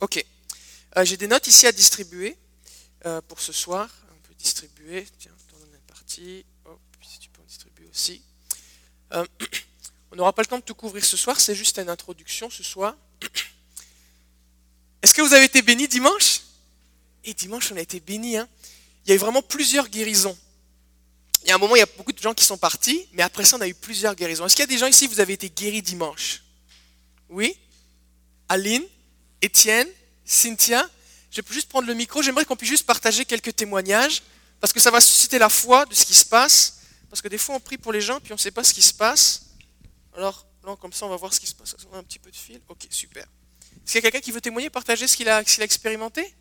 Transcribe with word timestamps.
Ok. 0.00 0.24
Euh, 0.96 1.04
J'ai 1.04 1.16
des 1.18 1.26
notes 1.26 1.46
ici 1.46 1.66
à 1.66 1.72
distribuer 1.72 2.36
euh, 3.04 3.20
pour 3.28 3.40
ce 3.40 3.52
soir. 3.52 3.88
On 4.10 4.28
peut 4.28 4.34
distribuer. 4.38 5.06
Tiens, 5.18 5.32
donnes 5.52 5.68
une 5.72 5.80
partie. 5.80 6.44
Hop, 6.64 6.80
si 7.02 7.18
tu 7.18 7.28
peux 7.28 7.42
en 7.42 7.44
distribuer 7.44 7.86
aussi. 7.92 8.22
Euh, 9.12 9.26
on 10.10 10.16
n'aura 10.16 10.32
pas 10.32 10.42
le 10.42 10.46
temps 10.46 10.58
de 10.58 10.64
tout 10.64 10.74
couvrir 10.74 11.04
ce 11.04 11.16
soir, 11.16 11.38
c'est 11.38 11.54
juste 11.54 11.78
une 11.78 11.90
introduction 11.90 12.48
ce 12.48 12.62
soir. 12.62 12.96
Est-ce 15.02 15.12
que 15.12 15.20
vous 15.20 15.34
avez 15.34 15.44
été 15.44 15.60
bénis 15.60 15.86
dimanche? 15.86 16.40
Et 17.24 17.34
dimanche, 17.34 17.70
on 17.72 17.76
a 17.76 17.80
été 17.80 18.00
bénis. 18.00 18.38
Hein 18.38 18.48
il 19.04 19.10
y 19.10 19.12
a 19.12 19.16
eu 19.16 19.18
vraiment 19.18 19.42
plusieurs 19.42 19.88
guérisons. 19.88 20.36
Il 21.42 21.48
y 21.48 21.52
a 21.52 21.54
un 21.54 21.58
moment, 21.58 21.76
il 21.76 21.80
y 21.80 21.82
a 21.82 21.88
beaucoup 21.96 22.12
de 22.12 22.18
gens 22.18 22.34
qui 22.34 22.44
sont 22.44 22.58
partis, 22.58 23.06
mais 23.12 23.22
après 23.22 23.44
ça, 23.44 23.56
on 23.56 23.60
a 23.60 23.68
eu 23.68 23.74
plusieurs 23.74 24.14
guérisons. 24.14 24.46
Est-ce 24.46 24.56
qu'il 24.56 24.62
y 24.62 24.68
a 24.68 24.72
des 24.72 24.78
gens 24.78 24.86
ici, 24.86 25.06
vous 25.06 25.20
avez 25.20 25.34
été 25.34 25.50
guéris 25.50 25.82
dimanche? 25.82 26.42
Oui? 27.28 27.56
Aline? 28.48 28.84
Étienne 29.42 29.88
Cynthia 30.24 30.88
Je 31.30 31.40
peux 31.40 31.54
juste 31.54 31.68
prendre 31.68 31.86
le 31.86 31.94
micro. 31.94 32.22
J'aimerais 32.22 32.44
qu'on 32.44 32.56
puisse 32.56 32.70
juste 32.70 32.86
partager 32.86 33.24
quelques 33.24 33.54
témoignages, 33.54 34.22
parce 34.60 34.72
que 34.72 34.80
ça 34.80 34.90
va 34.90 35.00
susciter 35.00 35.38
la 35.38 35.48
foi 35.48 35.86
de 35.86 35.94
ce 35.94 36.04
qui 36.04 36.14
se 36.14 36.24
passe. 36.24 36.78
Parce 37.08 37.22
que 37.22 37.28
des 37.28 37.38
fois, 37.38 37.56
on 37.56 37.60
prie 37.60 37.78
pour 37.78 37.92
les 37.92 38.00
gens, 38.00 38.20
puis 38.20 38.32
on 38.32 38.36
ne 38.36 38.40
sait 38.40 38.50
pas 38.50 38.62
ce 38.62 38.72
qui 38.72 38.82
se 38.82 38.94
passe. 38.94 39.46
Alors, 40.16 40.46
là, 40.64 40.76
comme 40.76 40.92
ça, 40.92 41.06
on 41.06 41.08
va 41.08 41.16
voir 41.16 41.32
ce 41.34 41.40
qui 41.40 41.46
se 41.46 41.54
passe. 41.54 41.76
On 41.90 41.96
a 41.96 41.98
un 41.98 42.02
petit 42.04 42.18
peu 42.18 42.30
de 42.30 42.36
fil. 42.36 42.60
Ok, 42.68 42.86
super. 42.90 43.24
Est-ce 43.24 43.92
qu'il 43.92 43.94
y 43.96 43.98
a 43.98 44.02
quelqu'un 44.02 44.20
qui 44.20 44.32
veut 44.32 44.40
témoigner, 44.40 44.70
partager 44.70 45.08
ce 45.08 45.16
qu'il 45.16 45.28
a, 45.28 45.40
expérimenté? 45.40 46.34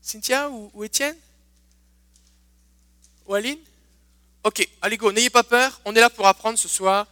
Cynthia 0.00 0.50
ou, 0.50 0.70
ou 0.74 0.84
Étienne? 0.84 1.16
Ou 3.26 3.34
Aline? 3.34 3.58
Ok, 4.44 4.68
allez 4.80 4.96
go, 4.96 5.12
n'ayez 5.12 5.30
pas 5.30 5.44
peur, 5.44 5.80
on 5.84 5.94
est 5.94 6.00
là 6.00 6.10
pour 6.10 6.26
apprendre 6.26 6.58
ce 6.58 6.66
soir. 6.66 7.06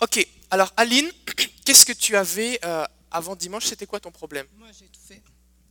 Ok, 0.00 0.26
alors 0.50 0.72
Aline, 0.76 1.10
qu'est-ce 1.64 1.84
que 1.86 1.92
tu 1.92 2.16
avais 2.16 2.58
euh, 2.64 2.84
avant 3.10 3.36
dimanche? 3.36 3.66
C'était 3.66 3.86
quoi 3.86 4.00
ton 4.00 4.10
problème? 4.10 4.46
Moi, 4.56 4.68
j'ai 4.78 4.86
tout 4.86 5.00
fait. 5.06 5.22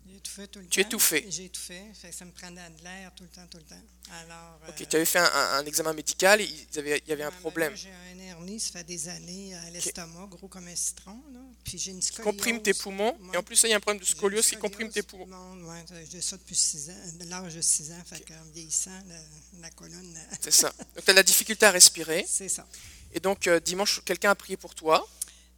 J'ai 0.09 0.19
tout 0.21 0.31
fait 0.31 0.47
tout 0.47 0.59
le 0.59 0.65
tu 0.67 0.81
temps. 0.81 0.87
es 0.87 0.91
tout 0.91 0.99
fait. 0.99 1.25
J'ai 1.29 1.49
tout 1.49 1.59
fait. 1.59 1.83
fait 1.93 2.11
ça 2.11 2.23
me 2.25 2.31
prenait 2.31 2.69
de 2.69 2.83
l'air 2.83 3.11
tout 3.15 3.23
le 3.23 3.29
temps, 3.29 3.45
tout 3.51 3.57
le 3.57 3.63
temps. 3.63 3.81
Alors, 4.23 4.59
Ok, 4.69 4.81
euh, 4.81 4.85
tu 4.89 4.95
avais 4.95 5.05
fait 5.05 5.19
un, 5.19 5.25
un- 5.25 5.57
un 5.59 5.65
examen 5.65 5.91
médical, 5.93 6.39
et 6.39 6.45
il 6.45 6.75
y 6.75 6.79
avait, 6.79 7.01
il 7.05 7.09
y 7.09 7.11
avait 7.11 7.23
un 7.23 7.31
problème. 7.31 7.75
J'ai 7.75 7.91
un 7.91 8.19
hernie, 8.19 8.57
ça 8.59 8.71
fait 8.71 8.83
des 8.85 9.09
années 9.09 9.53
à 9.53 9.69
l'estomac, 9.69 10.27
gros 10.27 10.47
comme 10.47 10.67
un 10.67 10.75
citron. 10.75 11.21
Là. 11.33 11.39
Puis 11.65 11.77
j'ai 11.77 11.91
une 11.91 12.01
scoliose. 12.01 12.23
comprime 12.23 12.61
tes 12.61 12.73
poumons, 12.73 13.17
et 13.33 13.37
en 13.37 13.43
plus, 13.43 13.61
il 13.63 13.69
y 13.69 13.73
a 13.73 13.75
un 13.77 13.79
problème 13.81 13.99
de 14.01 14.05
scoliose 14.07 14.47
qui 14.47 14.55
comprime 14.55 14.89
tes 14.89 15.03
poumons. 15.03 15.25
Non, 15.27 15.67
ouais, 15.69 15.83
j'ai 16.09 16.21
ça 16.21 16.37
depuis 16.37 16.55
6 16.55 16.89
ans, 16.89 16.93
l'âge 17.25 17.55
de 17.55 17.61
6 17.61 17.91
ans. 17.91 18.01
Fait 18.05 18.21
qu'en 18.21 18.41
vieillissant, 18.53 18.91
la, 19.07 19.15
la 19.59 19.69
colonne, 19.71 20.15
euh, 20.17 20.35
C'est 20.39 20.51
ça. 20.51 20.69
Donc, 20.95 21.03
tu 21.03 21.09
as 21.09 21.13
de 21.13 21.17
la 21.17 21.23
difficulté 21.23 21.65
à 21.65 21.71
respirer, 21.71 22.25
c'est 22.27 22.47
ça. 22.49 22.65
Et 23.13 23.19
donc 23.19 23.47
euh, 23.47 23.59
dimanche, 23.59 24.01
quelqu'un 24.05 24.31
a 24.31 24.35
prié 24.35 24.57
pour 24.57 24.75
toi? 24.75 25.07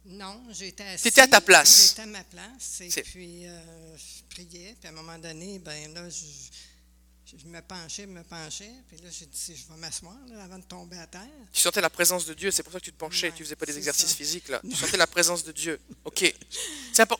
Non, 0.06 0.42
j'étais 0.50 0.84
assise. 0.84 1.02
T'étais 1.02 1.20
à 1.20 1.28
ta 1.28 1.40
place. 1.40 1.90
J'étais 1.90 2.02
à 2.02 2.06
ma 2.06 2.24
place. 2.24 2.80
Et 2.80 3.02
puis, 3.02 3.46
euh, 3.46 3.96
je 3.96 4.34
priais. 4.34 4.74
Puis 4.80 4.86
à 4.86 4.90
un 4.90 4.94
moment 4.94 5.18
donné, 5.18 5.58
ben 5.58 5.92
là, 5.92 6.08
je, 6.08 7.36
je 7.36 7.46
me 7.46 7.60
penchais, 7.60 8.06
me 8.06 8.22
penchais. 8.22 8.72
Puis 8.88 8.96
là, 8.96 9.10
j'ai 9.10 9.26
dit, 9.26 9.54
je 9.56 9.72
vais 9.72 9.78
m'asseoir 9.78 10.16
là, 10.28 10.42
avant 10.42 10.58
de 10.58 10.64
tomber 10.64 10.96
à 10.98 11.06
terre. 11.06 11.20
Tu 11.52 11.60
sentais 11.60 11.82
la 11.82 11.90
présence 11.90 12.24
de 12.24 12.32
Dieu, 12.32 12.50
c'est 12.50 12.62
pour 12.62 12.72
ça 12.72 12.80
que 12.80 12.84
tu 12.86 12.92
te 12.92 12.96
penchais, 12.96 13.28
Ouais, 13.28 13.34
tu 13.36 13.44
faisais 13.44 13.56
pas 13.56 13.66
des 13.66 13.76
exercices 13.76 14.08
ça. 14.08 14.14
physiques 14.16 14.48
là. 14.48 14.60
Tu 14.68 14.74
sentais 14.74 14.96
la 14.96 15.06
présence 15.06 15.44
de 15.44 15.52
Dieu. 15.52 15.78
Ok. 16.04 16.34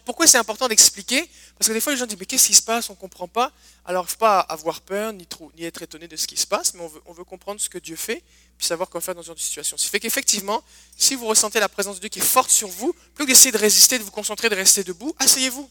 Pourquoi 0.05 0.27
c'est 0.27 0.39
important 0.39 0.67
d'expliquer? 0.67 1.29
Parce 1.59 1.69
que 1.69 1.73
des 1.75 1.81
fois 1.81 1.93
les 1.93 1.99
gens 1.99 2.07
disent 2.07 2.19
mais 2.19 2.27
qu'est-ce 2.27 2.47
qui 2.49 2.55
se 2.55 2.63
passe? 2.63 2.89
On 2.91 2.95
comprend 2.95 3.29
pas. 3.29 3.53
Alors 3.85 4.07
il 4.09 4.11
faut 4.11 4.17
pas 4.19 4.41
avoir 4.41 4.81
peur 4.81 5.13
ni 5.13 5.27
trop, 5.27 5.53
ni 5.57 5.65
être 5.65 5.83
étonné 5.83 6.09
de 6.09 6.17
ce 6.17 6.27
qui 6.27 6.37
se 6.37 6.47
passe, 6.47 6.75
mais 6.75 6.81
on 6.81 6.89
veut, 6.89 7.01
on 7.07 7.13
veut 7.13 7.25
comprendre 7.25 7.61
ce 7.61 7.69
que 7.69 7.79
Dieu 7.79 7.97
fait, 7.97 8.23
puis 8.61 8.67
savoir 8.67 8.91
quoi 8.91 9.01
faire 9.01 9.15
dans 9.15 9.23
ce 9.23 9.29
genre 9.29 9.35
de 9.35 9.41
situation. 9.41 9.79
Ce 9.79 9.85
qui 9.85 9.89
fait 9.89 10.01
qu'effectivement, 10.01 10.63
si 10.95 11.15
vous 11.15 11.27
ressentez 11.27 11.59
la 11.61 11.69
présence 11.71 11.97
de 11.97 12.01
Dieu 12.03 12.11
qui 12.11 12.19
est 12.19 12.23
forte 12.23 12.51
sur 12.51 12.69
vous, 12.69 12.93
plus 13.15 13.25
que 13.25 13.31
d'essayer 13.31 13.51
de 13.53 13.57
résister, 13.57 13.99
de 13.99 14.05
vous 14.05 14.11
concentrer, 14.11 14.51
de 14.51 14.55
rester 14.55 14.85
debout, 14.85 15.17
asseyez-vous. 15.19 15.71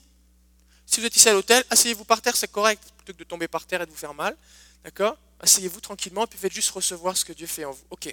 Si 0.87 0.99
vous 0.99 1.05
êtes 1.05 1.15
ici 1.15 1.29
à 1.29 1.33
l'hôtel, 1.33 1.63
asseyez-vous 1.69 2.03
par 2.03 2.19
terre, 2.19 2.35
c'est 2.35 2.51
correct, 2.51 2.81
plutôt 2.97 3.13
que 3.13 3.19
de 3.19 3.23
tomber 3.25 3.47
par 3.47 3.67
terre 3.67 3.83
et 3.83 3.85
de 3.85 3.91
vous 3.91 3.95
faire 3.95 4.15
mal. 4.15 4.35
D'accord? 4.83 5.16
Asseyez-vous 5.39 5.81
tranquillement, 5.81 6.25
puis 6.25 6.39
faites 6.39 6.51
juste 6.51 6.72
recevoir 6.72 7.16
ce 7.16 7.23
que 7.23 7.33
Dieu 7.33 7.45
fait 7.45 7.63
en 7.63 7.73
vous. 7.73 7.85
Ok. 7.91 8.09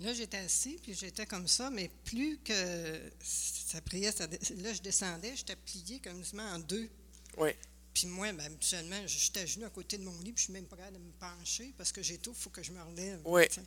Là, 0.00 0.12
j'étais 0.12 0.36
assis, 0.36 0.78
puis 0.82 0.92
j'étais 0.92 1.24
comme 1.24 1.48
ça. 1.48 1.70
Mais 1.70 1.90
plus 2.04 2.38
que 2.44 3.00
ça 3.24 3.80
priait, 3.80 4.12
ça 4.12 4.26
là, 4.26 4.74
je 4.74 4.82
descendais, 4.82 5.32
j'étais 5.34 5.56
plié 5.56 5.98
comme 5.98 6.22
en 6.38 6.58
deux. 6.58 6.90
Oui. 7.38 7.52
Puis 7.94 8.06
moi, 8.06 8.30
ben, 8.32 8.44
habituellement, 8.44 9.00
j'étais 9.06 9.40
à 9.40 9.46
genoux 9.46 9.64
à 9.66 9.70
côté 9.70 9.96
de 9.96 10.04
mon 10.04 10.16
lit, 10.20 10.32
puis 10.32 10.42
je 10.42 10.42
suis 10.44 10.52
même 10.52 10.66
pas 10.66 10.76
capable 10.76 10.98
de 10.98 11.02
me 11.02 11.12
pencher 11.12 11.72
parce 11.78 11.90
que 11.90 12.02
j'ai 12.02 12.18
tout, 12.18 12.32
il 12.36 12.40
faut 12.40 12.50
que 12.50 12.62
je 12.62 12.72
me 12.72 12.82
relève. 12.82 13.20
Tu 13.50 13.60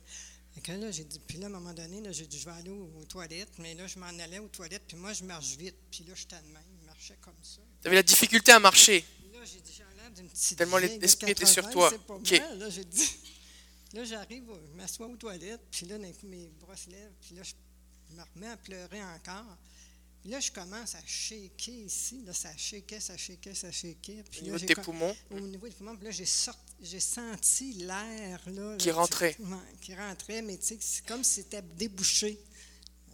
que 0.60 0.72
là, 0.72 0.90
j'ai 0.90 1.04
dit, 1.04 1.18
puis 1.18 1.38
là, 1.38 1.46
à 1.46 1.48
un 1.48 1.52
moment 1.52 1.72
donné, 1.72 2.00
j'ai 2.12 2.26
dit, 2.26 2.38
je 2.38 2.44
vais 2.44 2.52
aller 2.52 2.70
aux, 2.70 2.90
aux 3.00 3.04
toilettes, 3.04 3.52
mais 3.58 3.74
là, 3.74 3.86
je 3.86 3.98
m'en 3.98 4.06
allais 4.06 4.38
aux 4.38 4.48
toilettes, 4.48 4.84
puis 4.86 4.96
moi, 4.96 5.12
je 5.12 5.24
marche 5.24 5.56
vite, 5.56 5.76
puis 5.90 6.04
là, 6.04 6.14
j'étais 6.14 6.36
de 6.36 6.52
même, 6.52 6.62
je 6.80 6.86
marchais 6.86 7.16
comme 7.20 7.34
ça. 7.42 7.60
Tu 7.82 7.88
avais 7.88 7.96
la 7.96 8.02
difficulté 8.02 8.52
à 8.52 8.60
marcher. 8.60 9.04
Là, 9.32 9.40
j'ai 9.44 9.60
dit, 9.60 9.72
j'ai 9.76 9.82
l'air 9.82 10.10
d'une 10.10 10.28
petite 10.28 10.58
Tellement 10.58 10.78
l'esprit 10.78 11.30
était 11.32 11.44
sur 11.44 11.64
80, 11.64 11.72
toi. 11.72 12.18
Pas. 12.20 12.54
Là, 12.54 12.70
j'ai 12.70 12.84
dit, 12.84 13.10
là, 13.92 14.04
j'arrive, 14.04 14.44
je 14.70 14.76
m'assois 14.76 15.06
aux 15.06 15.16
toilettes, 15.16 15.62
puis 15.70 15.86
là, 15.86 15.98
d'un 15.98 16.12
coup, 16.12 16.26
mes 16.26 16.48
bras 16.60 16.76
se 16.76 16.88
lèvent, 16.88 17.12
puis 17.20 17.34
là, 17.34 17.42
je 17.42 17.54
me 18.14 18.22
remets 18.34 18.52
à 18.52 18.56
pleurer 18.56 19.02
encore. 19.02 19.56
Puis 20.24 20.32
là, 20.32 20.40
je 20.40 20.50
commence 20.50 20.94
à 20.94 21.00
shaker 21.06 21.74
ici. 21.74 22.22
Là, 22.24 22.32
ça 22.32 22.48
shakeait, 22.56 22.98
ça 22.98 23.14
shakeait, 23.14 23.54
ça 23.54 23.70
shakeait. 23.70 24.24
Puis 24.30 24.40
Au 24.40 24.44
là, 24.44 24.44
niveau 24.44 24.54
de 24.54 24.58
j'ai 24.60 24.66
tes 24.68 24.74
com- 24.74 24.84
poumons? 24.84 25.14
Au 25.30 25.38
niveau 25.40 25.68
des 25.68 25.74
poumons, 25.74 25.94
puis 25.96 26.06
là, 26.06 26.10
j'ai, 26.12 26.24
sorti- 26.24 26.72
j'ai 26.80 26.98
senti 27.00 27.74
l'air. 27.74 28.40
Là, 28.46 28.76
Qui 28.78 28.88
là, 28.88 28.94
rentrait. 28.94 29.36
ouais, 29.38 29.56
qui 29.82 29.94
rentrait, 29.94 30.40
mais 30.40 30.56
tu 30.56 30.64
sais, 30.68 30.78
c'est 30.80 31.04
comme 31.06 31.22
si 31.22 31.42
c'était 31.42 31.60
débouché. 31.60 32.38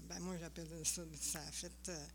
Ben, 0.04 0.20
moi, 0.20 0.36
j'appelle 0.40 0.68
ça, 0.84 1.02
ça 1.20 1.40
a 1.40 1.50
fait. 1.50 1.72
euh, 1.88 2.06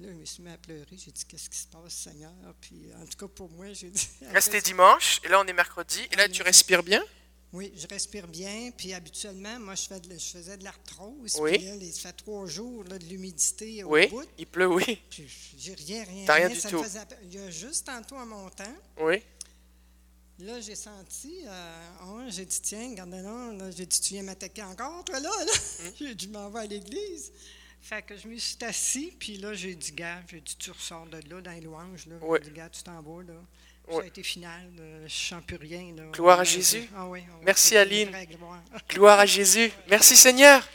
là, 0.00 0.08
je 0.08 0.14
me 0.14 0.24
suis 0.24 0.42
mis 0.42 0.50
à 0.50 0.58
pleurer. 0.58 0.86
J'ai 0.90 1.12
dit, 1.12 1.24
qu'est-ce 1.24 1.48
qui 1.48 1.58
se 1.58 1.68
passe, 1.68 1.94
Seigneur? 1.94 2.32
Puis, 2.60 2.82
en 3.00 3.06
tout 3.06 3.16
cas, 3.16 3.28
pour 3.28 3.48
moi, 3.50 3.72
j'ai 3.74 3.90
dit. 3.90 4.08
Là, 4.32 4.40
c'était 4.40 4.60
dimanche, 4.60 5.20
et 5.24 5.28
là, 5.28 5.40
on 5.40 5.46
est 5.46 5.52
mercredi, 5.52 6.00
et 6.10 6.16
là, 6.16 6.28
tu 6.28 6.42
respires 6.42 6.82
bien? 6.82 7.04
Oui, 7.56 7.72
je 7.74 7.86
respire 7.86 8.28
bien. 8.28 8.70
Puis 8.76 8.92
habituellement, 8.92 9.58
moi, 9.60 9.74
je, 9.74 9.82
fais 9.86 9.98
de- 10.00 10.12
je 10.18 10.24
faisais 10.26 10.56
de 10.58 10.64
l'arthrose. 10.64 11.36
Oui. 11.40 11.56
Puis 11.56 11.66
là, 11.66 11.76
les- 11.76 11.90
ça 11.92 12.08
fait 12.10 12.16
trois 12.16 12.46
jours 12.46 12.84
là, 12.84 12.98
de 12.98 13.04
l'humidité 13.06 13.82
au 13.82 13.92
Oui, 13.92 14.06
bout. 14.08 14.24
il 14.38 14.46
pleut, 14.46 14.68
oui. 14.68 14.98
Puis 15.10 15.26
j'ai 15.56 15.74
rien, 15.74 16.04
rien. 16.04 16.24
T'as 16.26 16.34
rien 16.34 16.48
du 16.50 16.60
ça 16.60 16.68
tout. 16.68 16.78
Me 16.78 16.82
faisait, 16.84 17.00
il 17.24 17.34
y 17.34 17.38
a 17.38 17.50
juste 17.50 17.86
tantôt 17.86 18.16
en 18.16 18.26
montant. 18.26 18.74
Oui. 19.00 19.22
Là, 20.38 20.60
j'ai 20.60 20.74
senti, 20.74 21.40
euh, 21.46 22.14
ouais, 22.18 22.30
j'ai 22.30 22.44
dit, 22.44 22.60
tiens, 22.60 22.92
garde 22.92 23.10
là, 23.10 23.52
là 23.54 23.70
j'ai 23.70 23.86
dit, 23.86 23.98
tu 24.00 24.12
viens 24.14 24.22
m'attaquer 24.22 24.62
encore, 24.64 25.02
toi, 25.02 25.18
là? 25.18 25.30
là? 25.30 25.52
Hum. 25.86 25.92
J'ai 25.98 26.14
dit, 26.14 26.26
je 26.26 26.30
m'en 26.30 26.50
vais 26.50 26.60
à 26.60 26.66
l'église. 26.66 27.32
Fait 27.80 28.02
que 28.02 28.16
je 28.18 28.28
me 28.28 28.36
suis 28.36 28.58
assis, 28.62 29.12
puis 29.18 29.38
là, 29.38 29.54
j'ai 29.54 29.74
dit, 29.74 29.92
gars, 29.92 30.20
j'ai 30.28 30.40
dit, 30.42 30.54
tu 30.58 30.70
ressors 30.72 31.06
de 31.06 31.20
là, 31.30 31.40
dans 31.40 31.52
les 31.52 31.60
louanges, 31.62 32.04
là. 32.06 32.16
Ouais. 32.20 32.38
J'ai 32.42 32.50
dit, 32.50 32.56
gars, 32.56 32.68
tu 32.68 32.82
t'en 32.82 33.00
vas, 33.00 33.22
là. 33.22 33.32
Ça 33.88 34.00
a 34.02 34.06
été 34.06 34.22
final, 34.22 34.68
là, 34.76 35.06
je 35.06 35.34
plus 35.46 35.56
rien, 35.56 35.94
là. 35.96 36.02
Gloire 36.12 36.40
à 36.40 36.44
Jésus. 36.44 36.88
Ah 36.96 37.06
oui, 37.06 37.20
ah 37.28 37.38
Merci, 37.44 37.76
Aline. 37.76 38.10
gloire. 38.30 38.62
Gloire 38.88 39.18
à 39.20 39.26
Jésus. 39.26 39.70
Merci 39.88 40.16
Seigneur. 40.16 40.66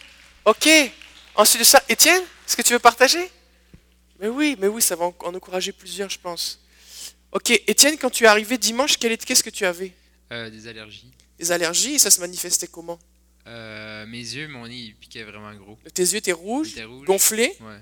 Ok. 0.46 0.68
Ensuite 1.36 1.60
de 1.62 1.66
ça, 1.66 1.84
Étienne, 1.90 2.22
est-ce 2.48 2.56
que 2.56 2.62
tu 2.62 2.74
veux 2.74 2.80
partager? 2.80 3.30
Mais 4.20 4.28
oui, 4.28 4.56
mais 4.60 4.68
oui, 4.68 4.82
ça 4.82 4.96
va 4.96 5.06
en 5.06 5.16
en 5.20 5.34
encourager 5.36 5.72
plusieurs, 5.72 6.10
je 6.10 6.20
pense. 6.20 6.60
Ok, 7.32 7.50
Étienne, 7.68 7.98
quand 7.98 8.10
tu 8.10 8.24
es 8.26 8.28
arrivé 8.28 8.58
dimanche, 8.58 8.98
qu'est-ce 8.98 9.44
que 9.44 9.50
tu 9.50 9.66
avais? 9.66 9.94
Euh, 10.32 10.50
des 10.50 10.68
allergies. 10.68 11.12
Des 11.40 11.52
allergies, 11.52 11.96
et 11.96 12.00
ça 12.00 12.12
se 12.12 12.20
manifestait 12.22 12.68
comment? 12.68 13.00
Euh, 13.48 14.06
mes 14.06 14.20
yeux, 14.20 14.48
mon 14.48 14.68
nez, 14.68 14.76
il 14.76 14.96
piquait 14.96 15.24
vraiment 15.24 15.54
gros. 15.56 15.78
Tes 15.94 16.04
yeux 16.04 16.18
étaient 16.18 16.32
rouges, 16.32 16.76
rouge. 16.80 17.06
gonflés, 17.06 17.56
Ouais. 17.62 17.80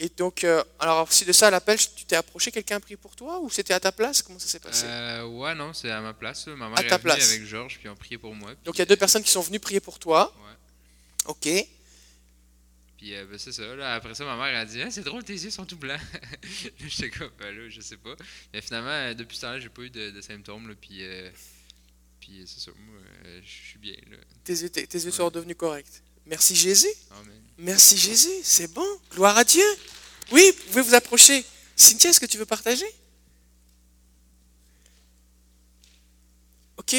Et 0.00 0.08
donc, 0.08 0.42
euh, 0.44 0.64
alors 0.78 1.02
ensuite 1.06 1.28
de 1.28 1.32
ça, 1.32 1.46
à 1.48 1.50
l'appel, 1.50 1.78
tu 1.78 2.04
t'es 2.06 2.16
approché, 2.16 2.50
quelqu'un 2.50 2.76
a 2.76 2.80
prié 2.80 2.96
pour 2.96 3.14
toi, 3.14 3.38
ou 3.38 3.48
c'était 3.50 3.74
à 3.74 3.78
ta 3.80 3.92
place? 3.92 4.22
Comment 4.22 4.38
ça 4.38 4.48
s'est 4.48 4.58
passé? 4.58 4.84
Euh, 4.86 5.24
ouais, 5.26 5.54
non, 5.54 5.72
c'est 5.72 5.90
à 5.90 6.00
ma 6.00 6.12
place. 6.14 6.46
Ma 6.48 6.68
mère 6.68 6.78
À 6.78 6.82
est 6.82 6.88
ta 6.88 6.98
place. 6.98 7.30
avec 7.30 7.44
Georges, 7.46 7.78
puis 7.78 7.88
on 7.88 7.94
priait 7.94 8.18
pour 8.18 8.34
moi. 8.34 8.50
Donc 8.64 8.76
il 8.76 8.78
y 8.80 8.82
a 8.82 8.86
deux 8.86 8.96
personnes 8.96 9.22
qui 9.22 9.30
sont 9.30 9.42
venues 9.42 9.60
prier 9.60 9.80
pour 9.80 9.98
toi. 9.98 10.34
Ouais. 10.36 10.54
Ok. 11.26 11.66
Puis 12.96 13.14
euh, 13.14 13.24
ben, 13.24 13.38
c'est 13.38 13.52
ça. 13.52 13.62
Là, 13.76 13.94
après 13.94 14.14
ça, 14.14 14.24
ma 14.24 14.36
mère 14.36 14.58
a 14.58 14.64
dit 14.64 14.82
Ah, 14.82 14.90
C'est 14.90 15.02
drôle, 15.02 15.24
tes 15.24 15.32
yeux 15.34 15.50
sont 15.50 15.64
tout 15.64 15.76
blancs. 15.76 16.00
J'étais 16.78 17.10
comme 17.10 17.30
Ben 17.38 17.54
là, 17.56 17.68
je 17.68 17.80
sais 17.80 17.96
pas. 17.96 18.14
Mais 18.52 18.60
finalement, 18.60 18.90
euh, 18.90 19.14
depuis 19.14 19.36
ce 19.36 19.42
temps-là, 19.42 19.60
j'ai 19.60 19.68
pas 19.70 19.82
eu 19.82 19.90
de, 19.90 20.10
de 20.10 20.20
symptômes. 20.20 20.68
Là, 20.68 20.74
puis 20.80 20.98
euh, 21.02 21.30
puis 22.20 22.40
euh, 22.40 22.44
c'est 22.46 22.60
ça. 22.60 22.70
Moi, 22.76 23.00
euh, 23.26 23.40
je 23.42 23.68
suis 23.68 23.78
bien. 23.78 23.94
Là. 24.10 24.16
Tes 24.44 24.52
yeux, 24.52 24.68
tes, 24.68 24.86
tes 24.86 24.98
yeux 24.98 25.06
Ouais. 25.06 25.10
sont 25.12 25.24
redevenus 25.26 25.56
corrects. 25.56 26.02
Merci 26.26 26.54
Jésus. 26.54 26.88
Amen. 27.10 27.42
Merci 27.58 27.96
Jésus, 27.98 28.30
c'est 28.42 28.72
bon. 28.72 28.86
Gloire 29.12 29.36
à 29.36 29.44
Dieu. 29.44 29.64
Oui, 30.32 30.42
vous 30.56 30.64
pouvez 30.68 30.82
vous 30.82 30.94
approcher. 30.94 31.44
Cynthia, 31.76 32.10
est-ce 32.10 32.20
que 32.20 32.26
tu 32.26 32.38
veux 32.38 32.46
partager? 32.46 32.86
Ok. 36.76 36.94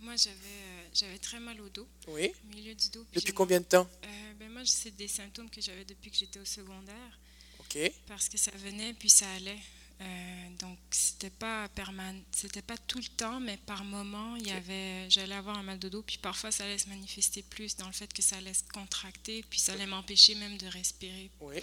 Moi, 0.00 0.14
j'avais 0.16 0.36
euh, 0.36 0.88
j'avais 0.94 1.18
très 1.18 1.40
mal 1.40 1.60
au 1.60 1.68
dos, 1.68 1.86
Oui. 2.08 2.32
au 2.44 2.54
milieu 2.54 2.74
du 2.74 2.88
dos. 2.90 3.04
puis 3.10 3.20
Depuis 3.20 3.32
combien 3.32 3.60
de 3.60 3.64
temps? 3.64 3.88
Euh, 4.04 4.32
ben 4.38 4.50
Moi, 4.50 4.62
c'est 4.64 4.94
des 4.94 5.08
symptômes 5.08 5.50
que 5.50 5.60
j'avais 5.60 5.84
depuis 5.84 6.10
que 6.10 6.16
j'étais 6.16 6.38
au 6.38 6.44
secondaire, 6.44 7.18
Ok. 7.60 7.78
parce 8.06 8.28
que 8.28 8.38
ça 8.38 8.50
venait 8.56 8.94
puis 8.94 9.10
ça 9.10 9.30
allait. 9.32 9.58
Euh, 10.00 10.50
donc, 10.58 10.78
c'était 10.90 11.30
pas 11.30 11.68
permanent, 11.70 12.20
c'était 12.32 12.62
pas 12.62 12.76
tout 12.76 12.98
le 12.98 13.08
temps, 13.16 13.40
mais 13.40 13.56
par 13.56 13.82
moment, 13.82 14.36
il 14.36 14.46
y 14.46 14.50
avait, 14.50 15.08
j'allais 15.08 15.34
avoir 15.34 15.56
un 15.56 15.62
mal 15.62 15.78
de 15.78 15.88
dos, 15.88 16.02
puis 16.02 16.18
parfois 16.18 16.50
ça 16.50 16.64
allait 16.64 16.76
se 16.76 16.88
manifester 16.88 17.42
plus 17.42 17.76
dans 17.76 17.86
le 17.86 17.92
fait 17.92 18.12
que 18.12 18.20
ça 18.20 18.36
allait 18.36 18.52
se 18.52 18.64
contracter, 18.64 19.42
puis 19.48 19.58
ça 19.58 19.72
allait 19.72 19.86
m'empêcher 19.86 20.34
même 20.34 20.58
de 20.58 20.66
respirer. 20.66 21.30
Oui. 21.40 21.56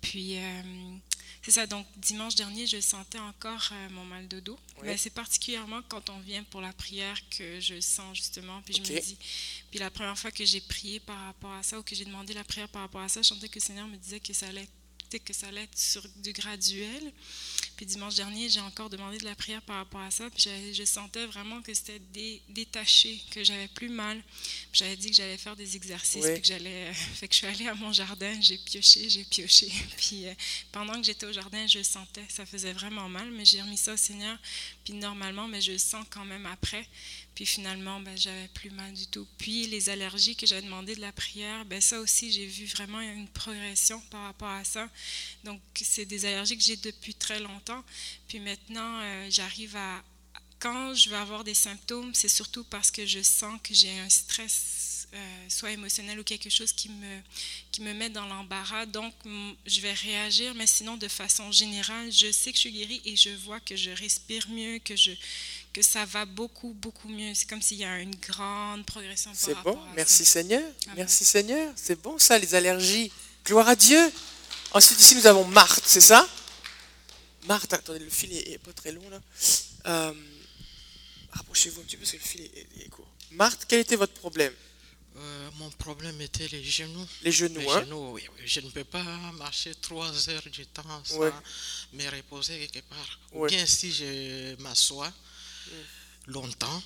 Puis, 0.00 0.36
euh, 0.36 0.62
c'est 1.42 1.52
ça. 1.52 1.66
Donc, 1.66 1.86
dimanche 1.96 2.34
dernier, 2.34 2.66
je 2.66 2.80
sentais 2.80 3.20
encore 3.20 3.68
euh, 3.72 3.88
mon 3.90 4.04
mal 4.04 4.26
de 4.26 4.40
dos. 4.40 4.58
Oui. 4.78 4.88
Mais 4.88 4.96
c'est 4.96 5.10
particulièrement 5.10 5.80
quand 5.88 6.10
on 6.10 6.18
vient 6.18 6.42
pour 6.42 6.60
la 6.60 6.72
prière 6.72 7.16
que 7.30 7.60
je 7.60 7.80
sens 7.80 8.16
justement. 8.16 8.60
Puis, 8.62 8.74
je 8.74 8.80
me 8.80 9.00
dis. 9.00 9.16
Puis, 9.70 9.78
la 9.78 9.90
première 9.90 10.18
fois 10.18 10.32
que 10.32 10.44
j'ai 10.44 10.60
prié 10.60 10.98
par 10.98 11.18
rapport 11.26 11.52
à 11.52 11.62
ça, 11.62 11.78
ou 11.78 11.84
que 11.84 11.94
j'ai 11.94 12.04
demandé 12.04 12.34
la 12.34 12.42
prière 12.42 12.68
par 12.68 12.82
rapport 12.82 13.00
à 13.00 13.08
ça, 13.08 13.22
je 13.22 13.28
sentais 13.28 13.48
que 13.48 13.60
le 13.60 13.64
Seigneur 13.64 13.86
me 13.86 13.96
disait 13.96 14.18
que 14.18 14.32
ça 14.32 14.48
allait 14.48 14.68
que 15.18 15.32
ça 15.32 15.48
allait 15.48 15.62
être 15.64 15.78
sur 15.78 16.06
du 16.16 16.32
graduel. 16.32 17.12
Puis 17.76 17.86
dimanche 17.86 18.14
dernier, 18.16 18.48
j'ai 18.48 18.60
encore 18.60 18.90
demandé 18.90 19.18
de 19.18 19.24
la 19.24 19.34
prière 19.34 19.62
par 19.62 19.76
rapport 19.76 20.00
à 20.00 20.10
ça. 20.10 20.28
Puis 20.30 20.44
je 20.74 20.84
sentais 20.84 21.26
vraiment 21.26 21.60
que 21.62 21.72
c'était 21.74 21.98
dé- 22.12 22.40
détaché, 22.48 23.20
que 23.30 23.42
j'avais 23.42 23.68
plus 23.68 23.88
mal. 23.88 24.22
J'avais 24.72 24.96
dit 24.96 25.08
que 25.10 25.16
j'allais 25.16 25.38
faire 25.38 25.56
des 25.56 25.74
exercices, 25.76 26.24
Oui. 26.24 26.32
puis 26.34 26.42
que 26.42 26.48
j'allais. 26.48 26.92
fait 27.14 27.28
que 27.28 27.34
je 27.34 27.38
suis 27.38 27.46
allée 27.46 27.66
à 27.68 27.74
mon 27.74 27.92
jardin, 27.92 28.38
j'ai 28.40 28.58
pioché, 28.58 29.08
j'ai 29.08 29.24
pioché. 29.24 29.70
Puis 29.96 30.26
euh, 30.26 30.34
pendant 30.70 30.94
que 31.00 31.02
j'étais 31.04 31.26
au 31.26 31.32
jardin, 31.32 31.66
je 31.66 31.82
sentais, 31.82 32.24
ça 32.28 32.44
faisait 32.46 32.72
vraiment 32.72 33.08
mal, 33.08 33.30
mais 33.30 33.44
j'ai 33.44 33.60
remis 33.62 33.78
ça 33.78 33.94
au 33.94 33.96
Seigneur. 33.96 34.38
Puis 34.84 34.94
normalement, 34.94 35.46
mais 35.46 35.60
je 35.60 35.72
le 35.72 35.78
sens 35.78 36.04
quand 36.10 36.24
même 36.24 36.46
après. 36.46 36.86
Puis 37.34 37.46
finalement, 37.46 38.00
ben, 38.00 38.16
j'avais 38.16 38.48
plus 38.48 38.70
mal 38.70 38.92
du 38.92 39.06
tout. 39.06 39.26
Puis 39.38 39.66
les 39.66 39.88
allergies 39.88 40.36
que 40.36 40.46
j'avais 40.46 40.62
demandé 40.62 40.94
de 40.94 41.00
la 41.00 41.12
prière, 41.12 41.64
ben, 41.64 41.80
ça 41.80 42.00
aussi, 42.00 42.32
j'ai 42.32 42.46
vu 42.46 42.66
vraiment 42.66 43.00
une 43.00 43.28
progression 43.28 44.00
par 44.10 44.24
rapport 44.24 44.48
à 44.48 44.64
ça. 44.64 44.88
Donc, 45.44 45.60
c'est 45.74 46.04
des 46.04 46.24
allergies 46.24 46.56
que 46.56 46.64
j'ai 46.64 46.76
depuis 46.76 47.14
très 47.14 47.40
longtemps. 47.40 47.84
Puis 48.28 48.40
maintenant, 48.40 49.00
euh, 49.00 49.26
j'arrive 49.30 49.76
à. 49.76 50.02
Quand 50.58 50.94
je 50.94 51.10
vais 51.10 51.16
avoir 51.16 51.42
des 51.42 51.54
symptômes, 51.54 52.14
c'est 52.14 52.28
surtout 52.28 52.62
parce 52.62 52.90
que 52.92 53.04
je 53.04 53.20
sens 53.20 53.58
que 53.64 53.74
j'ai 53.74 53.98
un 53.98 54.08
stress, 54.08 54.91
euh, 55.14 55.48
soit 55.48 55.70
émotionnel 55.72 56.18
ou 56.18 56.24
quelque 56.24 56.48
chose 56.50 56.72
qui 56.72 56.88
me, 56.88 57.20
qui 57.70 57.80
me 57.82 57.92
met 57.92 58.08
dans 58.10 58.26
l'embarras. 58.26 58.86
Donc, 58.86 59.12
je 59.66 59.80
vais 59.80 59.92
réagir, 59.92 60.54
mais 60.54 60.66
sinon, 60.66 60.96
de 60.96 61.08
façon 61.08 61.52
générale, 61.52 62.10
je 62.10 62.30
sais 62.32 62.50
que 62.50 62.56
je 62.56 62.60
suis 62.62 62.72
guérie 62.72 63.02
et 63.04 63.14
je 63.16 63.30
vois 63.44 63.60
que 63.60 63.76
je 63.76 63.90
respire 63.90 64.48
mieux, 64.48 64.78
que, 64.78 64.96
je, 64.96 65.10
que 65.72 65.82
ça 65.82 66.04
va 66.06 66.24
beaucoup, 66.24 66.72
beaucoup 66.74 67.08
mieux. 67.08 67.34
C'est 67.34 67.48
comme 67.48 67.60
s'il 67.62 67.78
y 67.78 67.84
a 67.84 67.98
une 68.00 68.14
grande 68.16 68.84
progression 68.86 69.30
C'est 69.34 69.54
bon, 69.62 69.78
à 69.78 69.92
merci 69.94 70.24
ça. 70.24 70.32
Seigneur. 70.40 70.62
Amen. 70.86 70.94
Merci 70.96 71.24
Seigneur. 71.24 71.72
C'est 71.76 72.00
bon 72.00 72.18
ça, 72.18 72.38
les 72.38 72.54
allergies. 72.54 73.12
Gloire 73.44 73.68
à 73.68 73.76
Dieu. 73.76 74.10
Ensuite, 74.72 75.00
ici, 75.00 75.14
nous 75.16 75.26
avons 75.26 75.44
Marthe, 75.44 75.82
c'est 75.84 76.00
ça? 76.00 76.26
Marthe, 77.46 77.72
attendez, 77.74 77.98
le 77.98 78.08
fil 78.08 78.32
est, 78.32 78.52
est 78.52 78.58
pas 78.58 78.72
très 78.72 78.92
long 78.92 79.06
là. 79.10 79.20
Euh, 79.86 80.14
Rapprochez-vous 81.32 81.80
un 81.80 81.84
petit 81.84 81.96
peu 81.96 82.02
parce 82.02 82.12
que 82.12 82.16
le 82.18 82.22
fil 82.22 82.40
est- 82.42 82.66
est 82.84 82.88
court. 82.88 83.06
Marthe, 83.32 83.64
quel 83.66 83.80
était 83.80 83.96
votre 83.96 84.12
problème? 84.14 84.52
Euh, 85.16 85.50
mon 85.56 85.70
problème 85.72 86.18
était 86.22 86.48
les 86.48 86.64
genoux. 86.64 87.06
Les 87.22 87.32
genoux, 87.32 87.60
Les 87.60 87.68
hein? 87.68 87.80
genoux, 87.84 88.12
oui. 88.12 88.22
Je 88.46 88.60
ne 88.60 88.70
peux 88.70 88.84
pas 88.84 89.02
marcher 89.34 89.74
trois 89.74 90.28
heures 90.30 90.42
du 90.50 90.66
temps 90.66 91.02
sans 91.04 91.18
Ouais. 91.18 91.32
me 91.92 92.08
reposer 92.10 92.58
quelque 92.68 92.86
part. 92.88 93.20
Ouais. 93.32 93.46
Ou 93.46 93.46
bien 93.54 93.66
si 93.66 93.92
je 93.92 94.54
m'assois 94.62 95.12
longtemps 96.26 96.82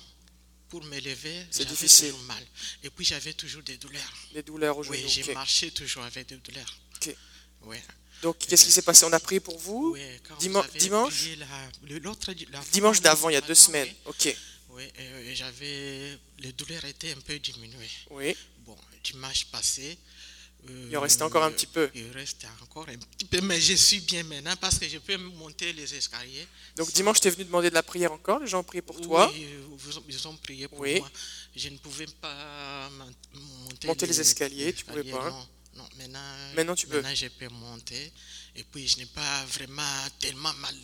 pour 0.69 0.83
me 0.83 0.99
lever, 0.99 1.45
C'est 1.51 1.65
difficile. 1.65 2.09
toujours 2.11 2.25
mal. 2.25 2.43
Et 2.83 2.89
puis 2.89 3.05
j'avais 3.05 3.33
toujours 3.33 3.63
des 3.63 3.77
douleurs. 3.77 4.13
Les 4.33 4.43
douleurs 4.43 4.77
aux 4.77 4.85
Oui, 4.87 5.05
j'ai 5.07 5.33
marché 5.33 5.71
toujours 5.71 6.03
avec 6.03 6.27
des 6.27 6.35
douleurs. 6.37 6.77
Ok. 6.97 7.15
Oui. 7.63 7.77
Donc, 8.21 8.39
qu'est-ce 8.39 8.65
qui 8.65 8.71
s'est 8.71 8.81
passé? 8.81 9.05
On 9.05 9.13
a 9.13 9.19
prié 9.19 9.39
pour 9.39 9.57
vous? 9.59 9.91
Oui, 9.93 10.01
vous 10.29 10.63
dimanche? 10.79 11.11
l'autre 12.01 12.31
la 12.49 12.59
Dimanche 12.71 12.99
d'avant, 12.99 13.29
il 13.29 13.33
y 13.33 13.35
a 13.37 13.41
deux 13.41 13.55
semaines. 13.55 13.87
Oui, 13.87 13.95
Ok. 14.05 14.37
Oui, 14.77 14.83
et 15.27 15.35
j'avais. 15.35 16.17
Les 16.39 16.51
douleurs 16.53 16.85
étaient 16.85 17.11
un 17.11 17.19
peu 17.21 17.37
diminuées. 17.39 17.89
Oui. 18.11 18.35
Bon, 18.65 18.77
dimanche 19.03 19.45
passé. 19.45 19.97
euh, 20.69 20.87
Il 20.89 20.97
en 20.97 21.01
restait 21.01 21.23
encore 21.23 21.43
un 21.43 21.51
petit 21.51 21.65
peu. 21.67 21.89
Il 21.95 22.09
restait 22.11 22.47
encore 22.61 22.87
un 22.89 22.97
petit 22.97 23.25
peu, 23.25 23.41
mais 23.41 23.59
je 23.59 23.73
suis 23.73 23.99
bien 24.01 24.23
maintenant 24.23 24.55
parce 24.57 24.77
que 24.79 24.87
je 24.87 24.97
peux 24.99 25.17
monter 25.17 25.73
les 25.73 25.93
escaliers. 25.95 26.47
Donc, 26.75 26.91
dimanche, 26.93 27.19
tu 27.21 27.27
es 27.27 27.31
venu 27.31 27.45
demander 27.45 27.69
de 27.69 27.73
la 27.75 27.83
prière 27.83 28.11
encore. 28.11 28.39
Les 28.39 28.47
gens 28.47 28.59
ont 28.59 28.63
prié 28.63 28.81
pour 28.81 28.99
toi? 29.01 29.31
Oui, 29.33 29.47
vous- 29.77 30.03
ils 30.09 30.27
ont 30.27 30.35
prié 30.37 30.67
pour 30.67 30.79
Oui. 30.79 30.99
moi. 30.99 31.09
Je 31.55 31.69
ne 31.69 31.77
pouvais 31.77 32.07
pas 32.21 32.89
mon- 32.91 33.13
monter, 33.63 33.87
Monter 33.87 34.05
les 34.07 34.19
escaliers, 34.19 34.73
tu 34.73 34.85
pouvais 34.85 34.99
escaliers, 35.01 35.17
pas. 35.17 35.29
Non, 35.29 35.47
non, 35.75 35.89
maintenant, 35.97 36.19
Maintenant, 36.55 36.75
tu 36.75 36.87
peux. 36.87 36.97
Maintenant, 37.01 37.15
je 37.15 37.27
peux 37.27 37.49
monter. 37.49 38.11
Et 38.55 38.63
puis, 38.63 38.87
je 38.87 38.97
n'ai 38.97 39.05
pas 39.05 39.45
vraiment 39.45 40.07
tellement 40.19 40.53
mal 40.55 40.75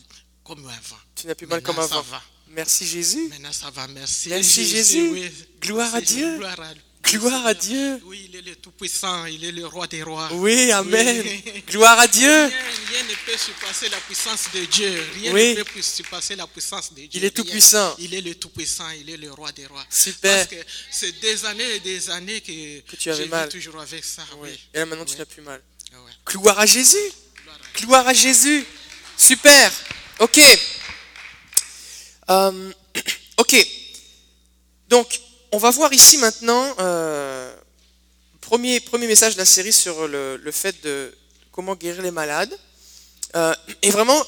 comme 0.44 0.66
avant. 0.68 0.98
Tu 1.16 1.28
n'as 1.28 1.36
plus 1.36 1.48
mal 1.48 1.62
comme 1.62 1.76
Maintenant, 1.76 1.90
ça 1.90 2.00
avant. 2.00 2.10
va. 2.18 2.24
Merci 2.50 2.86
Jésus. 2.86 3.28
Maintenant, 3.30 3.52
ça 3.52 3.70
va. 3.72 3.88
Merci. 3.88 4.30
Merci, 4.30 4.66
Jésus. 4.68 5.10
oui. 5.10 5.32
Gloire 5.62 5.94
à 5.96 6.02
Dieu. 6.02 6.38
Gloire 6.38 6.60
à, 6.60 6.74
Gloire 7.06 7.46
à 7.46 7.54
Dieu. 7.54 8.00
Oui, 8.06 8.28
il 8.30 8.36
est 8.38 8.42
le 8.42 8.56
Tout-Puissant. 8.56 9.26
Il 9.26 9.44
est 9.44 9.52
le 9.52 9.66
roi 9.68 9.88
des 9.88 10.04
rois. 10.04 10.30
Oui, 10.34 10.72
Amen. 10.72 11.22
Oui. 11.26 11.64
Gloire 11.68 12.00
à 12.00 12.08
Dieu. 12.08 12.30
Rien, 12.30 12.50
rien 12.50 13.04
ne 13.04 13.32
peut 13.32 13.38
surpasser 13.38 13.90
la 13.90 13.98
puissance 13.98 14.46
de 14.54 14.66
Dieu. 14.66 15.04
Rien 15.16 15.34
Oui. 15.34 15.56
ne 15.56 15.64
peut 15.64 15.82
surpasser 15.82 16.36
la 16.36 16.48
puissance 16.48 16.94
de 16.94 17.02
Dieu. 17.02 17.10
Il 17.14 17.26
est 17.26 17.32
tout-puissant. 17.32 17.96
Il 18.00 18.14
est 18.14 18.22
le 18.22 18.36
tout-puissant. 18.36 18.90
Il 19.00 19.10
est 19.10 19.18
le 19.18 19.32
roi 19.32 19.52
des 19.52 19.66
rois. 19.66 19.86
Super. 19.90 20.48
Parce 20.48 20.62
que 20.62 20.68
c'est 20.92 21.20
des 21.20 21.46
années 21.46 21.76
et 21.76 21.80
des 21.82 22.10
années 22.10 22.40
que, 22.42 22.80
Que 22.92 22.96
tu 22.96 23.12
avais 23.12 23.26
mal. 23.26 23.50
toujours 23.50 23.82
avec 23.82 24.04
ça. 24.06 24.24
Oui. 24.38 24.50
Et 24.74 24.78
là, 24.80 24.86
maintenant, 24.86 25.06
tu 25.06 25.18
n'as 25.18 25.26
plus 25.26 25.42
mal. 25.42 25.62
Ah. 25.94 25.98
Gloire 26.26 26.60
à 26.60 26.66
Jésus. 26.66 26.96
Gloire 27.44 27.58
à 27.58 27.80
Gloire 27.82 28.08
à 28.08 28.14
Jésus. 28.14 28.64
Super. 29.18 29.72
Ok. 30.20 30.40
Euh, 32.30 32.72
ok. 33.38 33.68
Donc, 34.90 35.20
on 35.52 35.58
va 35.58 35.72
voir 35.72 35.94
ici 35.94 36.18
maintenant, 36.18 36.76
euh, 36.80 37.56
premier, 38.42 38.80
premier 38.80 39.08
message 39.08 39.34
de 39.34 39.40
la 39.40 39.46
série 39.46 39.74
sur 39.74 40.08
le, 40.08 40.38
le 40.38 40.52
fait 40.52 40.84
de 40.84 41.14
comment 41.52 41.76
guérir 41.76 42.02
les 42.02 42.12
malades. 42.12 42.58
Euh, 43.36 43.54
et 43.82 43.90
vraiment, 43.90 44.22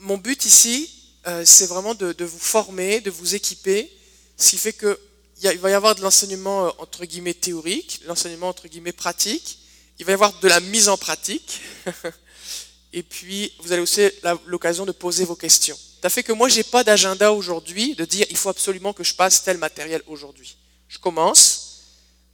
mon 0.00 0.18
but 0.18 0.44
ici, 0.44 0.90
euh, 1.26 1.44
c'est 1.44 1.66
vraiment 1.66 1.94
de, 1.94 2.24
vous 2.24 2.38
former, 2.38 3.00
de 3.00 3.10
vous 3.10 3.34
équiper, 3.34 3.90
ce 4.36 4.50
qui 4.50 4.58
fait 4.58 4.72
que 4.72 4.98
il 5.42 5.58
va 5.58 5.70
y 5.70 5.74
avoir 5.74 5.94
de 5.94 6.00
l'enseignement 6.00 6.66
euh, 6.66 6.70
entre 6.78 7.04
guillemets 7.04 7.34
théorique, 7.34 8.00
l'enseignement 8.06 8.48
entre 8.48 8.68
guillemets 8.68 8.92
pratique, 8.92 9.58
il 9.98 10.04
va 10.04 10.12
y 10.12 10.14
avoir 10.14 10.38
de 10.40 10.48
la 10.48 10.60
mise 10.60 10.88
en 10.88 10.96
pratique, 10.96 11.60
et 12.92 13.02
puis 13.02 13.52
vous 13.60 13.72
allez 13.72 13.82
aussi 13.82 14.02
l'occasion 14.46 14.86
de 14.86 14.92
poser 14.92 15.24
vos 15.24 15.36
questions. 15.36 15.78
Ça 16.04 16.10
fait 16.10 16.22
que 16.22 16.32
moi, 16.32 16.50
j'ai 16.50 16.64
pas 16.64 16.84
d'agenda 16.84 17.32
aujourd'hui 17.32 17.94
de 17.94 18.04
dire 18.04 18.26
il 18.28 18.36
faut 18.36 18.50
absolument 18.50 18.92
que 18.92 19.02
je 19.02 19.14
passe 19.14 19.42
tel 19.42 19.56
matériel 19.56 20.02
aujourd'hui. 20.06 20.58
Je 20.86 20.98
commence, 20.98 21.80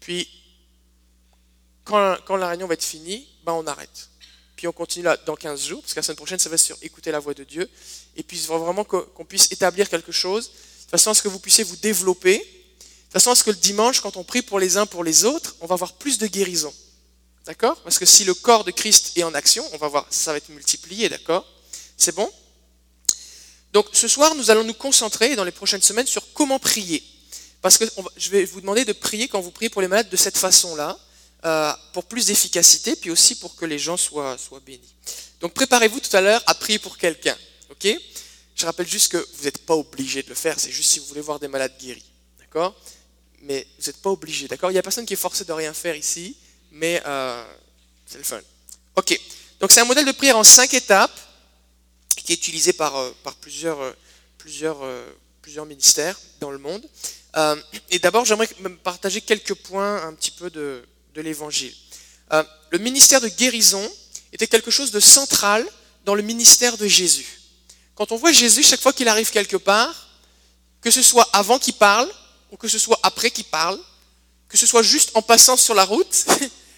puis 0.01 0.29
quand, 1.85 2.19
la 2.37 2.49
réunion 2.49 2.67
va 2.67 2.75
être 2.75 2.83
finie, 2.83 3.29
ben 3.45 3.53
on 3.53 3.65
arrête. 3.69 4.09
Puis 4.57 4.67
on 4.67 4.73
continue 4.73 5.05
là 5.05 5.17
dans 5.25 5.37
15 5.37 5.67
jours, 5.67 5.83
parce 5.83 5.95
que 5.95 6.01
la 6.01 6.03
semaine 6.03 6.17
prochaine, 6.17 6.41
ça 6.41 6.49
va 6.49 6.57
être 6.57 6.61
sur 6.61 6.77
écouter 6.83 7.13
la 7.13 7.21
voix 7.21 7.33
de 7.33 7.45
Dieu. 7.45 7.71
Et 8.17 8.25
puis 8.25 8.41
vraiment 8.41 8.83
qu'on 8.83 9.25
puisse 9.25 9.53
établir 9.53 9.89
quelque 9.89 10.11
chose, 10.11 10.51
de 10.87 10.91
façon 10.91 11.11
à 11.11 11.15
ce 11.15 11.23
que 11.23 11.29
vous 11.29 11.39
puissiez 11.39 11.63
vous 11.63 11.77
développer, 11.77 12.39
de 12.39 13.13
façon 13.13 13.31
à 13.31 13.37
ce 13.37 13.45
que 13.45 13.51
le 13.51 13.57
dimanche, 13.57 14.01
quand 14.01 14.17
on 14.17 14.25
prie 14.25 14.43
pour 14.43 14.59
les 14.59 14.79
uns 14.79 14.87
pour 14.87 15.05
les 15.05 15.25
autres, 15.25 15.55
on 15.61 15.67
va 15.67 15.75
avoir 15.75 15.93
plus 15.93 16.19
de 16.19 16.27
guérison. 16.27 16.75
D'accord? 17.47 17.81
Parce 17.83 18.01
que 18.01 18.05
si 18.05 18.25
le 18.25 18.35
corps 18.35 18.65
de 18.65 18.73
Christ 18.73 19.13
est 19.17 19.23
en 19.23 19.33
action, 19.33 19.65
on 19.73 19.77
va 19.77 19.87
voir, 19.87 20.09
ça 20.11 20.33
va 20.33 20.39
être 20.39 20.49
multiplié, 20.49 21.09
d'accord? 21.09 21.47
C'est 21.97 22.17
bon? 22.17 22.29
Donc 23.73 23.87
ce 23.93 24.09
soir, 24.09 24.35
nous 24.35 24.51
allons 24.51 24.65
nous 24.65 24.75
concentrer 24.75 25.37
dans 25.37 25.45
les 25.45 25.53
prochaines 25.53 25.83
semaines 25.83 26.07
sur 26.07 26.33
comment 26.33 26.59
prier. 26.59 27.03
Parce 27.63 27.79
que 27.79 27.85
je 28.17 28.31
vais 28.31 28.45
vous 28.45 28.61
demander 28.61 28.85
de 28.85 28.93
prier 28.93 29.29
quand 29.29 29.41
vous 29.41 29.51
priez 29.51 29.69
pour 29.69 29.83
les 29.83 29.89
malades 29.89 30.09
de 30.09 30.17
cette 30.17 30.39
façon-là, 30.39 30.99
euh, 31.45 31.73
pour 31.93 32.05
plus 32.05 32.27
d'efficacité, 32.27 32.97
puis 32.97 33.11
aussi 33.11 33.35
pour 33.37 33.55
que 33.55 33.65
les 33.65 33.79
gens 33.79 33.97
soient, 33.97 34.37
soient 34.39 34.61
bénis. 34.61 34.95
Donc 35.41 35.55
préparez-vous 35.55 36.01
tout 36.01 36.17
à 36.17 36.21
l'heure 36.21 36.43
à 36.47 36.55
prier 36.55 36.79
pour 36.79 36.99
quelqu'un. 36.99 37.37
Ok? 37.71 37.89
Je 38.57 38.67
rappelle 38.67 38.89
juste 38.89 39.13
que 39.13 39.27
vous 39.35 39.45
n'êtes 39.45 39.65
pas 39.65 39.75
obligé 39.75 40.23
de 40.23 40.29
le 40.29 40.35
faire, 40.35 40.59
c'est 40.59 40.71
juste 40.71 40.91
si 40.91 40.99
vous 40.99 41.07
voulez 41.07 41.21
voir 41.21 41.39
des 41.39 41.49
malades 41.49 41.73
guéris. 41.81 42.05
D'accord? 42.39 42.75
Mais 43.43 43.67
vous 43.79 43.87
n'êtes 43.87 44.03
pas 44.03 44.11
obligé. 44.11 44.49
D'accord? 44.49 44.71
Il 44.71 44.75
n'y 44.75 44.79
a 44.79 44.83
personne 44.83 45.07
qui 45.07 45.15
est 45.15 45.17
forcé 45.17 45.45
de 45.45 45.53
rien 45.53 45.73
faire 45.73 45.97
ici, 45.97 46.37
mais 46.73 47.01
euh, 47.07 47.45
c'est 48.07 48.19
le 48.19 48.25
fun. 48.25 48.41
Ok. 48.97 49.19
Donc 49.61 49.71
c'est 49.71 49.81
un 49.81 49.85
modèle 49.85 50.07
de 50.07 50.13
prière 50.13 50.37
en 50.37 50.45
cinq 50.45 50.75
étapes 50.75 51.19
utilisé 52.35 52.73
par, 52.73 52.97
euh, 52.97 53.11
euh, 53.27 53.93
euh, 54.63 55.13
plusieurs 55.43 55.67
ministères 55.67 56.19
dans 56.41 56.51
le 56.51 56.59
monde. 56.59 56.87
Et 57.91 57.99
d'abord, 57.99 58.25
j'aimerais 58.25 58.49
me 58.61 58.77
partager 58.77 59.21
quelques 59.21 59.55
points 59.55 60.03
un 60.07 60.15
petit 60.15 60.31
peu 60.31 60.51
de, 60.51 60.85
l'évangile. 61.17 61.75
Le 62.71 62.79
ministère 62.79 63.21
de 63.21 63.29
guérison 63.29 63.87
était 64.33 64.47
quelque 64.47 64.71
chose 64.71 64.91
de 64.91 65.01
central 65.01 65.67
dans 66.05 66.15
le 66.15 66.23
ministère 66.23 66.79
de 66.79 66.87
Jésus. 66.87 67.41
Quand 67.95 68.13
on 68.13 68.17
voit 68.17 68.33
Jésus, 68.33 68.63
chaque 68.63 68.81
fois 68.81 68.93
qu'il 68.93 69.09
arrive 69.09 69.31
quelque 69.31 69.57
part, 69.57 70.09
que 70.81 70.91
ce 70.91 71.03
soit 71.03 71.29
avant 71.33 71.59
qu'il 71.59 71.75
parle 71.75 72.11
ou 72.51 72.57
que 72.57 72.69
ce 72.69 72.79
soit 72.79 72.99
après 73.03 73.31
qu'il 73.31 73.45
parle, 73.45 73.79
que 74.49 74.57
ce 74.57 74.67
soit 74.67 74.83
juste 74.83 75.11
en 75.15 75.23
passant 75.23 75.57
sur 75.57 75.75
la 75.75 75.85
route, 75.85 76.27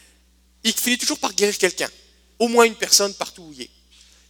il 0.65 0.73
finit 0.73 0.99
toujours 0.99 1.19
par 1.19 1.33
guérir 1.33 1.57
quelqu'un, 1.57 1.91
au 2.39 2.49
moins 2.49 2.65
une 2.65 2.75
personne 2.75 3.15
partout 3.15 3.43
où 3.43 3.53
il 3.53 3.63
est. 3.63 3.71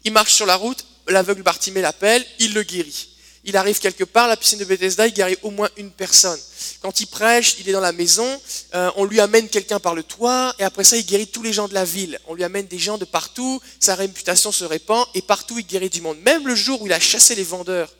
Il 0.05 0.12
marche 0.12 0.35
sur 0.35 0.47
la 0.47 0.57
route, 0.57 0.85
l'aveugle 1.09 1.42
Bartimée 1.42 1.80
l'appelle, 1.80 2.25
il 2.38 2.54
le 2.54 2.62
guérit. 2.62 3.09
Il 3.44 3.56
arrive 3.56 3.80
quelque 3.80 4.04
part, 4.04 4.28
la 4.28 4.37
piscine 4.37 4.61
de 4.61 4.64
Bethesda, 4.64 5.09
il 5.09 5.14
guérit 5.14 5.37
au 5.42 5.50
moins 5.50 5.68
une 5.76 5.90
personne. 5.90 6.38
Quand 6.80 7.00
il 7.00 7.06
prêche, 7.06 7.56
il 7.59 7.68
est 7.68 7.73
dans 7.73 7.80
la 7.80 7.90
maison, 7.90 8.40
euh, 8.75 8.90
on 8.94 9.04
lui 9.04 9.18
amène 9.18 9.49
quelqu'un 9.49 9.80
par 9.80 9.97
le 9.97 10.04
toit, 10.04 10.54
et 10.61 10.62
après 10.62 10.85
ça, 10.85 10.97
il 10.97 11.04
guérit 11.04 11.26
tous 11.26 11.42
les 11.42 11.52
gens 11.52 11.66
de 11.66 11.75
la 11.75 11.85
ville. 11.85 12.21
On 12.26 12.35
lui 12.35 12.44
amène 12.44 12.66
des 12.66 12.78
gens 12.78 12.99
de 12.99 13.04
partout, 13.04 13.61
sa 13.80 13.97
réputation 13.97 14.52
se 14.52 14.64
répand, 14.64 15.04
et 15.14 15.23
partout, 15.23 15.59
il 15.59 15.66
guérit 15.66 15.90
du 15.90 16.00
monde. 16.00 16.18
Même 16.21 16.47
le 16.47 16.54
jour 16.54 16.82
où 16.82 16.87
il 16.87 16.92
a 16.92 17.00
chassé 17.00 17.35
les 17.35 17.42
vendeurs 17.42 17.92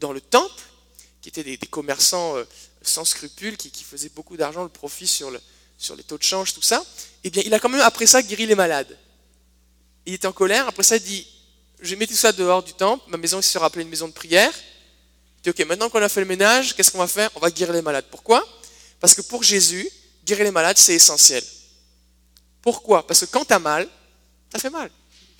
dans 0.00 0.12
le 0.12 0.20
temple, 0.20 0.62
qui 1.22 1.28
étaient 1.28 1.44
des, 1.44 1.58
commerçants 1.58 2.36
euh, 2.36 2.44
sans 2.82 3.04
scrupules, 3.04 3.56
qui, 3.56 3.84
faisaient 3.84 4.10
beaucoup 4.14 4.36
d'argent, 4.36 4.64
le 4.64 4.68
profit 4.68 5.06
sur, 5.06 5.30
sur 5.76 5.94
les 5.94 6.02
taux 6.02 6.18
de 6.18 6.24
change, 6.24 6.54
tout 6.54 6.62
ça, 6.62 6.84
eh 7.22 7.30
bien, 7.30 7.42
il 7.46 7.54
a 7.54 7.60
quand 7.60 7.68
même, 7.68 7.82
après 7.82 8.06
ça, 8.06 8.20
guéri 8.20 8.46
les 8.46 8.56
malades. 8.56 8.98
Il 10.06 10.14
était 10.14 10.26
en 10.26 10.32
colère, 10.32 10.66
après 10.66 10.82
ça, 10.82 10.96
il 10.96 11.02
dit, 11.02 11.26
je 11.80 11.90
vais 11.90 11.96
mettre 11.96 12.12
tout 12.12 12.18
ça 12.18 12.32
dehors 12.32 12.62
du 12.62 12.72
temple, 12.72 13.04
ma 13.08 13.16
maison 13.16 13.40
se 13.40 13.50
sera 13.50 13.66
appelée 13.66 13.84
une 13.84 13.90
maison 13.90 14.08
de 14.08 14.12
prière, 14.12 14.52
dit, 15.42 15.50
ok, 15.50 15.58
maintenant 15.66 15.88
qu'on 15.88 16.02
a 16.02 16.08
fait 16.08 16.20
le 16.20 16.26
ménage, 16.26 16.74
qu'est-ce 16.74 16.90
qu'on 16.90 16.98
va 16.98 17.06
faire? 17.06 17.30
On 17.34 17.40
va 17.40 17.50
guérir 17.50 17.74
les 17.74 17.82
malades. 17.82 18.06
Pourquoi? 18.10 18.46
Parce 19.00 19.14
que 19.14 19.22
pour 19.22 19.42
Jésus, 19.42 19.88
guérir 20.24 20.44
les 20.44 20.50
malades, 20.50 20.78
c'est 20.78 20.94
essentiel. 20.94 21.44
Pourquoi? 22.62 23.06
Parce 23.06 23.20
que 23.20 23.26
quand 23.26 23.44
tu 23.44 23.52
as 23.52 23.58
mal, 23.58 23.88
ça 24.52 24.58
fait 24.58 24.70
mal. 24.70 24.90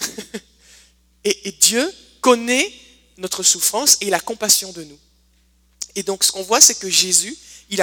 et, 1.25 1.49
et 1.49 1.53
Dieu 1.53 1.93
connaît 2.21 2.73
notre 3.17 3.43
souffrance 3.43 3.99
et 4.01 4.07
il 4.07 4.15
a 4.15 4.21
compassion 4.21 4.73
de 4.73 4.85
nous. 4.85 4.99
Et 5.97 6.03
donc, 6.03 6.23
ce 6.23 6.31
qu'on 6.31 6.43
voit, 6.43 6.61
c'est 6.61 6.79
que 6.79 6.89
Jésus, 6.89 7.37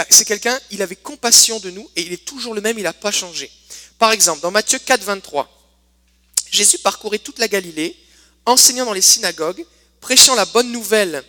c'est 0.10 0.26
quelqu'un, 0.26 0.58
il 0.72 0.82
avait 0.82 0.96
compassion 0.96 1.60
de 1.60 1.70
nous 1.70 1.90
et 1.96 2.02
il 2.02 2.14
est 2.14 2.26
toujours 2.26 2.54
le 2.54 2.62
même, 2.62 2.78
il 2.80 2.84
n'a 2.84 2.94
pas 2.94 3.12
changé. 3.12 3.52
Par 4.00 4.12
exemple, 4.12 4.42
dans 4.42 4.52
Matthieu 4.52 4.80
4, 4.80 5.04
23, 5.04 5.52
Jésus 6.50 6.80
parcourait 6.80 7.20
toute 7.20 7.40
la 7.40 7.48
Galilée, 7.48 7.96
enseignant 8.46 8.86
dans 8.86 8.94
les 8.94 9.02
synagogues, 9.02 9.66
prêchant 10.02 10.36
la 10.36 10.46
bonne 10.46 10.72
nouvelle 10.72 11.24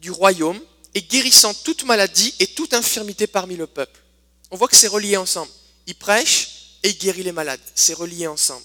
du 0.00 0.10
royaume 0.10 0.60
et 0.94 1.02
guérissant 1.02 1.54
toute 1.54 1.84
maladie 1.84 2.34
et 2.38 2.46
toute 2.46 2.74
infirmité 2.74 3.26
parmi 3.26 3.56
le 3.56 3.66
peuple. 3.66 4.02
On 4.50 4.56
voit 4.56 4.68
que 4.68 4.76
c'est 4.76 4.88
relié 4.88 5.16
ensemble. 5.16 5.50
Il 5.86 5.94
prêche 5.94 6.78
et 6.82 6.90
il 6.90 6.98
guérit 6.98 7.22
les 7.22 7.32
malades. 7.32 7.60
C'est 7.74 7.94
relié 7.94 8.26
ensemble. 8.26 8.64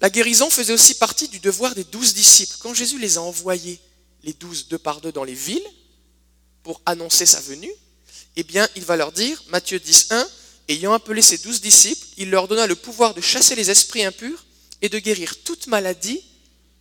La 0.00 0.10
guérison 0.10 0.48
faisait 0.48 0.72
aussi 0.72 0.94
partie 0.94 1.28
du 1.28 1.40
devoir 1.40 1.74
des 1.74 1.84
douze 1.84 2.14
disciples. 2.14 2.54
Quand 2.60 2.72
Jésus 2.72 2.98
les 2.98 3.18
a 3.18 3.22
envoyés, 3.22 3.80
les 4.22 4.32
douze, 4.32 4.68
deux 4.68 4.78
par 4.78 5.00
deux, 5.00 5.10
dans 5.10 5.24
les 5.24 5.34
villes, 5.34 5.66
pour 6.62 6.80
annoncer 6.86 7.26
sa 7.26 7.40
venue, 7.40 7.72
eh 8.36 8.44
bien, 8.44 8.68
il 8.76 8.84
va 8.84 8.96
leur 8.96 9.10
dire, 9.10 9.42
Matthieu 9.48 9.80
10, 9.80 10.08
1, 10.10 10.28
ayant 10.68 10.92
appelé 10.92 11.20
ses 11.20 11.38
douze 11.38 11.60
disciples, 11.60 12.06
il 12.16 12.30
leur 12.30 12.46
donna 12.46 12.66
le 12.68 12.76
pouvoir 12.76 13.14
de 13.14 13.20
chasser 13.20 13.56
les 13.56 13.70
esprits 13.70 14.04
impurs 14.04 14.44
et 14.82 14.88
de 14.88 14.98
guérir 15.00 15.42
toute 15.42 15.66
maladie 15.66 16.22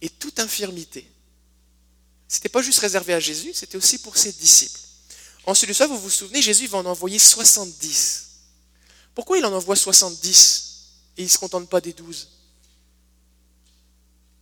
et 0.01 0.09
toute 0.09 0.39
infirmité. 0.39 1.09
C'était 2.27 2.49
pas 2.49 2.61
juste 2.61 2.79
réservé 2.79 3.13
à 3.13 3.19
Jésus, 3.19 3.53
c'était 3.53 3.77
aussi 3.77 3.99
pour 3.99 4.17
ses 4.17 4.33
disciples. 4.33 4.79
Ensuite 5.45 5.69
de 5.69 5.73
ça, 5.73 5.87
vous 5.87 5.97
vous 5.97 6.09
souvenez, 6.09 6.41
Jésus 6.41 6.67
va 6.67 6.79
en 6.79 6.85
envoyer 6.85 7.19
70. 7.19 8.27
Pourquoi 9.15 9.37
il 9.37 9.45
en 9.45 9.53
envoie 9.53 9.75
70 9.75 10.89
et 11.17 11.21
il 11.21 11.25
ne 11.25 11.29
se 11.29 11.37
contente 11.37 11.69
pas 11.69 11.81
des 11.81 11.93
12 11.93 12.27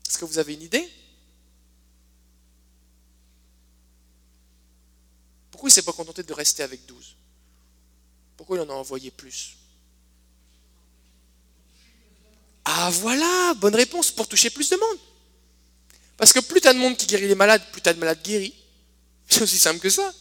Est-ce 0.09 0.17
que 0.17 0.25
vous 0.25 0.39
avez 0.39 0.55
une 0.55 0.63
idée? 0.63 0.89
Pourquoi 5.51 5.69
il 5.69 5.71
ne 5.71 5.75
s'est 5.75 5.83
pas 5.83 5.93
contenté 5.93 6.23
de 6.23 6.33
rester 6.33 6.63
avec 6.63 6.85
12 6.85 7.15
Pourquoi 8.35 8.57
il 8.57 8.61
en 8.61 8.69
a 8.69 8.73
envoyé 8.73 9.11
plus? 9.11 9.55
Ah 12.65 12.89
voilà, 12.89 13.53
bonne 13.53 13.75
réponse, 13.75 14.11
pour 14.11 14.27
toucher 14.27 14.49
plus 14.49 14.69
de 14.71 14.75
monde. 14.75 14.99
Parce 16.17 16.33
que 16.33 16.39
plus 16.39 16.61
tu 16.61 16.67
as 16.67 16.73
de 16.73 16.79
monde 16.79 16.97
qui 16.97 17.07
guérit 17.07 17.27
les 17.27 17.35
malades, 17.35 17.61
plus 17.71 17.81
tu 17.81 17.89
as 17.89 17.93
de 17.93 17.99
malades 17.99 18.21
guéris. 18.23 18.53
C'est 19.29 19.41
aussi 19.41 19.57
simple 19.57 19.79
que 19.79 19.89
ça. 19.89 20.13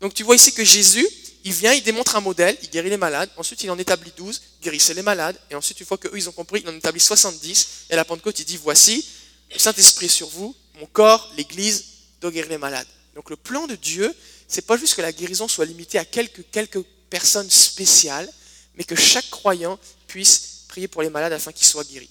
Donc 0.00 0.14
tu 0.14 0.22
vois 0.22 0.36
ici 0.36 0.52
que 0.52 0.64
Jésus, 0.64 1.06
il 1.44 1.52
vient, 1.52 1.72
il 1.72 1.82
démontre 1.82 2.16
un 2.16 2.20
modèle, 2.20 2.56
il 2.62 2.70
guérit 2.70 2.90
les 2.90 2.96
malades, 2.96 3.30
ensuite 3.36 3.62
il 3.62 3.70
en 3.70 3.78
établit 3.78 4.12
12, 4.16 4.40
guérissait 4.62 4.94
les 4.94 5.02
malades, 5.02 5.38
et 5.50 5.54
ensuite 5.54 5.80
une 5.80 5.86
fois 5.86 5.98
qu'eux 5.98 6.10
ils 6.14 6.28
ont 6.28 6.32
compris, 6.32 6.60
il 6.62 6.68
en 6.68 6.74
établit 6.74 7.00
70, 7.00 7.68
et 7.90 7.92
à 7.94 7.96
la 7.96 8.04
Pentecôte 8.04 8.38
il 8.38 8.44
dit, 8.44 8.56
voici, 8.56 9.04
le 9.52 9.58
Saint-Esprit 9.58 10.06
est 10.06 10.08
sur 10.08 10.28
vous, 10.28 10.54
mon 10.78 10.86
corps, 10.86 11.30
l'Église, 11.36 11.84
doit 12.20 12.30
guérir 12.30 12.50
les 12.50 12.58
malades. 12.58 12.86
Donc 13.14 13.30
le 13.30 13.36
plan 13.36 13.66
de 13.66 13.74
Dieu, 13.74 14.14
c'est 14.48 14.66
pas 14.66 14.76
juste 14.76 14.94
que 14.94 15.02
la 15.02 15.12
guérison 15.12 15.48
soit 15.48 15.64
limitée 15.64 15.98
à 15.98 16.04
quelques, 16.04 16.44
quelques 16.50 16.82
personnes 17.08 17.50
spéciales, 17.50 18.30
mais 18.76 18.84
que 18.84 18.94
chaque 18.94 19.28
croyant 19.30 19.78
puisse 20.06 20.64
prier 20.68 20.88
pour 20.88 21.02
les 21.02 21.10
malades 21.10 21.32
afin 21.32 21.52
qu'ils 21.52 21.66
soient 21.66 21.84
guéris. 21.84 22.10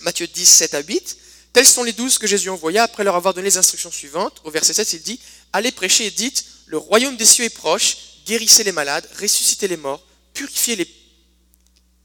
Matthieu 0.00 0.26
10, 0.26 0.46
7 0.46 0.74
à 0.74 0.80
8, 0.80 1.16
tels 1.52 1.66
sont 1.66 1.82
les 1.82 1.92
douze 1.92 2.18
que 2.18 2.26
Jésus 2.26 2.50
envoya 2.50 2.82
après 2.82 3.04
leur 3.04 3.16
avoir 3.16 3.34
donné 3.34 3.48
les 3.48 3.56
instructions 3.56 3.90
suivantes. 3.90 4.40
Au 4.44 4.50
verset 4.50 4.74
7, 4.74 4.92
il 4.92 5.02
dit, 5.02 5.20
allez 5.52 5.72
prêcher 5.72 6.06
et 6.06 6.10
dites, 6.10 6.44
le 6.66 6.78
royaume 6.78 7.16
des 7.16 7.24
cieux 7.24 7.44
est 7.44 7.50
proche, 7.50 7.96
guérissez 8.26 8.64
les 8.64 8.72
malades, 8.72 9.08
ressuscitez 9.20 9.68
les 9.68 9.76
morts, 9.76 10.02
purifiez 10.34 10.76
les, 10.76 10.88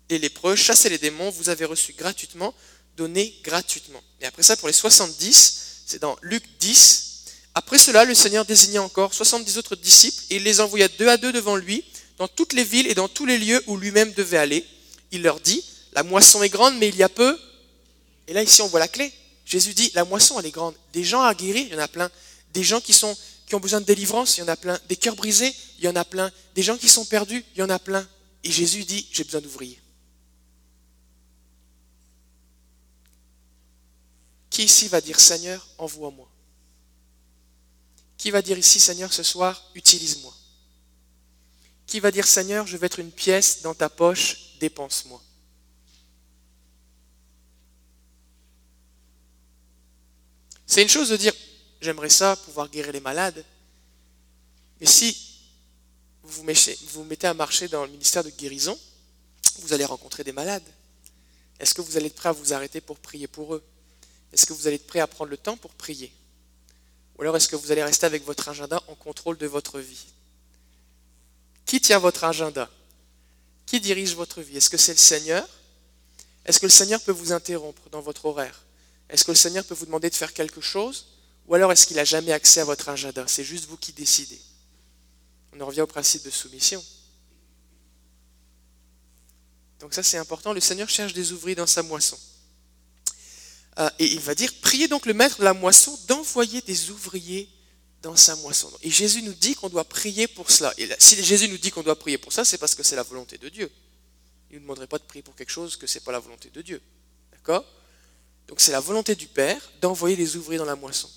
les 0.10 0.20
lépreux, 0.20 0.56
chassez 0.56 0.90
les 0.90 0.98
démons, 0.98 1.30
vous 1.30 1.50
avez 1.50 1.66
reçu 1.66 1.94
gratuitement, 1.94 2.54
donnez 2.96 3.40
gratuitement. 3.44 4.02
Et 4.22 4.26
après 4.26 4.44
ça, 4.44 4.56
pour 4.56 4.68
les 4.68 4.74
70, 4.74 5.84
c'est 5.86 6.00
dans 6.00 6.18
Luc 6.22 6.44
10. 6.60 7.26
Après 7.56 7.78
cela, 7.78 8.06
le 8.06 8.16
Seigneur 8.16 8.46
désigna 8.46 8.82
encore 8.82 9.14
70 9.14 9.58
autres 9.58 9.76
disciples 9.76 10.22
et 10.30 10.38
il 10.38 10.44
les 10.44 10.62
envoya 10.62 10.88
deux 10.88 11.10
à 11.10 11.18
deux 11.18 11.32
devant 11.32 11.56
lui 11.56 11.84
dans 12.18 12.28
toutes 12.28 12.54
les 12.54 12.64
villes 12.64 12.88
et 12.88 12.96
dans 12.96 13.08
tous 13.08 13.26
les 13.26 13.38
lieux 13.38 13.62
où 13.68 13.78
lui-même 13.78 14.14
devait 14.14 14.38
aller. 14.38 14.66
Il 15.12 15.22
leur 15.22 15.40
dit, 15.40 15.64
la 15.94 16.04
moisson 16.04 16.42
est 16.42 16.50
grande, 16.50 16.78
mais 16.78 16.90
il 16.90 16.96
y 16.96 17.04
a 17.04 17.10
peu. 17.10 17.38
Et 18.28 18.34
là, 18.34 18.42
ici, 18.42 18.62
on 18.62 18.68
voit 18.68 18.80
la 18.80 18.88
clé. 18.88 19.12
Jésus 19.46 19.74
dit, 19.74 19.92
la 19.94 20.06
moisson, 20.06 20.40
elle 20.40 20.46
est 20.46 20.52
grande. 20.52 20.76
Des 20.94 21.04
gens 21.04 21.22
à 21.22 21.34
guérir, 21.34 21.66
il 21.68 21.74
y 21.74 21.76
en 21.76 21.80
a 21.80 21.88
plein. 21.88 22.10
Des 22.54 22.64
gens 22.64 22.80
qui, 22.80 22.96
ont 23.04 23.60
besoin 23.60 23.82
de 23.82 23.86
délivrance, 23.86 24.38
il 24.38 24.42
y 24.42 24.44
en 24.44 24.48
a 24.48 24.56
plein. 24.56 24.80
Des 24.88 24.96
cœurs 24.96 25.16
brisés, 25.16 25.54
il 25.80 25.86
y 25.86 25.88
en 25.88 25.96
a 25.96 26.06
plein. 26.06 26.32
Des 26.56 26.64
gens 26.64 26.78
qui 26.78 26.90
sont 26.90 27.06
perdus, 27.06 27.44
il 27.56 27.60
y 27.60 27.64
en 27.64 27.70
a 27.70 27.80
plein. 27.80 28.08
Et 28.44 28.52
Jésus 28.52 28.84
dit, 28.86 29.08
j'ai 29.12 29.24
besoin 29.24 29.42
d'ouvriers. 29.42 29.80
Qui 34.50 34.64
ici 34.64 34.88
va 34.88 35.02
dire, 35.02 35.20
Seigneur, 35.20 35.68
envoie-moi? 35.78 36.30
Qui 38.18 38.32
va 38.32 38.42
dire 38.42 38.58
ici, 38.58 38.80
Seigneur, 38.80 39.12
ce 39.12 39.24
soir, 39.24 39.70
utilise-moi? 39.76 40.34
Qui 41.88 42.00
va 42.00 42.12
dire, 42.12 42.26
Seigneur, 42.26 42.66
je 42.66 42.78
vais 42.78 42.86
être 42.86 43.00
une 43.00 43.12
pièce 43.12 43.62
dans 43.62 43.74
ta 43.74 43.90
poche, 43.90 44.58
dépense-moi? 44.60 45.22
C'est 50.74 50.82
une 50.82 50.90
chose 50.90 51.10
de 51.10 51.18
dire, 51.18 51.34
j'aimerais 51.82 52.10
ça, 52.10 52.36
pouvoir 52.36 52.68
guérir 52.68 52.94
les 52.94 53.00
malades. 53.00 53.46
Mais 54.82 54.88
si 54.88 55.16
vous 56.24 56.32
vous 56.32 57.04
mettez, 57.04 57.28
à 57.28 57.36
marcher 57.36 57.68
dans 57.68 57.86
le 57.86 57.92
ministère 57.92 58.24
de 58.24 58.32
guérison, 58.32 58.76
vous 59.60 59.74
allez 59.74 59.86
rencontrer 59.86 60.24
des 60.24 60.32
malades. 60.32 60.64
Est-ce 61.60 61.76
que 61.76 61.82
vous 61.82 61.96
allez 61.96 62.08
être 62.08 62.16
prêt 62.16 62.30
à 62.30 62.32
vous 62.32 62.54
arrêter 62.54 62.82
pour 62.82 62.98
prier 62.98 63.28
pour 63.28 63.54
eux? 63.54 63.64
Est-ce 64.32 64.48
que 64.48 64.54
vous 64.54 64.66
allez 64.66 64.78
être 64.78 64.88
prêt 64.88 65.00
à 65.00 65.06
prendre 65.06 65.30
le 65.30 65.38
temps 65.38 65.58
pour 65.58 65.70
prier? 65.76 66.12
Ou 67.20 67.22
alors 67.22 67.38
est-ce 67.38 67.50
que 67.50 67.56
vous 67.56 67.72
allez 67.72 67.84
rester 67.84 68.08
avec 68.08 68.26
votre 68.26 68.50
agenda 68.50 68.82
en 68.88 68.96
contrôle 68.96 69.38
de 69.38 69.46
votre 69.46 69.80
vie? 69.80 70.08
Qui 71.68 71.82
tient 71.82 72.00
votre 72.00 72.24
agenda? 72.24 72.68
Qui 73.68 73.80
dirige 73.80 74.16
votre 74.16 74.42
vie? 74.42 74.58
Est-ce 74.58 74.72
que 74.72 74.78
c'est 74.78 74.94
le 74.94 74.98
Seigneur? 74.98 75.48
Est-ce 76.46 76.60
que 76.60 76.66
le 76.66 76.72
Seigneur 76.72 77.00
peut 77.00 77.12
vous 77.12 77.32
interrompre 77.32 77.92
dans 77.92 78.02
votre 78.02 78.26
horaire? 78.26 78.60
Est-ce 79.10 79.24
que 79.24 79.32
le 79.32 79.36
Seigneur 79.36 79.66
peut 79.66 79.76
vous 79.76 79.86
demander 79.86 80.10
de 80.10 80.16
faire 80.16 80.34
quelque 80.34 80.62
chose 80.62 81.08
Ou 81.48 81.56
alors 81.56 81.72
est-ce 81.72 81.86
qu'il 81.88 81.98
n'a 81.98 82.06
jamais 82.06 82.32
accès 82.32 82.62
à 82.62 82.66
votre 82.66 82.90
agenda? 82.90 83.26
C'est 83.28 83.44
juste 83.44 83.66
vous 83.66 83.78
qui 83.78 83.94
décidez. 83.94 84.40
On 85.54 85.62
en 85.62 85.66
revient 85.68 85.82
au 85.82 85.88
principe 85.88 86.24
de 86.24 86.30
soumission. 86.30 86.84
Donc 89.80 89.94
ça 89.94 90.02
c'est 90.02 90.18
important, 90.18 90.54
le 90.54 90.62
Seigneur 90.62 90.90
cherche 90.90 91.14
des 91.14 91.32
ouvriers 91.34 91.56
dans 91.56 91.68
sa 91.68 91.84
moisson. 91.84 92.18
Euh, 93.80 93.90
et 94.00 94.06
il 94.06 94.20
va 94.20 94.36
dire, 94.36 94.52
priez 94.62 94.88
donc 94.88 95.06
le 95.06 95.14
maître 95.14 95.40
de 95.40 95.44
la 95.44 95.54
moisson 95.54 95.98
d'envoyer 96.08 96.62
des 96.62 96.90
ouvriers 96.92 97.50
dans 98.02 98.16
sa 98.16 98.36
moisson. 98.38 98.72
Et 98.82 98.90
Jésus 98.90 99.24
nous 99.24 99.34
dit 99.34 99.56
qu'on 99.56 99.70
doit 99.70 99.84
prier 99.84 100.28
pour 100.28 100.52
cela. 100.52 100.74
Et 100.78 100.88
si 101.00 101.22
Jésus 101.24 101.48
nous 101.48 101.58
dit 101.58 101.72
qu'on 101.72 101.84
doit 101.84 101.98
prier 101.98 102.18
pour 102.18 102.32
ça, 102.32 102.46
c'est 102.46 102.58
parce 102.58 102.76
que 102.76 102.84
c'est 102.84 102.96
la 102.96 103.04
volonté 103.04 103.38
de 103.38 103.50
Dieu. 103.50 103.72
Il 104.50 104.56
ne 104.56 104.60
nous 104.60 104.64
demanderait 104.66 104.88
pas 104.88 105.00
de 105.00 105.04
prier 105.04 105.24
pour 105.24 105.36
quelque 105.36 105.52
chose 105.52 105.76
que 105.76 105.88
ce 105.88 105.98
n'est 105.98 106.04
pas 106.04 106.12
la 106.12 106.20
volonté 106.20 106.50
de 106.50 106.62
Dieu. 106.62 106.82
D'accord? 107.32 107.66
Donc 108.48 108.60
c'est 108.60 108.72
la 108.72 108.80
volonté 108.80 109.16
du 109.16 109.28
Père 109.28 109.62
d'envoyer 109.82 110.16
des 110.16 110.36
ouvriers 110.36 110.60
dans 110.60 110.66
la 110.66 110.76
moisson. 110.76 111.10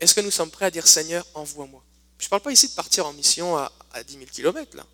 Est-ce 0.00 0.14
que 0.14 0.20
nous 0.20 0.30
sommes 0.30 0.50
prêts 0.50 0.66
à 0.66 0.70
dire 0.70 0.86
Seigneur, 0.86 1.26
envoie-moi? 1.34 1.82
Je 2.18 2.26
ne 2.26 2.30
parle 2.30 2.42
pas 2.42 2.52
ici 2.52 2.68
de 2.68 2.74
partir 2.74 3.06
en 3.06 3.12
mission 3.12 3.56
à, 3.56 3.72
à 3.92 4.02
10 4.02 4.12
000 4.14 4.26
km 4.32 4.76
là. 4.76 4.86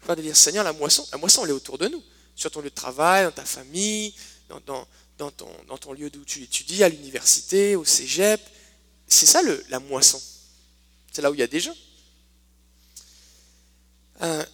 Je 0.00 0.06
parle 0.06 0.18
de 0.18 0.22
dire 0.22 0.36
Seigneur, 0.36 0.64
la 0.64 0.72
moisson, 0.72 1.06
la 1.12 1.18
moisson 1.18 1.44
elle 1.44 1.50
est 1.50 1.54
autour 1.54 1.78
de 1.78 1.88
nous. 1.88 2.02
Sur 2.34 2.50
ton 2.50 2.60
lieu 2.60 2.70
de 2.70 2.74
travail, 2.74 3.24
dans 3.24 3.30
ta 3.30 3.44
famille, 3.44 4.14
dans, 4.48 4.60
ton, 5.30 5.92
lieu 5.92 6.10
d'où 6.10 6.24
tu 6.24 6.42
étudies, 6.42 6.82
à 6.82 6.88
l'université, 6.88 7.76
au 7.76 7.84
cégep. 7.84 8.40
C'est 9.06 9.26
ça 9.26 9.40
la 9.68 9.78
moisson. 9.78 10.20
C'est 11.12 11.22
là 11.22 11.30
où 11.30 11.34
il 11.34 11.40
y 11.40 11.42
a 11.42 11.46
des 11.46 11.60
gens. 11.60 11.74
Euh, 14.22 14.44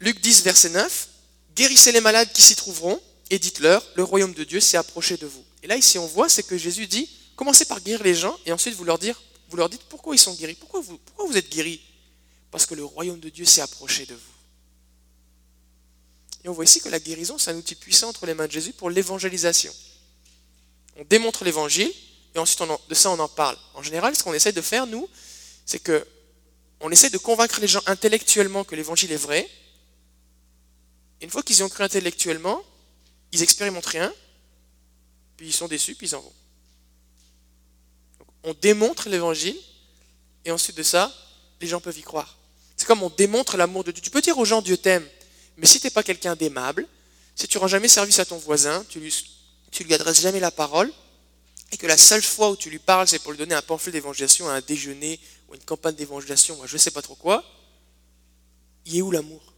Luc 0.00 0.20
10, 0.20 0.42
verset 0.42 0.70
9. 0.70 1.08
Guérissez 1.54 1.92
les 1.92 2.00
malades 2.00 2.30
qui 2.32 2.42
s'y 2.42 2.56
trouveront 2.56 3.00
et 3.30 3.38
dites-leur, 3.38 3.84
le 3.94 4.04
royaume 4.04 4.32
de 4.32 4.44
Dieu 4.44 4.60
s'est 4.60 4.76
approché 4.76 5.16
de 5.16 5.26
vous. 5.26 5.44
Et 5.62 5.66
là, 5.66 5.76
ici, 5.76 5.98
on 5.98 6.06
voit, 6.06 6.28
c'est 6.28 6.44
que 6.44 6.56
Jésus 6.56 6.86
dit, 6.86 7.08
commencez 7.34 7.64
par 7.64 7.80
guérir 7.80 8.02
les 8.04 8.14
gens, 8.14 8.38
et 8.46 8.52
ensuite 8.52 8.74
vous 8.74 8.84
leur, 8.84 8.98
dire, 8.98 9.20
vous 9.48 9.56
leur 9.56 9.68
dites 9.68 9.82
pourquoi 9.88 10.14
ils 10.14 10.18
sont 10.18 10.34
guéris? 10.34 10.54
Pourquoi 10.54 10.80
vous, 10.80 10.98
pourquoi 10.98 11.26
vous 11.26 11.36
êtes 11.36 11.50
guéris? 11.50 11.80
Parce 12.50 12.66
que 12.66 12.74
le 12.74 12.84
royaume 12.84 13.20
de 13.20 13.28
Dieu 13.28 13.44
s'est 13.44 13.60
approché 13.60 14.06
de 14.06 14.14
vous. 14.14 14.20
Et 16.44 16.48
on 16.48 16.52
voit 16.52 16.64
ici 16.64 16.80
que 16.80 16.88
la 16.88 17.00
guérison, 17.00 17.38
c'est 17.38 17.50
un 17.50 17.56
outil 17.56 17.74
puissant 17.74 18.08
entre 18.08 18.26
les 18.26 18.34
mains 18.34 18.46
de 18.46 18.52
Jésus 18.52 18.72
pour 18.72 18.88
l'évangélisation. 18.88 19.74
On 20.96 21.04
démontre 21.04 21.42
l'évangile, 21.42 21.92
et 22.34 22.38
ensuite 22.38 22.62
de 22.88 22.94
ça 22.94 23.10
on 23.10 23.18
en 23.18 23.28
parle. 23.28 23.56
En 23.74 23.82
général, 23.82 24.14
ce 24.14 24.22
qu'on 24.22 24.32
essaie 24.32 24.52
de 24.52 24.62
faire, 24.62 24.86
nous, 24.86 25.08
c'est 25.64 25.80
que 25.80 26.06
on 26.80 26.90
essaie 26.90 27.10
de 27.10 27.18
convaincre 27.18 27.60
les 27.60 27.66
gens 27.66 27.82
intellectuellement 27.86 28.62
que 28.62 28.76
l'évangile 28.76 29.10
est 29.10 29.16
vrai. 29.16 29.48
Une 31.22 31.30
fois 31.30 31.42
qu'ils 31.42 31.56
y 31.56 31.62
ont 31.62 31.68
cru 31.68 31.82
intellectuellement, 31.82 32.62
ils 33.36 33.42
expérimentent 33.42 33.86
rien, 33.86 34.12
puis 35.36 35.46
ils 35.46 35.52
sont 35.52 35.68
déçus, 35.68 35.94
puis 35.94 36.08
ils 36.08 36.16
en 36.16 36.20
vont. 36.20 36.32
on 38.44 38.54
démontre 38.54 39.08
l'évangile, 39.08 39.56
et 40.44 40.50
ensuite 40.50 40.76
de 40.76 40.82
ça, 40.82 41.12
les 41.60 41.66
gens 41.66 41.80
peuvent 41.80 41.98
y 41.98 42.02
croire. 42.02 42.38
C'est 42.76 42.86
comme 42.86 43.02
on 43.02 43.10
démontre 43.10 43.56
l'amour 43.56 43.84
de 43.84 43.90
Dieu. 43.90 44.02
Tu 44.02 44.10
peux 44.10 44.20
dire 44.20 44.38
aux 44.38 44.44
gens 44.44 44.62
Dieu 44.62 44.76
t'aime, 44.76 45.06
mais 45.56 45.66
si 45.66 45.80
tu 45.80 45.86
n'es 45.86 45.90
pas 45.90 46.02
quelqu'un 46.02 46.36
d'aimable, 46.36 46.86
si 47.34 47.48
tu 47.48 47.58
rends 47.58 47.68
jamais 47.68 47.88
service 47.88 48.18
à 48.18 48.24
ton 48.24 48.38
voisin, 48.38 48.84
tu 48.88 49.00
lui, 49.00 49.12
tu 49.70 49.84
lui 49.84 49.94
adresses 49.94 50.20
jamais 50.20 50.40
la 50.40 50.50
parole, 50.50 50.92
et 51.72 51.76
que 51.76 51.86
la 51.86 51.98
seule 51.98 52.22
fois 52.22 52.50
où 52.50 52.56
tu 52.56 52.70
lui 52.70 52.78
parles, 52.78 53.08
c'est 53.08 53.18
pour 53.18 53.32
lui 53.32 53.38
donner 53.38 53.54
un 53.54 53.62
pamphlet 53.62 53.92
d'évangélisation 53.92 54.48
à 54.48 54.52
un 54.52 54.60
déjeuner 54.60 55.18
ou 55.48 55.54
une 55.54 55.64
campagne 55.64 55.94
d'évangélisation, 55.94 56.58
je 56.64 56.74
ne 56.74 56.78
sais 56.78 56.92
pas 56.92 57.02
trop 57.02 57.16
quoi, 57.16 57.44
il 58.84 58.96
est 58.96 59.02
où 59.02 59.10
l'amour? 59.10 59.55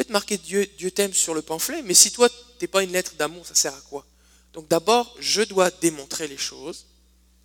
Peut 0.00 0.04
être 0.04 0.10
marqué 0.10 0.38
Dieu, 0.38 0.66
Dieu 0.78 0.90
t'aime 0.90 1.12
sur 1.12 1.34
le 1.34 1.42
pamphlet, 1.42 1.82
mais 1.82 1.92
si 1.92 2.10
toi, 2.10 2.26
tu 2.30 2.36
n'es 2.62 2.68
pas 2.68 2.82
une 2.82 2.92
lettre 2.92 3.16
d'amour, 3.16 3.46
ça 3.46 3.54
sert 3.54 3.74
à 3.74 3.80
quoi? 3.82 4.06
Donc 4.54 4.66
d'abord, 4.66 5.14
je 5.18 5.42
dois 5.42 5.70
démontrer 5.70 6.26
les 6.26 6.38
choses, 6.38 6.86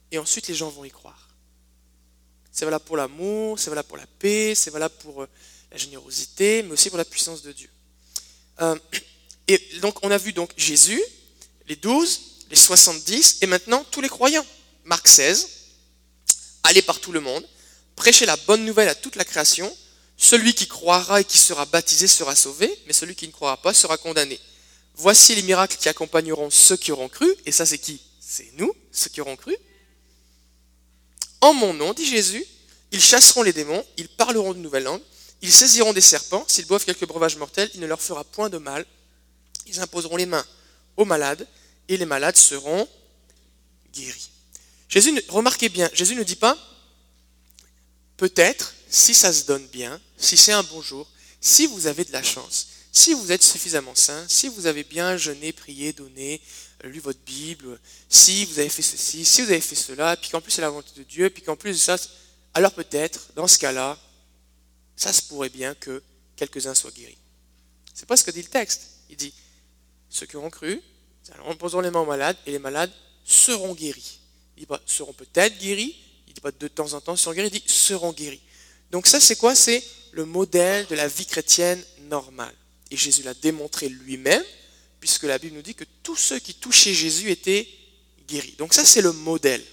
et 0.10 0.20
ensuite 0.20 0.48
les 0.48 0.56
gens 0.56 0.70
vont 0.70 0.86
y 0.86 0.90
croire. 0.90 1.36
C'est 2.54 2.64
valable 2.64 2.86
pour 2.86 2.96
l'amour, 2.96 3.60
c'est 3.60 3.70
valable 3.70 3.90
pour 3.90 3.98
la 3.98 4.08
paix, 4.08 4.56
c'est 4.56 4.72
valable 4.72 4.96
pour 5.00 5.24
euh, 5.24 5.28
la 5.70 5.78
générosité, 5.78 6.64
mais 6.64 6.72
aussi 6.72 6.88
pour 6.88 6.98
la 6.98 7.04
puissance 7.04 7.42
de 7.42 7.52
Dieu. 7.52 7.70
Euh, 8.62 8.80
et 9.50 9.60
donc 9.82 10.02
on 10.06 10.10
a 10.10 10.18
vu 10.18 10.32
donc 10.32 10.52
Jésus, 10.56 11.04
les 11.68 11.76
douze, 11.76 12.46
les 12.50 12.56
70, 12.56 13.40
et 13.42 13.48
maintenant 13.48 13.84
tous 13.92 14.00
les 14.00 14.08
croyants. 14.10 14.46
Marc 14.86 15.10
16, 15.10 15.50
allez 16.64 16.82
par 16.82 17.02
tout 17.02 17.12
le 17.12 17.20
monde, 17.20 17.46
prêchez 17.98 18.26
la 18.26 18.38
bonne 18.48 18.64
nouvelle 18.64 18.88
à 18.88 18.96
toute 18.96 19.18
la 19.18 19.26
création, 19.26 19.76
celui 20.18 20.54
qui 20.54 20.68
croira 20.68 21.22
et 21.22 21.26
qui 21.26 21.38
sera 21.38 21.66
baptisé 21.66 22.08
sera 22.08 22.36
sauvé, 22.36 22.74
mais 22.88 22.94
celui 22.94 23.16
qui 23.16 23.28
ne 23.28 23.32
croira 23.32 23.58
pas 23.58 23.74
sera 23.74 23.98
condamné. 23.98 24.40
Voici 24.96 25.36
les 25.36 25.42
miracles 25.42 25.78
qui 25.78 25.90
accompagneront 25.90 26.50
ceux 26.50 26.78
qui 26.78 26.92
auront 26.92 27.10
cru, 27.10 27.34
et 27.46 27.52
ça 27.52 27.66
c'est 27.66 27.78
qui? 27.78 28.02
C'est 28.20 28.52
nous, 28.54 28.74
ceux 28.92 29.10
qui 29.10 29.22
auront 29.22 29.36
cru. 29.36 29.56
En 31.42 31.54
mon 31.54 31.74
nom, 31.74 31.94
dit 31.94 32.06
Jésus, 32.06 32.46
ils 32.92 33.02
chasseront 33.02 33.44
les 33.44 33.54
démons, 33.54 33.86
ils 33.98 34.08
parleront 34.08 34.54
de 34.54 34.60
nouvelles 34.60 34.84
langues, 34.84 35.02
ils 35.42 35.52
saisiront 35.52 35.94
des 35.94 36.02
serpents, 36.02 36.46
s'ils 36.48 36.66
boivent 36.66 36.86
quelques 36.86 37.06
breuvages 37.06 37.36
mortels, 37.36 37.70
il 37.74 37.82
ne 37.82 37.88
leur 37.88 38.02
fera 38.02 38.24
point 38.24 38.50
de 38.50 38.58
mal, 38.58 38.86
ils 39.68 39.80
imposeront 39.82 40.16
les 40.16 40.26
mains 40.26 40.46
aux 40.96 41.06
malades, 41.06 41.46
et 41.90 41.98
les 41.98 42.06
malades 42.06 42.38
seront 42.38 42.88
guéris. 43.94 44.30
Jésus, 44.88 45.22
remarquez 45.28 45.68
bien, 45.70 45.90
Jésus 45.94 46.16
ne 46.16 46.24
dit 46.24 46.38
pas, 46.38 46.58
peut-être, 48.18 48.75
si 48.96 49.14
ça 49.14 49.34
se 49.34 49.44
donne 49.44 49.68
bien, 49.68 50.00
si 50.18 50.38
c'est 50.38 50.54
un 50.54 50.64
bon 50.64 50.82
jour, 50.82 51.06
si 51.42 51.68
vous 51.68 51.86
avez 51.86 52.06
de 52.06 52.14
la 52.14 52.24
chance, 52.24 52.68
si 52.94 53.14
vous 53.14 53.34
êtes 53.34 53.44
suffisamment 53.44 53.94
saint, 53.94 54.26
si 54.30 54.48
vous 54.48 54.68
avez 54.68 54.86
bien 54.86 55.18
jeûné, 55.18 55.52
prié, 55.52 55.92
donné, 55.92 56.40
lu 56.82 57.02
votre 57.02 57.20
Bible, 57.26 57.78
si 58.08 58.46
vous 58.46 58.58
avez 58.58 58.70
fait 58.70 58.82
ceci, 58.82 59.26
si 59.26 59.42
vous 59.42 59.50
avez 59.50 59.60
fait 59.60 59.76
cela, 59.76 60.16
puis 60.16 60.30
qu'en 60.30 60.40
plus 60.40 60.52
c'est 60.52 60.62
la 60.62 60.70
volonté 60.70 60.92
de 60.96 61.04
Dieu, 61.04 61.30
puis 61.30 61.44
qu'en 61.44 61.58
plus 61.58 61.72
de 61.72 61.78
ça, 61.78 61.98
alors 62.54 62.72
peut-être, 62.72 63.34
dans 63.36 63.50
ce 63.50 63.60
cas-là, 63.60 64.00
ça 64.96 65.12
se 65.12 65.24
pourrait 65.24 65.50
bien 65.50 65.76
que 65.76 66.02
quelques-uns 66.38 66.74
soient 66.74 66.92
guéris. 66.92 67.18
C'est 67.94 68.06
pas 68.06 68.16
ce 68.16 68.24
que 68.24 68.32
dit 68.32 68.44
le 68.44 68.48
texte. 68.48 68.92
Il 69.10 69.18
dit, 69.18 69.34
ceux 70.10 70.26
qui 70.26 70.38
auront 70.38 70.50
cru, 70.50 70.82
on 71.44 71.58
posera 71.58 71.82
les 71.82 71.92
mains 71.92 72.00
aux 72.00 72.06
malades 72.06 72.38
et 72.46 72.52
les 72.52 72.60
malades 72.60 72.92
seront 73.26 73.74
guéris. 73.74 74.22
Il 74.56 74.62
dit 74.62 74.66
pas 74.66 74.80
seront 74.86 75.12
peut-être 75.12 75.58
guéris, 75.58 75.98
il 76.30 76.34
dit 76.34 76.40
pas 76.40 76.52
de 76.52 76.68
temps 76.70 76.94
en 76.94 77.02
temps 77.02 77.18
seront 77.18 77.34
guéris, 77.34 77.50
il 77.52 77.60
dit 77.60 77.64
seront 77.68 78.14
guéris. 78.14 78.40
Donc 78.92 79.08
ça 79.08 79.20
c'est 79.20 79.36
quoi? 79.36 79.56
C'est 79.56 79.84
le 80.12 80.26
modèle 80.26 80.86
de 80.88 80.96
la 80.96 81.08
vie 81.08 81.26
chrétienne 81.26 81.84
normale. 82.02 82.56
Et 82.92 82.98
Jésus 82.98 83.24
l'a 83.24 83.34
démontré 83.34 83.90
lui-même, 83.90 84.44
puisque 85.00 85.24
la 85.24 85.38
Bible 85.38 85.56
nous 85.56 85.62
dit 85.62 85.76
que 85.76 85.86
tous 86.04 86.16
ceux 86.16 86.40
qui 86.40 86.54
touchaient 86.54 86.94
Jésus 86.94 87.30
étaient 87.30 87.68
guéris. 88.28 88.56
Donc 88.58 88.74
ça 88.74 88.86
c'est 88.86 89.02
le 89.02 89.12
modèle. 89.12 89.64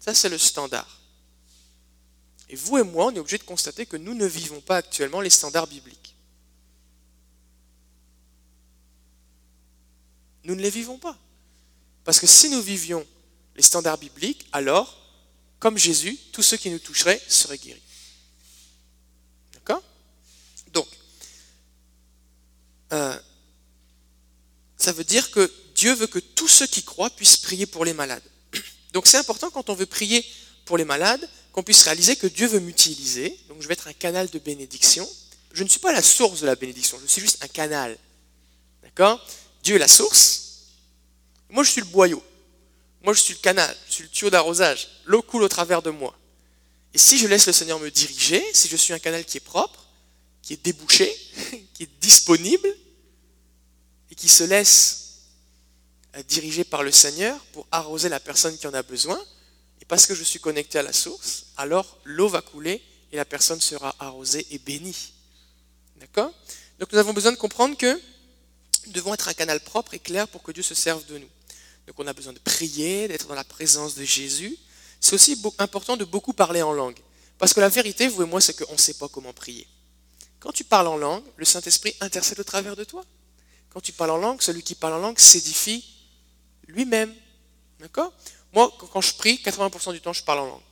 Ça 0.00 0.14
c'est 0.14 0.28
le 0.28 0.38
standard. 0.38 1.02
Et 2.52 2.54
vous 2.54 2.76
et 2.76 2.82
moi, 2.82 3.06
on 3.06 3.14
est 3.14 3.18
obligé 3.18 3.38
de 3.38 3.44
constater 3.44 3.86
que 3.86 3.96
nous 3.96 4.12
ne 4.12 4.26
vivons 4.26 4.60
pas 4.60 4.76
actuellement 4.76 5.22
les 5.22 5.30
standards 5.30 5.66
bibliques. 5.66 6.14
Nous 10.44 10.54
ne 10.54 10.60
les 10.60 10.68
vivons 10.68 10.98
pas. 10.98 11.16
Parce 12.04 12.20
que 12.20 12.26
si 12.26 12.50
nous 12.50 12.60
vivions 12.60 13.06
les 13.56 13.62
standards 13.62 13.96
bibliques, 13.96 14.46
alors, 14.52 14.98
comme 15.58 15.78
Jésus, 15.78 16.18
tous 16.32 16.42
ceux 16.42 16.58
qui 16.58 16.68
nous 16.68 16.78
toucheraient 16.78 17.22
seraient 17.26 17.56
guéris. 17.56 17.80
D'accord 19.54 19.82
Donc, 20.74 20.88
euh, 22.92 23.18
ça 24.76 24.92
veut 24.92 25.04
dire 25.04 25.30
que 25.30 25.50
Dieu 25.74 25.94
veut 25.94 26.06
que 26.06 26.18
tous 26.18 26.48
ceux 26.48 26.66
qui 26.66 26.82
croient 26.82 27.10
puissent 27.10 27.36
prier 27.36 27.66
pour 27.66 27.84
les 27.84 27.92
malades. 27.92 28.22
Donc 28.92 29.06
c'est 29.06 29.18
important 29.18 29.50
quand 29.50 29.70
on 29.70 29.74
veut 29.74 29.86
prier 29.86 30.24
pour 30.64 30.76
les 30.76 30.84
malades, 30.84 31.28
qu'on 31.52 31.62
puisse 31.62 31.82
réaliser 31.82 32.16
que 32.16 32.26
Dieu 32.26 32.46
veut 32.46 32.60
m'utiliser. 32.60 33.38
Donc 33.48 33.60
je 33.60 33.68
vais 33.68 33.74
être 33.74 33.88
un 33.88 33.92
canal 33.92 34.28
de 34.28 34.38
bénédiction. 34.38 35.08
Je 35.52 35.64
ne 35.64 35.68
suis 35.68 35.80
pas 35.80 35.92
la 35.92 36.02
source 36.02 36.40
de 36.40 36.46
la 36.46 36.56
bénédiction, 36.56 36.98
je 37.02 37.06
suis 37.06 37.20
juste 37.20 37.42
un 37.44 37.48
canal. 37.48 37.96
D'accord? 38.82 39.24
Dieu 39.62 39.76
est 39.76 39.78
la 39.78 39.88
source. 39.88 40.42
Moi, 41.50 41.64
je 41.64 41.70
suis 41.70 41.80
le 41.80 41.86
boyau. 41.86 42.22
Moi, 43.02 43.14
je 43.14 43.20
suis 43.20 43.34
le 43.34 43.40
canal, 43.40 43.76
je 43.88 43.94
suis 43.94 44.02
le 44.04 44.08
tuyau 44.08 44.30
d'arrosage. 44.30 44.88
L'eau 45.04 45.22
coule 45.22 45.42
au 45.42 45.48
travers 45.48 45.82
de 45.82 45.90
moi. 45.90 46.16
Et 46.94 46.98
si 46.98 47.18
je 47.18 47.26
laisse 47.26 47.46
le 47.46 47.52
Seigneur 47.52 47.78
me 47.78 47.90
diriger, 47.90 48.42
si 48.54 48.68
je 48.68 48.76
suis 48.76 48.92
un 48.92 48.98
canal 48.98 49.24
qui 49.24 49.38
est 49.38 49.40
propre, 49.40 49.86
qui 50.42 50.54
est 50.54 50.64
débouché, 50.64 51.14
qui 51.74 51.84
est 51.84 51.90
disponible, 52.00 52.68
et 54.12 54.14
qui 54.14 54.28
se 54.28 54.44
laisse 54.44 55.20
euh, 56.16 56.22
diriger 56.24 56.64
par 56.64 56.82
le 56.82 56.92
Seigneur 56.92 57.38
pour 57.54 57.66
arroser 57.72 58.10
la 58.10 58.20
personne 58.20 58.58
qui 58.58 58.66
en 58.66 58.74
a 58.74 58.82
besoin, 58.82 59.18
et 59.80 59.86
parce 59.86 60.04
que 60.04 60.14
je 60.14 60.22
suis 60.22 60.38
connecté 60.38 60.78
à 60.78 60.82
la 60.82 60.92
source, 60.92 61.46
alors 61.56 61.98
l'eau 62.04 62.28
va 62.28 62.42
couler 62.42 62.82
et 63.10 63.16
la 63.16 63.24
personne 63.24 63.58
sera 63.58 63.96
arrosée 63.98 64.46
et 64.50 64.58
bénie. 64.58 65.14
D'accord? 65.96 66.30
Donc 66.78 66.92
nous 66.92 66.98
avons 66.98 67.14
besoin 67.14 67.32
de 67.32 67.38
comprendre 67.38 67.74
que 67.74 68.00
nous 68.86 68.92
devons 68.92 69.14
être 69.14 69.28
un 69.28 69.32
canal 69.32 69.60
propre 69.60 69.94
et 69.94 69.98
clair 69.98 70.28
pour 70.28 70.42
que 70.42 70.52
Dieu 70.52 70.62
se 70.62 70.74
serve 70.74 71.06
de 71.06 71.16
nous. 71.16 71.28
Donc 71.86 71.98
on 71.98 72.06
a 72.06 72.12
besoin 72.12 72.34
de 72.34 72.38
prier, 72.38 73.08
d'être 73.08 73.28
dans 73.28 73.34
la 73.34 73.44
présence 73.44 73.94
de 73.94 74.04
Jésus. 74.04 74.58
C'est 75.00 75.14
aussi 75.14 75.42
important 75.58 75.96
de 75.96 76.04
beaucoup 76.04 76.34
parler 76.34 76.60
en 76.60 76.74
langue. 76.74 76.98
Parce 77.38 77.54
que 77.54 77.60
la 77.60 77.70
vérité, 77.70 78.08
vous 78.08 78.24
et 78.24 78.26
moi, 78.26 78.42
c'est 78.42 78.54
qu'on 78.62 78.74
ne 78.74 78.78
sait 78.78 78.94
pas 78.94 79.08
comment 79.08 79.32
prier. 79.32 79.66
Quand 80.38 80.52
tu 80.52 80.64
parles 80.64 80.88
en 80.88 80.98
langue, 80.98 81.24
le 81.38 81.46
Saint-Esprit 81.46 81.96
intercède 82.00 82.38
au 82.38 82.44
travers 82.44 82.76
de 82.76 82.84
toi. 82.84 83.06
Quand 83.72 83.80
tu 83.80 83.92
parles 83.92 84.10
en 84.10 84.18
langue, 84.18 84.42
celui 84.42 84.62
qui 84.62 84.74
parle 84.74 84.94
en 84.94 84.98
langue 84.98 85.18
s'édifie 85.18 85.84
lui-même. 86.66 87.14
D'accord? 87.80 88.12
Moi, 88.52 88.72
quand 88.92 89.00
je 89.00 89.14
prie, 89.14 89.40
80% 89.44 89.92
du 89.92 90.00
temps, 90.00 90.12
je 90.12 90.22
parle 90.22 90.40
en 90.40 90.46
langue. 90.46 90.62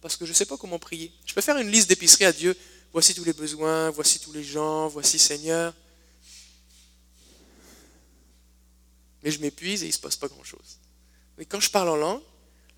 Parce 0.00 0.16
que 0.16 0.24
je 0.26 0.30
ne 0.30 0.34
sais 0.34 0.46
pas 0.46 0.56
comment 0.56 0.78
prier. 0.78 1.12
Je 1.24 1.34
peux 1.34 1.40
faire 1.40 1.56
une 1.56 1.70
liste 1.70 1.88
d'épicerie 1.88 2.24
à 2.24 2.32
Dieu. 2.32 2.56
Voici 2.92 3.14
tous 3.14 3.24
les 3.24 3.32
besoins, 3.32 3.90
voici 3.90 4.18
tous 4.18 4.32
les 4.32 4.44
gens, 4.44 4.88
voici 4.88 5.18
Seigneur. 5.18 5.72
mais 9.22 9.30
je 9.30 9.38
m'épuise 9.38 9.82
et 9.82 9.86
il 9.86 9.90
ne 9.90 9.94
se 9.94 9.98
passe 9.98 10.16
pas 10.16 10.28
grand-chose. 10.28 10.78
Mais 11.38 11.44
quand 11.44 11.60
je 11.60 11.70
parle 11.70 11.88
en 11.88 11.96
langue, 11.96 12.20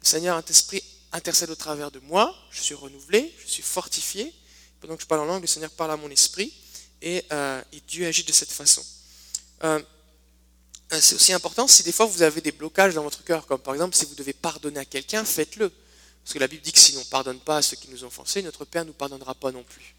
le 0.01 0.07
Seigneur 0.07 0.37
Saint-Esprit 0.37 0.83
intercède 1.13 1.51
au 1.51 1.55
travers 1.55 1.91
de 1.91 2.01
moi, 2.01 2.35
je 2.51 2.61
suis 2.61 2.75
renouvelé, 2.75 3.35
je 3.43 3.51
suis 3.51 3.63
fortifié. 3.63 4.33
Pendant 4.81 4.97
que 4.97 5.03
je 5.03 5.07
parle 5.07 5.23
en 5.23 5.27
langue, 5.27 5.43
le 5.43 5.47
Seigneur 5.47 5.71
parle 5.71 5.93
à 5.93 5.97
mon 5.97 6.11
esprit 6.11 6.53
et, 7.01 7.25
euh, 7.33 7.63
Dieu 7.89 8.07
agit 8.07 8.25
de 8.25 8.33
cette 8.33 8.53
façon. 8.53 8.85
Euh, 9.63 9.81
euh, 10.93 10.99
c'est 11.01 11.15
aussi 11.15 11.33
important 11.33 11.67
si 11.67 11.83
des 11.83 11.93
fois 11.93 12.07
vous 12.07 12.23
avez 12.23 12.41
des 12.41 12.53
blocages 12.53 12.95
dans 12.95 13.03
votre 13.03 13.25
cœur, 13.25 13.47
comme 13.47 13.61
par 13.61 13.75
exemple 13.75 13.97
si 13.97 14.05
vous 14.05 14.15
devez 14.15 14.33
pardonner 14.33 14.81
à 14.81 14.85
quelqu'un, 14.85 15.25
faites-le. 15.25 15.71
Parce 16.23 16.35
que 16.35 16.39
la 16.39 16.49
Bible 16.49 16.63
dit 16.63 16.73
que 16.73 16.79
si 16.79 16.97
on 16.97 17.01
ne 17.01 17.05
pardonne 17.05 17.39
pas 17.39 17.59
à 17.59 17.63
ceux 17.63 17.77
qui 17.77 17.91
nous 17.91 18.05
ont 18.05 18.09
offensés, 18.09 18.43
notre 18.43 18.65
Père 18.65 18.83
ne 18.83 18.89
nous 18.89 18.95
pardonnera 18.95 19.35
pas 19.35 19.53
non 19.53 19.63
plus. 19.63 19.95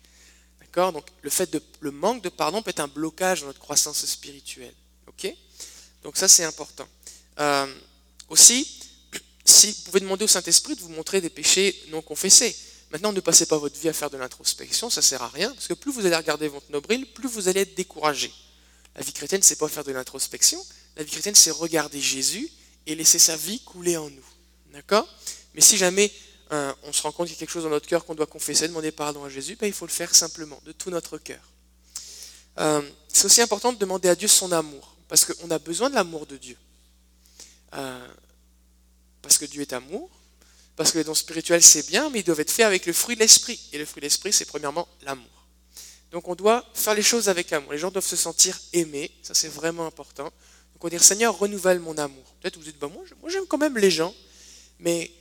D'accord? 0.60 0.91
Donc 0.91 1.06
le, 1.22 1.91
manque 1.91 2.24
de 2.24 2.30
pardon 2.30 2.62
peut 2.62 2.72
être 2.72 2.80
un 2.80 2.88
blocage 2.88 3.41
dans 3.41 3.48
notre 3.48 3.60
croissance 3.60 4.06
spirituelle. 4.06 4.74
ok? 5.08 5.34
Donc 6.04 6.18
ça, 6.18 6.28
c'est 6.28 6.44
important. 6.44 6.88
Euh, 7.39 7.68
aussi, 8.30 8.80
si 9.46 9.72
vous 9.72 9.82
pouvez 9.84 10.00
demander 10.00 10.26
au 10.26 10.28
Saint-Esprit 10.28 10.76
de 10.76 10.82
vous 10.82 10.89
montrer 10.89 11.22
des 11.22 11.30
péchés 11.30 11.84
non 11.89 12.02
confessés. 12.02 12.56
Maintenant, 12.91 13.12
ne 13.12 13.20
passez 13.20 13.46
pas 13.46 13.58
votre 13.58 13.78
vie 13.80 13.89
à 13.89 13.94
faire 13.94 14.10
de 14.10 14.18
l'introspection, 14.18 14.89
ça 14.89 15.02
ne 15.02 15.06
sert 15.06 15.22
à 15.22 15.28
rien, 15.28 15.52
parce 15.52 15.68
que 15.68 15.74
plus 15.74 15.91
vous 15.91 16.06
allez 16.06 16.15
regarder 16.15 16.48
votre 16.48 16.72
nombril, 16.72 17.06
plus 17.13 17.28
vous 17.28 17.48
allez 17.48 17.62
être 17.62 17.76
découragé. 17.76 18.32
La 18.95 19.03
vie 19.03 19.13
chrétienne, 19.13 19.41
c'est 19.43 19.58
pas 19.58 19.67
faire 19.67 19.84
de 19.84 19.91
l'introspection. 19.91 20.63
La 20.95 21.03
vie 21.03 21.12
chrétienne, 21.12 21.36
c'est 21.36 21.51
regarder 21.51 21.99
Jésus 21.99 22.49
et 22.86 22.95
laisser 22.95 23.19
sa 23.19 23.36
vie 23.36 23.60
couler 23.62 23.97
en 23.97 24.10
nous. 24.10 24.25
D'accord? 24.71 25.08
Mais 25.53 25.62
si 25.62 25.77
jamais 25.77 26.12
euh, 26.51 26.73
on 26.84 26.93
se 26.93 27.01
rend 27.01 27.12
compte 27.12 27.27
qu'il 27.27 27.36
y 27.36 27.38
a 27.38 27.39
quelque 27.39 27.51
chose 27.51 27.63
dans 27.63 27.69
notre 27.69 27.88
cœur 27.88 28.05
qu'on 28.05 28.15
doit 28.15 28.27
confesser, 28.27 28.67
demander 28.67 28.91
pardon 28.91 29.23
à 29.23 29.29
Jésus, 29.29 29.55
ben, 29.55 29.67
il 29.67 29.73
faut 29.73 29.86
le 29.86 29.91
faire 29.91 30.13
simplement, 30.13 30.60
de 30.65 30.71
tout 30.71 30.89
notre 30.89 31.17
cœur. 31.17 31.41
Euh, 32.60 32.81
c'est 33.08 33.25
aussi 33.25 33.41
important 33.41 33.73
de 33.73 33.77
demander 33.77 34.10
à 34.10 34.15
Dieu 34.15 34.27
son 34.27 34.51
amour, 34.51 34.95
parce 35.08 35.25
qu'on 35.25 35.49
a 35.49 35.60
besoin 35.60 35.89
de 35.89 35.95
l'amour 35.95 36.25
de 36.25 36.38
Dieu. 36.38 36.58
Euh, 37.73 38.08
parce 39.21 39.38
que 39.38 39.45
Dieu 39.45 39.62
est 39.62 39.73
amour, 39.73 40.10
parce 40.75 40.91
que 40.91 40.99
les 40.99 41.03
dons 41.03 41.15
spirituels 41.15 41.63
c'est 41.63 41.88
bien, 41.88 42.10
mais 42.10 42.19
ils 42.19 42.23
doivent 42.23 42.39
être 42.39 42.51
faits 42.51 42.65
avec 42.65 42.86
le 42.86 42.93
fruit 42.93 43.15
de 43.15 43.21
l'esprit. 43.21 43.60
Et 43.73 43.77
le 43.77 43.86
fruit 43.86 44.01
de 44.01 44.05
l'esprit, 44.05 44.31
c'est 44.31 44.45
premièrement 44.45 44.88
l'amour. 45.01 45.35
Donc 46.15 46.30
on 46.30 46.36
doit 46.36 46.63
faire 46.73 46.95
les 46.95 47.01
choses 47.01 47.28
avec 47.28 47.51
amour. 47.51 47.73
Les 47.73 47.78
gens 47.78 47.91
doivent 47.91 48.06
se 48.06 48.15
sentir 48.15 48.58
aimés, 48.71 49.12
ça 49.21 49.34
c'est 49.34 49.49
vraiment 49.49 49.86
important. 49.86 50.23
Donc 50.23 50.80
on 50.80 50.88
dire 50.88 51.04
Seigneur, 51.04 51.38
renouvelle 51.38 51.80
mon 51.80 51.97
amour. 51.97 52.23
Peut-être 52.39 52.56
vous 52.56 52.63
dites, 52.63 52.80
bah, 52.80 52.88
moi 52.88 53.04
j'aime 53.30 53.45
quand 53.47 53.58
même 53.58 53.78
les 53.78 53.91
gens, 53.91 54.15
mais 54.80 55.12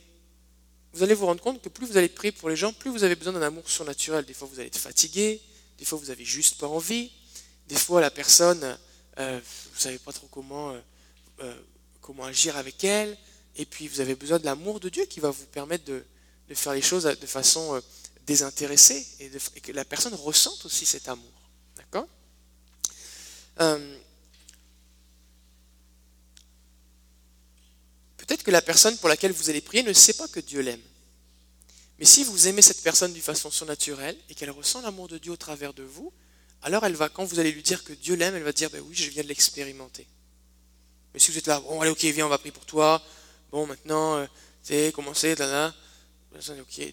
vous 0.93 1.03
allez 1.03 1.13
vous 1.13 1.25
rendre 1.25 1.41
compte 1.41 1.61
que 1.61 1.67
plus 1.67 1.85
vous 1.85 1.97
allez 1.97 2.07
prier 2.07 2.31
pour 2.31 2.47
les 2.47 2.55
gens, 2.55 2.71
plus 2.71 2.89
vous 2.89 3.03
avez 3.03 3.17
besoin 3.17 3.33
d'un 3.33 3.41
amour 3.41 3.69
surnaturel. 3.69 4.23
Des 4.23 4.33
fois 4.33 4.47
vous 4.49 4.57
allez 4.57 4.67
être 4.67 4.77
fatigué, 4.77 5.41
des 5.77 5.83
fois 5.83 5.99
vous 5.99 6.11
avez 6.11 6.23
juste 6.23 6.59
pas 6.59 6.67
envie, 6.67 7.11
des 7.67 7.75
fois 7.75 7.99
la 7.99 8.09
personne, 8.09 8.77
euh, 9.19 9.41
vous 9.73 9.79
savez 9.81 9.97
pas 9.97 10.13
trop 10.13 10.27
comment, 10.31 10.71
euh, 10.71 10.79
euh, 11.41 11.53
comment 11.99 12.23
agir 12.23 12.55
avec 12.55 12.85
elle, 12.85 13.17
et 13.57 13.65
puis 13.65 13.89
vous 13.89 13.99
avez 13.99 14.15
besoin 14.15 14.39
de 14.39 14.45
l'amour 14.45 14.79
de 14.79 14.87
Dieu 14.87 15.03
qui 15.03 15.19
va 15.19 15.29
vous 15.29 15.45
permettre 15.47 15.83
de, 15.83 16.05
de 16.47 16.55
faire 16.55 16.73
les 16.73 16.81
choses 16.81 17.03
de 17.03 17.27
façon 17.27 17.81
désintéressé 18.25 19.05
et, 19.19 19.29
que 19.61 19.71
la 19.71 19.85
personne 19.85 20.13
ressente 20.13 20.65
aussi 20.65 20.85
cet 20.85 21.07
amour. 21.07 21.31
D'accord? 21.77 22.07
Euh, 23.59 23.97
Peut-être 28.25 28.43
que 28.43 28.51
la 28.51 28.61
personne 28.61 28.97
pour 28.97 29.09
laquelle 29.09 29.31
vous 29.31 29.49
allez 29.49 29.61
prier 29.61 29.83
ne 29.83 29.93
sait 29.93 30.13
pas 30.13 30.27
que 30.27 30.39
Dieu 30.39 30.61
l'aime. 30.61 30.81
Mais 31.99 32.05
si 32.05 32.23
vous 32.23 32.47
aimez 32.47 32.63
cette 32.63 32.81
personne 32.81 33.13
d'une 33.13 33.21
façon 33.21 33.51
surnaturelle 33.51 34.17
et 34.29 34.35
qu'elle 34.35 34.49
ressent 34.49 34.81
l'amour 34.81 35.07
de 35.07 35.17
Dieu 35.17 35.31
au 35.31 35.37
travers 35.37 35.73
de 35.73 35.83
vous, 35.83 36.11
alors 36.63 36.83
elle 36.85 36.95
va, 36.95 37.07
quand 37.07 37.23
vous 37.23 37.39
allez 37.39 37.51
lui 37.51 37.61
dire 37.61 37.83
que 37.83 37.93
Dieu 37.93 38.15
l'aime, 38.15 38.35
elle 38.35 38.43
va 38.43 38.51
dire, 38.51 38.71
ben 38.71 38.81
oui, 38.81 38.95
je 38.95 39.09
viens 39.11 39.21
de 39.21 39.27
l'expérimenter. 39.27 40.07
Mais 41.13 41.19
si 41.19 41.31
vous 41.31 41.37
êtes 41.37 41.45
là, 41.45 41.59
bon, 41.59 41.79
allez, 41.81 41.91
ok, 41.91 42.03
viens, 42.05 42.25
on 42.25 42.29
va 42.29 42.39
prier 42.39 42.51
pour 42.51 42.65
toi. 42.65 43.01
Bon, 43.51 43.67
maintenant, 43.67 44.17
euh, 44.17 44.25
tu 44.63 44.73
sais, 44.73 44.91
commencez, 44.93 45.35
là, 45.35 45.45
là. 45.45 45.75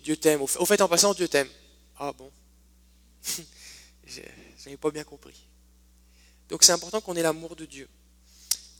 Dieu 0.02 0.16
t'aime. 0.16 0.42
Au 0.42 0.66
fait, 0.66 0.80
en 0.80 0.88
passant, 0.88 1.14
Dieu 1.14 1.28
t'aime. 1.28 1.48
Ah 1.98 2.12
bon 2.12 2.30
Je 4.06 4.20
n'avais 4.64 4.76
pas 4.76 4.90
bien 4.90 5.04
compris. 5.04 5.34
Donc 6.48 6.62
c'est 6.64 6.72
important 6.72 7.00
qu'on 7.00 7.16
ait 7.16 7.22
l'amour 7.22 7.56
de 7.56 7.64
Dieu. 7.64 7.88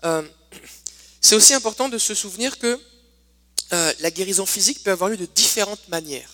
Euh, 0.04 0.22
c'est 1.20 1.36
aussi 1.36 1.54
important 1.54 1.88
de 1.88 1.98
se 1.98 2.14
souvenir 2.14 2.58
que 2.58 2.80
euh, 3.72 3.92
la 4.00 4.10
guérison 4.10 4.44
physique 4.44 4.82
peut 4.82 4.90
avoir 4.90 5.10
lieu 5.10 5.16
de 5.16 5.26
différentes 5.26 5.88
manières. 5.88 6.30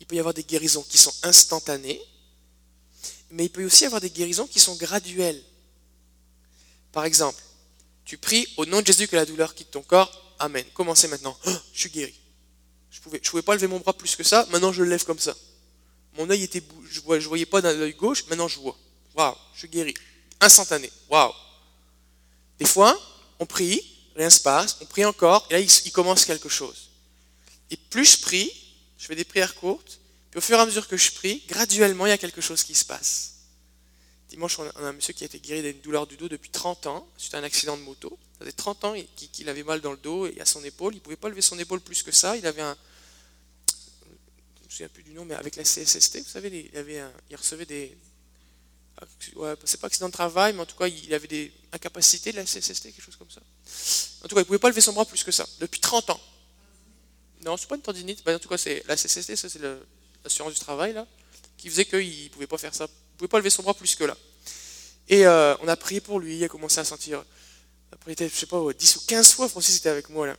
Il 0.00 0.06
peut 0.06 0.16
y 0.16 0.18
avoir 0.18 0.34
des 0.34 0.44
guérisons 0.44 0.82
qui 0.82 0.98
sont 0.98 1.14
instantanées, 1.22 2.00
mais 3.30 3.46
il 3.46 3.50
peut 3.50 3.64
aussi 3.64 3.84
y 3.84 3.86
avoir 3.86 4.00
des 4.00 4.10
guérisons 4.10 4.46
qui 4.46 4.60
sont 4.60 4.76
graduelles. 4.76 5.42
Par 6.92 7.04
exemple, 7.04 7.42
tu 8.04 8.18
pries 8.18 8.46
au 8.56 8.66
nom 8.66 8.80
de 8.80 8.86
Jésus 8.86 9.08
que 9.08 9.16
la 9.16 9.26
douleur 9.26 9.54
quitte 9.54 9.70
ton 9.70 9.82
corps. 9.82 10.34
Amen. 10.38 10.64
Commencez 10.74 11.08
maintenant. 11.08 11.36
Je 11.72 11.80
suis 11.80 11.90
guéri. 11.90 12.14
Je 12.94 13.00
pouvais, 13.00 13.18
pouvais 13.18 13.42
pas 13.42 13.54
lever 13.54 13.66
mon 13.66 13.80
bras 13.80 13.92
plus 13.92 14.14
que 14.14 14.22
ça. 14.22 14.46
Maintenant, 14.50 14.72
je 14.72 14.84
le 14.84 14.88
lève 14.88 15.04
comme 15.04 15.18
ça. 15.18 15.34
Mon 16.16 16.30
œil 16.30 16.44
était, 16.44 16.62
je 16.88 17.00
ne 17.00 17.20
je 17.20 17.28
voyais 17.28 17.44
pas 17.44 17.60
dans 17.60 17.76
l'œil 17.76 17.94
gauche. 17.94 18.24
Maintenant, 18.28 18.46
je 18.46 18.60
vois. 18.60 18.78
Waouh, 19.16 19.34
je 19.52 19.58
suis 19.60 19.68
guéri. 19.68 19.94
Instantané. 20.40 20.90
Waouh. 21.10 21.32
Des 22.60 22.66
fois, 22.66 22.96
on 23.40 23.46
prie, 23.46 23.82
rien 24.14 24.30
se 24.30 24.40
passe. 24.40 24.76
On 24.80 24.86
prie 24.86 25.04
encore, 25.04 25.44
et 25.50 25.54
là, 25.54 25.60
il, 25.60 25.92
commence 25.92 26.24
quelque 26.24 26.48
chose. 26.48 26.90
Et 27.68 27.76
plus 27.76 28.12
je 28.12 28.20
prie, 28.20 28.52
je 28.96 29.06
fais 29.06 29.16
des 29.16 29.24
prières 29.24 29.56
courtes, 29.56 29.98
puis 30.30 30.38
au 30.38 30.40
fur 30.40 30.56
et 30.56 30.60
à 30.60 30.66
mesure 30.66 30.86
que 30.86 30.96
je 30.96 31.10
prie, 31.10 31.42
graduellement, 31.48 32.06
il 32.06 32.10
y 32.10 32.12
a 32.12 32.18
quelque 32.18 32.40
chose 32.40 32.62
qui 32.62 32.76
se 32.76 32.84
passe. 32.84 33.34
Dimanche, 34.28 34.56
on 34.60 34.68
a 34.68 34.88
un 34.88 34.92
monsieur 34.92 35.14
qui 35.14 35.24
a 35.24 35.26
été 35.26 35.40
guéri 35.40 35.62
d'une 35.62 35.80
douleur 35.80 36.06
du 36.06 36.16
dos 36.16 36.28
depuis 36.28 36.50
30 36.50 36.86
ans, 36.86 37.08
suite 37.16 37.34
à 37.34 37.38
un 37.38 37.42
accident 37.42 37.76
de 37.76 37.82
moto. 37.82 38.16
Faisait 38.44 38.52
30 38.52 38.84
ans 38.84 38.94
qu'il 39.32 39.48
avait 39.48 39.62
mal 39.62 39.80
dans 39.80 39.92
le 39.92 39.96
dos 39.96 40.26
et 40.26 40.38
à 40.38 40.44
son 40.44 40.62
épaule. 40.64 40.92
Il 40.92 40.98
ne 40.98 41.00
pouvait 41.00 41.16
pas 41.16 41.30
lever 41.30 41.40
son 41.40 41.58
épaule 41.58 41.80
plus 41.80 42.02
que 42.02 42.12
ça. 42.12 42.36
Il 42.36 42.46
avait 42.46 42.60
un. 42.60 42.76
Je 43.66 44.60
ne 44.60 44.64
me 44.66 44.70
souviens 44.70 44.88
plus 44.88 45.02
du 45.02 45.12
nom, 45.12 45.24
mais 45.24 45.34
avec 45.34 45.56
la 45.56 45.62
CSST, 45.62 46.18
vous 46.18 46.28
savez, 46.28 46.68
il, 46.70 46.76
avait 46.76 47.02
il 47.30 47.36
recevait 47.36 47.64
des. 47.64 47.96
Ouais, 49.36 49.54
c'est 49.64 49.80
pas 49.80 49.86
accident 49.86 50.08
de 50.08 50.12
travail, 50.12 50.52
mais 50.52 50.60
en 50.60 50.66
tout 50.66 50.76
cas, 50.76 50.88
il 50.88 51.14
avait 51.14 51.26
des 51.26 51.52
incapacités 51.72 52.32
de 52.32 52.36
la 52.36 52.44
CSST, 52.44 52.82
quelque 52.82 53.00
chose 53.00 53.16
comme 53.16 53.30
ça. 53.30 53.40
En 54.22 54.28
tout 54.28 54.34
cas, 54.34 54.42
il 54.42 54.44
ne 54.44 54.46
pouvait 54.46 54.58
pas 54.58 54.68
lever 54.68 54.82
son 54.82 54.92
bras 54.92 55.06
plus 55.06 55.24
que 55.24 55.32
ça, 55.32 55.46
depuis 55.58 55.80
30 55.80 56.10
ans. 56.10 56.20
Non, 57.46 57.56
c'est 57.56 57.66
pas 57.66 57.76
une 57.76 57.82
tendinite. 57.82 58.22
Ben, 58.24 58.36
en 58.36 58.38
tout 58.38 58.48
cas, 58.50 58.58
c'est 58.58 58.84
la 58.86 58.96
CSST, 58.96 59.36
ça 59.36 59.48
c'est 59.48 59.60
l'assurance 60.22 60.52
du 60.52 60.60
travail, 60.60 60.92
là, 60.92 61.06
qui 61.56 61.70
faisait 61.70 61.86
qu'il 61.86 62.24
ne 62.24 62.28
pouvait 62.28 62.46
pas 62.46 62.58
faire 62.58 62.74
ça. 62.74 62.84
Il 62.84 63.14
ne 63.14 63.18
pouvait 63.20 63.28
pas 63.28 63.38
lever 63.38 63.50
son 63.50 63.62
bras 63.62 63.72
plus 63.72 63.94
que 63.94 64.04
là. 64.04 64.16
Et 65.08 65.26
euh, 65.26 65.56
on 65.60 65.68
a 65.68 65.76
prié 65.76 66.02
pour 66.02 66.20
lui, 66.20 66.36
il 66.36 66.44
a 66.44 66.48
commencé 66.48 66.78
à 66.78 66.84
sentir 66.84 67.24
après, 67.94 68.14
je 68.18 68.28
sais 68.28 68.46
pas, 68.46 68.60
10 68.72 68.96
ou 68.96 69.00
15 69.06 69.32
fois, 69.32 69.48
Francis 69.48 69.76
était 69.76 69.88
avec 69.88 70.08
moi 70.10 70.26
là. 70.26 70.36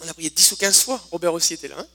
On 0.00 0.08
a 0.08 0.14
prié 0.14 0.30
10 0.30 0.52
ou 0.52 0.56
15 0.56 0.82
fois, 0.82 1.00
Robert 1.10 1.34
aussi 1.34 1.54
était 1.54 1.68
là. 1.68 1.76
Hein. 1.78 1.86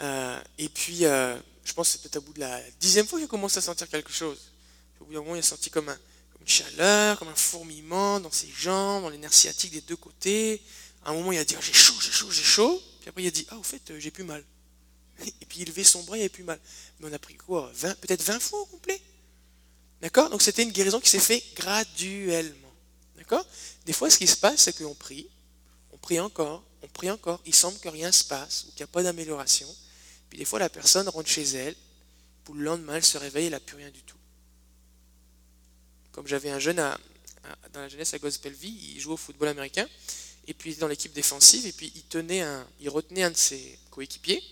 Euh, 0.00 0.40
et 0.58 0.68
puis, 0.68 1.04
euh, 1.06 1.36
je 1.64 1.72
pense 1.72 1.88
que 1.88 1.92
c'est 1.92 2.02
peut-être 2.02 2.16
à 2.16 2.20
bout 2.20 2.32
de 2.34 2.40
la 2.40 2.60
dixième 2.78 3.06
fois 3.06 3.18
qu'il 3.18 3.24
a 3.24 3.28
commencé 3.28 3.58
à 3.58 3.62
sentir 3.62 3.88
quelque 3.88 4.12
chose. 4.12 4.38
Au 5.00 5.04
bout 5.04 5.14
d'un 5.14 5.20
moment, 5.20 5.34
il 5.34 5.40
a 5.40 5.42
senti 5.42 5.70
comme, 5.70 5.88
un, 5.88 5.98
une 6.40 6.48
chaleur, 6.48 7.18
comme 7.18 7.28
un 7.28 7.34
fourmillement 7.34 8.20
dans 8.20 8.30
ses 8.30 8.48
jambes, 8.48 9.02
dans 9.02 9.10
les 9.10 9.18
nerfs 9.18 9.46
des 9.70 9.80
deux 9.80 9.96
côtés. 9.96 10.62
À 11.04 11.10
un 11.10 11.14
moment, 11.14 11.32
il 11.32 11.38
a 11.38 11.44
dit 11.44 11.56
oh, 11.58 11.62
J'ai 11.62 11.72
chaud, 11.72 11.94
j'ai 12.00 12.12
chaud, 12.12 12.30
j'ai 12.30 12.42
chaud. 12.42 12.82
Puis 13.00 13.08
après, 13.08 13.22
il 13.22 13.28
a 13.28 13.30
dit 13.30 13.46
Ah, 13.50 13.56
au 13.56 13.62
fait, 13.62 13.90
euh, 13.90 13.98
j'ai 13.98 14.10
plus 14.10 14.24
mal. 14.24 14.44
Et 15.40 15.46
puis, 15.48 15.60
il 15.60 15.68
levait 15.68 15.84
son 15.84 16.02
bras, 16.04 16.16
il 16.16 16.20
avait 16.20 16.28
plus 16.28 16.44
mal. 16.44 16.60
Mais 17.00 17.08
on 17.08 17.12
a 17.12 17.18
pris 17.18 17.34
quoi 17.34 17.72
Peut-être 18.00 18.22
20 18.22 18.40
fois 18.40 18.60
au 18.60 18.66
complet 18.66 19.00
D'accord? 20.00 20.30
Donc, 20.30 20.42
c'était 20.42 20.62
une 20.62 20.70
guérison 20.70 21.00
qui 21.00 21.10
s'est 21.10 21.18
faite 21.18 21.42
graduellement. 21.56 22.67
D'accord? 23.28 23.46
Des 23.84 23.92
fois, 23.92 24.08
ce 24.08 24.16
qui 24.16 24.26
se 24.26 24.38
passe, 24.38 24.62
c'est 24.62 24.78
qu'on 24.78 24.94
prie, 24.94 25.28
on 25.92 25.98
prie 25.98 26.18
encore, 26.18 26.64
on 26.80 26.88
prie 26.88 27.10
encore, 27.10 27.42
il 27.44 27.54
semble 27.54 27.78
que 27.78 27.90
rien 27.90 28.06
ne 28.06 28.12
se 28.12 28.24
passe 28.24 28.64
ou 28.64 28.70
qu'il 28.70 28.78
n'y 28.78 28.84
a 28.84 28.86
pas 28.86 29.02
d'amélioration. 29.02 29.68
Puis 30.30 30.38
des 30.38 30.46
fois, 30.46 30.58
la 30.58 30.70
personne 30.70 31.06
rentre 31.10 31.28
chez 31.28 31.42
elle, 31.42 31.76
pour 32.44 32.54
le 32.54 32.62
lendemain, 32.62 32.94
elle 32.94 33.04
se 33.04 33.18
réveille, 33.18 33.46
elle 33.46 33.52
n'a 33.52 33.60
plus 33.60 33.76
rien 33.76 33.90
du 33.90 34.00
tout. 34.00 34.16
Comme 36.12 36.26
j'avais 36.26 36.48
un 36.48 36.58
jeune 36.58 36.76
dans 36.76 37.80
la 37.80 37.88
jeunesse 37.90 38.14
à 38.14 38.18
Gospelville, 38.18 38.94
il 38.94 38.98
jouait 38.98 39.12
au 39.12 39.18
football 39.18 39.48
américain, 39.48 39.86
et 40.46 40.54
puis 40.54 40.74
dans 40.76 40.88
l'équipe 40.88 41.12
défensive, 41.12 41.66
et 41.66 41.72
puis 41.72 41.92
il, 41.96 42.04
tenait 42.04 42.42
il 42.80 42.88
retenait 42.88 43.24
un 43.24 43.30
de 43.30 43.36
ses 43.36 43.78
coéquipiers, 43.90 44.42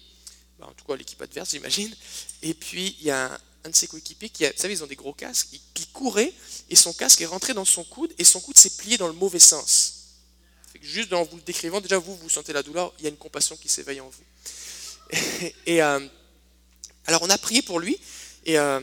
bah, 0.58 0.66
en 0.68 0.72
tout 0.74 0.84
cas 0.84 0.96
l'équipe 0.96 1.20
adverse, 1.22 1.50
j'imagine, 1.50 1.94
et 2.42 2.52
puis 2.52 2.94
il 3.00 3.06
y 3.06 3.10
a 3.10 3.32
un, 3.32 3.38
un 3.66 3.70
de 3.70 3.74
ses 3.76 3.86
coéquipiers 3.86 4.28
qui, 4.28 4.44
a, 4.46 4.50
vous 4.50 4.58
savez, 4.58 4.74
ils 4.74 4.84
ont 4.84 4.86
des 4.86 4.96
gros 4.96 5.12
casques, 5.12 5.48
qui, 5.74 5.86
courait 5.86 6.32
et 6.70 6.76
son 6.76 6.92
casque 6.92 7.20
est 7.20 7.26
rentré 7.26 7.54
dans 7.54 7.64
son 7.64 7.84
coude 7.84 8.12
et 8.18 8.24
son 8.24 8.40
coude 8.40 8.58
s'est 8.58 8.76
plié 8.76 8.96
dans 8.98 9.06
le 9.08 9.12
mauvais 9.12 9.38
sens. 9.38 9.94
juste 10.80 11.12
en 11.12 11.24
vous 11.24 11.36
le 11.36 11.42
décrivant, 11.42 11.80
déjà 11.80 11.98
vous, 11.98 12.16
vous 12.16 12.28
sentez 12.28 12.52
la 12.52 12.62
douleur, 12.62 12.92
il 12.98 13.04
y 13.04 13.06
a 13.06 13.10
une 13.10 13.16
compassion 13.16 13.56
qui 13.56 13.68
s'éveille 13.68 14.00
en 14.00 14.08
vous. 14.08 15.18
Et, 15.66 15.82
euh, 15.82 16.06
alors 17.06 17.22
on 17.22 17.30
a 17.30 17.38
prié 17.38 17.62
pour 17.62 17.78
lui 17.78 17.96
et 18.44 18.58
euh, 18.58 18.80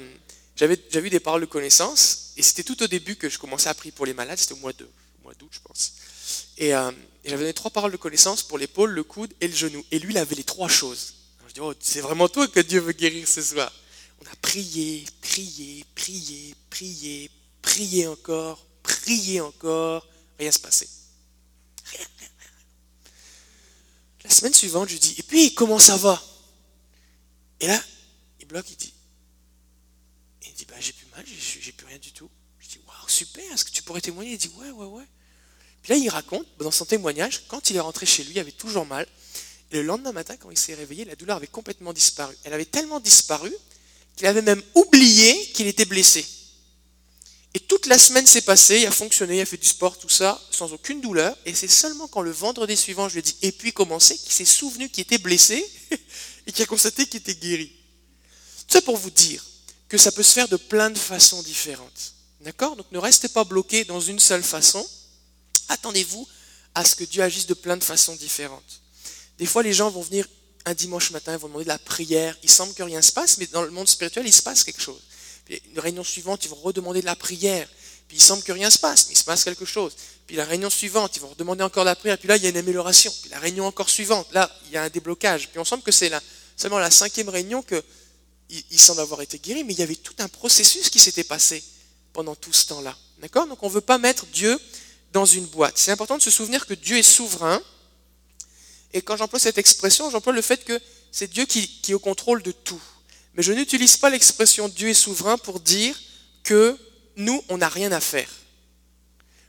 j'avais 0.55 0.77
eu 0.95 1.09
des 1.09 1.19
paroles 1.19 1.41
de 1.41 1.45
connaissance 1.45 2.31
et 2.37 2.43
c'était 2.43 2.63
tout 2.63 2.81
au 2.81 2.87
début 2.87 3.17
que 3.17 3.29
je 3.29 3.37
commençais 3.37 3.67
à 3.67 3.73
prier 3.73 3.91
pour 3.91 4.05
les 4.05 4.13
malades, 4.13 4.39
c'était 4.39 4.53
au 4.53 4.57
mois 4.57 4.71
d'août 4.71 4.89
je 5.51 5.59
pense. 5.59 5.93
Et, 6.57 6.73
euh, 6.73 6.91
et 7.23 7.29
j'avais 7.29 7.43
donné 7.43 7.53
trois 7.53 7.71
paroles 7.71 7.91
de 7.91 7.97
connaissance 7.97 8.43
pour 8.43 8.57
l'épaule, 8.57 8.91
le 8.91 9.03
coude 9.03 9.33
et 9.41 9.47
le 9.47 9.55
genou. 9.55 9.83
Et 9.91 9.99
lui, 9.99 10.13
il 10.13 10.17
avait 10.17 10.35
les 10.35 10.43
trois 10.43 10.67
choses. 10.67 11.13
je 11.47 11.53
dis, 11.53 11.59
oh, 11.59 11.73
c'est 11.79 12.01
vraiment 12.01 12.27
toi 12.27 12.47
que 12.47 12.59
Dieu 12.59 12.79
veut 12.79 12.93
guérir 12.93 13.27
ce 13.27 13.41
soir. 13.41 13.71
On 14.23 14.31
a 14.31 14.35
prié, 14.37 15.05
prié, 15.21 15.85
prié, 15.95 16.55
prié, 16.69 17.31
prié 17.61 18.07
encore, 18.07 18.65
prié 18.83 19.41
encore, 19.41 20.07
rien 20.39 20.51
se 20.51 20.59
passait. 20.59 20.89
La 24.23 24.29
semaine 24.29 24.53
suivante, 24.53 24.87
je 24.87 24.97
dis, 24.97 25.15
et 25.17 25.23
puis 25.23 25.53
comment 25.53 25.79
ça 25.79 25.97
va? 25.97 26.23
Et 27.59 27.67
là, 27.67 27.83
il 28.39 28.47
bloque, 28.47 28.69
il 28.69 28.77
dit, 28.77 28.93
il 30.45 30.53
dit, 30.53 30.65
bah, 30.65 30.75
j'ai 30.79 30.93
plus 30.93 31.07
mal, 31.07 31.25
j'ai 31.27 31.71
plus 31.73 31.85
rien 31.85 31.97
du 31.97 32.13
tout. 32.13 32.29
Je 32.59 32.69
dis, 32.69 32.79
waouh, 32.87 33.09
super, 33.09 33.43
est-ce 33.51 33.65
que 33.65 33.71
tu 33.71 33.83
pourrais 33.83 34.01
témoigner? 34.01 34.31
Il 34.33 34.37
dit, 34.37 34.51
ouais, 34.55 34.71
ouais, 34.71 34.85
ouais. 34.85 35.07
Puis 35.81 35.91
là, 35.91 35.97
il 35.97 36.07
raconte, 36.07 36.47
dans 36.59 36.71
son 36.71 36.85
témoignage, 36.85 37.43
quand 37.49 37.69
il 37.69 37.75
est 37.75 37.81
rentré 37.81 38.05
chez 38.05 38.23
lui, 38.23 38.31
il 38.31 38.39
avait 38.39 38.53
toujours 38.53 38.85
mal. 38.85 39.05
Le 39.71 39.81
lendemain 39.81 40.13
matin, 40.13 40.37
quand 40.37 40.51
il 40.51 40.57
s'est 40.57 40.75
réveillé, 40.75 41.03
la 41.03 41.15
douleur 41.15 41.35
avait 41.35 41.47
complètement 41.47 41.91
disparu. 41.91 42.33
Elle 42.43 42.53
avait 42.53 42.65
tellement 42.65 43.01
disparu 43.01 43.53
qu'il 44.15 44.27
avait 44.27 44.41
même 44.41 44.61
oublié 44.75 45.51
qu'il 45.53 45.67
était 45.67 45.85
blessé. 45.85 46.25
Et 47.55 47.59
toute 47.59 47.85
la 47.85 47.99
semaine 47.99 48.25
s'est 48.25 48.41
passée, 48.41 48.79
il 48.79 48.85
a 48.87 48.91
fonctionné, 48.91 49.37
il 49.37 49.41
a 49.41 49.45
fait 49.45 49.57
du 49.57 49.67
sport, 49.67 49.99
tout 49.99 50.09
ça, 50.09 50.41
sans 50.49 50.73
aucune 50.73 51.01
douleur. 51.01 51.37
Et 51.45 51.53
c'est 51.53 51.67
seulement 51.67 52.07
quand 52.07 52.21
le 52.21 52.31
vendredi 52.31 52.75
suivant, 52.75 53.07
je 53.07 53.13
lui 53.13 53.19
ai 53.19 53.23
dit, 53.23 53.35
et 53.43 53.51
puis 53.51 53.71
commencer, 53.73 54.17
qu'il 54.17 54.31
s'est 54.31 54.45
souvenu 54.45 54.89
qu'il 54.89 55.03
était 55.03 55.19
blessé 55.19 55.63
et 56.47 56.51
qu'il 56.51 56.63
a 56.63 56.65
constaté 56.65 57.05
qu'il 57.05 57.19
était 57.19 57.35
guéri. 57.35 57.71
Tout 58.67 58.73
ça 58.73 58.81
pour 58.81 58.97
vous 58.97 59.11
dire 59.11 59.45
que 59.87 59.99
ça 59.99 60.11
peut 60.11 60.23
se 60.23 60.33
faire 60.33 60.47
de 60.47 60.57
plein 60.57 60.89
de 60.89 60.97
façons 60.97 61.43
différentes. 61.43 62.13
D'accord? 62.41 62.75
Donc 62.75 62.91
ne 62.91 62.97
restez 62.97 63.27
pas 63.27 63.43
bloqué 63.43 63.85
dans 63.85 64.01
une 64.01 64.19
seule 64.19 64.43
façon. 64.43 64.85
Attendez-vous 65.69 66.27
à 66.73 66.83
ce 66.83 66.95
que 66.95 67.03
Dieu 67.03 67.21
agisse 67.21 67.45
de 67.45 67.53
plein 67.53 67.77
de 67.77 67.83
façons 67.83 68.15
différentes. 68.15 68.81
Des 69.37 69.45
fois, 69.45 69.61
les 69.61 69.73
gens 69.73 69.91
vont 69.91 70.01
venir 70.01 70.27
un 70.65 70.73
dimanche 70.73 71.11
matin, 71.11 71.33
ils 71.33 71.39
vont 71.39 71.47
demander 71.47 71.65
de 71.65 71.69
la 71.69 71.79
prière. 71.79 72.37
Il 72.43 72.49
semble 72.49 72.73
que 72.73 72.83
rien 72.83 73.01
se 73.01 73.11
passe, 73.11 73.37
mais 73.37 73.47
dans 73.47 73.63
le 73.63 73.71
monde 73.71 73.87
spirituel, 73.87 74.25
il 74.25 74.33
se 74.33 74.41
passe 74.41 74.63
quelque 74.63 74.81
chose. 74.81 75.01
Puis 75.45 75.61
une 75.71 75.79
réunion 75.79 76.03
suivante, 76.03 76.45
ils 76.45 76.49
vont 76.49 76.55
redemander 76.57 77.01
de 77.01 77.05
la 77.05 77.15
prière. 77.15 77.67
Puis 78.07 78.17
il 78.17 78.23
semble 78.23 78.43
que 78.43 78.51
rien 78.51 78.69
se 78.69 78.79
passe, 78.79 79.07
mais 79.07 79.13
il 79.13 79.17
se 79.17 79.23
passe 79.23 79.43
quelque 79.43 79.65
chose. 79.65 79.95
Puis 80.25 80.35
la 80.35 80.45
réunion 80.45 80.69
suivante, 80.69 81.15
ils 81.15 81.21
vont 81.21 81.29
redemander 81.29 81.63
encore 81.63 81.83
de 81.83 81.89
la 81.89 81.95
prière. 81.95 82.17
Puis 82.17 82.27
là, 82.27 82.37
il 82.37 82.43
y 82.43 82.45
a 82.45 82.49
une 82.49 82.57
amélioration. 82.57 83.11
Puis 83.21 83.29
la 83.29 83.39
réunion 83.39 83.65
encore 83.65 83.89
suivante, 83.89 84.27
là, 84.31 84.49
il 84.65 84.71
y 84.71 84.77
a 84.77 84.83
un 84.83 84.89
déblocage. 84.89 85.49
Puis 85.49 85.59
on 85.59 85.65
semble 85.65 85.83
que 85.83 85.91
c'est 85.91 86.09
la, 86.09 86.21
seulement 86.55 86.79
la 86.79 86.91
cinquième 86.91 87.29
réunion 87.29 87.61
que 87.61 87.83
il, 88.49 88.79
semble 88.79 89.01
avoir 89.01 89.21
été 89.21 89.39
guéri, 89.39 89.63
mais 89.63 89.73
il 89.73 89.79
y 89.79 89.83
avait 89.83 89.95
tout 89.95 90.13
un 90.19 90.27
processus 90.27 90.89
qui 90.89 90.99
s'était 90.99 91.23
passé 91.23 91.63
pendant 92.11 92.35
tout 92.35 92.53
ce 92.53 92.67
temps-là. 92.67 92.95
D'accord? 93.19 93.47
Donc 93.47 93.63
on 93.63 93.67
ne 93.67 93.73
veut 93.73 93.81
pas 93.81 93.97
mettre 93.97 94.25
Dieu 94.27 94.59
dans 95.11 95.25
une 95.25 95.45
boîte. 95.45 95.77
C'est 95.77 95.91
important 95.91 96.17
de 96.17 96.21
se 96.21 96.29
souvenir 96.29 96.65
que 96.65 96.73
Dieu 96.73 96.97
est 96.97 97.03
souverain. 97.03 97.61
Et 98.93 99.01
quand 99.01 99.17
j'emploie 99.17 99.39
cette 99.39 99.57
expression, 99.57 100.09
j'emploie 100.09 100.33
le 100.33 100.41
fait 100.41 100.63
que 100.63 100.79
c'est 101.11 101.31
Dieu 101.31 101.45
qui, 101.45 101.69
est 101.87 101.93
au 101.93 101.99
contrôle 101.99 102.43
de 102.43 102.51
tout. 102.51 102.81
Mais 103.35 103.43
je 103.43 103.51
n'utilise 103.51 103.97
pas 103.97 104.09
l'expression 104.09 104.69
Dieu 104.69 104.89
est 104.89 104.93
souverain 104.93 105.37
pour 105.37 105.59
dire 105.59 105.99
que 106.43 106.77
nous, 107.15 107.43
on 107.49 107.57
n'a 107.57 107.69
rien 107.69 107.91
à 107.91 107.99
faire. 107.99 108.29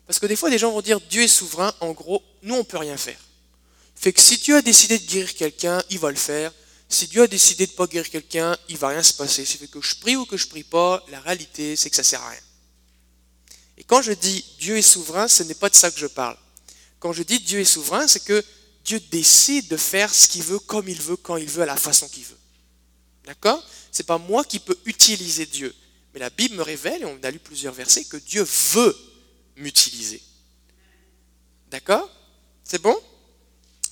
Parce 0.07 0.19
que 0.19 0.27
des 0.27 0.37
fois, 0.37 0.51
des 0.51 0.59
gens 0.59 0.73
vont 0.73 0.83
dire 0.83 1.01
Dieu 1.01 1.23
est 1.23 1.29
souverain, 1.29 1.75
en 1.81 1.93
gros, 1.93 2.23
nous, 2.43 2.55
on 2.55 2.59
ne 2.59 2.63
peut 2.63 2.79
rien 2.79 2.97
faire. 2.97 3.19
Fait 3.95 4.13
que 4.13 4.21
si 4.21 4.39
Dieu 4.39 4.57
a 4.57 4.63
décidé 4.63 4.99
de 4.99 5.07
guérir 5.07 5.35
quelqu'un, 5.35 5.83
il 5.91 5.99
va 5.99 6.11
le 6.11 6.17
faire. 6.17 6.53
Si 6.89 7.07
Dieu 7.07 7.23
a 7.23 7.27
décidé 7.27 7.67
de 7.67 7.73
ne 7.73 7.77
pas 7.77 7.87
guérir 7.87 8.11
quelqu'un, 8.11 8.57
il 8.69 8.77
va 8.77 8.89
rien 8.89 9.03
se 9.03 9.15
passer. 9.15 9.45
C'est 9.45 9.71
que 9.71 9.81
je 9.81 9.95
prie 9.97 10.17
ou 10.17 10.27
que 10.27 10.37
je 10.37 10.47
prie 10.47 10.65
pas, 10.65 11.05
la 11.09 11.21
réalité, 11.21 11.77
c'est 11.77 11.91
que 11.91 11.97
ça 11.97 12.03
sert 12.03 12.23
à 12.23 12.31
rien. 12.31 12.41
Et 13.79 13.85
quand 13.85 14.03
je 14.03 14.13
dis 14.13 14.45
Dieu 14.59 14.77
est 14.77 14.83
souverain, 14.83 15.29
ce 15.29 15.43
n'est 15.43 15.55
pas 15.55 15.69
de 15.69 15.75
ça 15.75 15.91
que 15.91 15.99
je 15.99 16.07
parle. 16.07 16.37
Quand 17.01 17.13
je 17.13 17.23
dis 17.23 17.41
Dieu 17.41 17.61
est 17.61 17.65
souverain, 17.65 18.07
c'est 18.07 18.23
que 18.25 18.45
Dieu 18.85 19.01
décide 19.11 19.69
de 19.69 19.77
faire 19.77 20.15
ce 20.15 20.29
qu'il 20.29 20.43
veut, 20.43 20.59
comme 20.59 20.89
il 20.89 21.01
veut, 21.01 21.17
quand 21.17 21.37
il 21.37 21.49
veut, 21.49 21.63
à 21.63 21.67
la 21.67 21.77
façon 21.77 22.07
qu'il 22.09 22.25
veut. 22.25 22.39
D'accord? 23.25 23.65
C'est 23.91 24.05
pas 24.05 24.19
moi 24.19 24.45
qui 24.45 24.59
peux 24.59 24.79
utiliser 24.85 25.47
Dieu. 25.47 25.75
Mais 26.13 26.21
la 26.21 26.31
Bible 26.31 26.57
me 26.57 26.63
révèle, 26.63 27.03
et 27.03 27.07
on 27.07 27.19
a 27.23 27.31
lu 27.31 27.39
plusieurs 27.39 27.73
versets, 27.73 28.05
que 28.05 28.19
Dieu 28.19 28.47
veut 28.75 28.97
m'utiliser. 29.57 30.23
D'accord? 31.71 32.09
C'est 32.63 32.81
bon? 32.81 32.97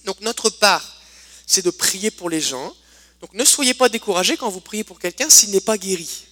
Donc 0.04 0.20
notre 0.20 0.50
part, 0.50 1.00
c'est 1.46 1.64
de 1.64 1.70
prier 1.70 2.10
pour 2.10 2.28
les 2.28 2.40
gens. 2.40 2.74
Donc 3.20 3.32
ne 3.32 3.44
soyez 3.44 3.74
pas 3.74 3.88
découragés 3.88 4.36
quand 4.36 4.50
vous 4.50 4.60
priez 4.60 4.84
pour 4.84 4.98
quelqu'un 4.98 5.30
s'il 5.30 5.50
n'est 5.50 5.60
pas 5.60 5.78
guéri. 5.78 6.26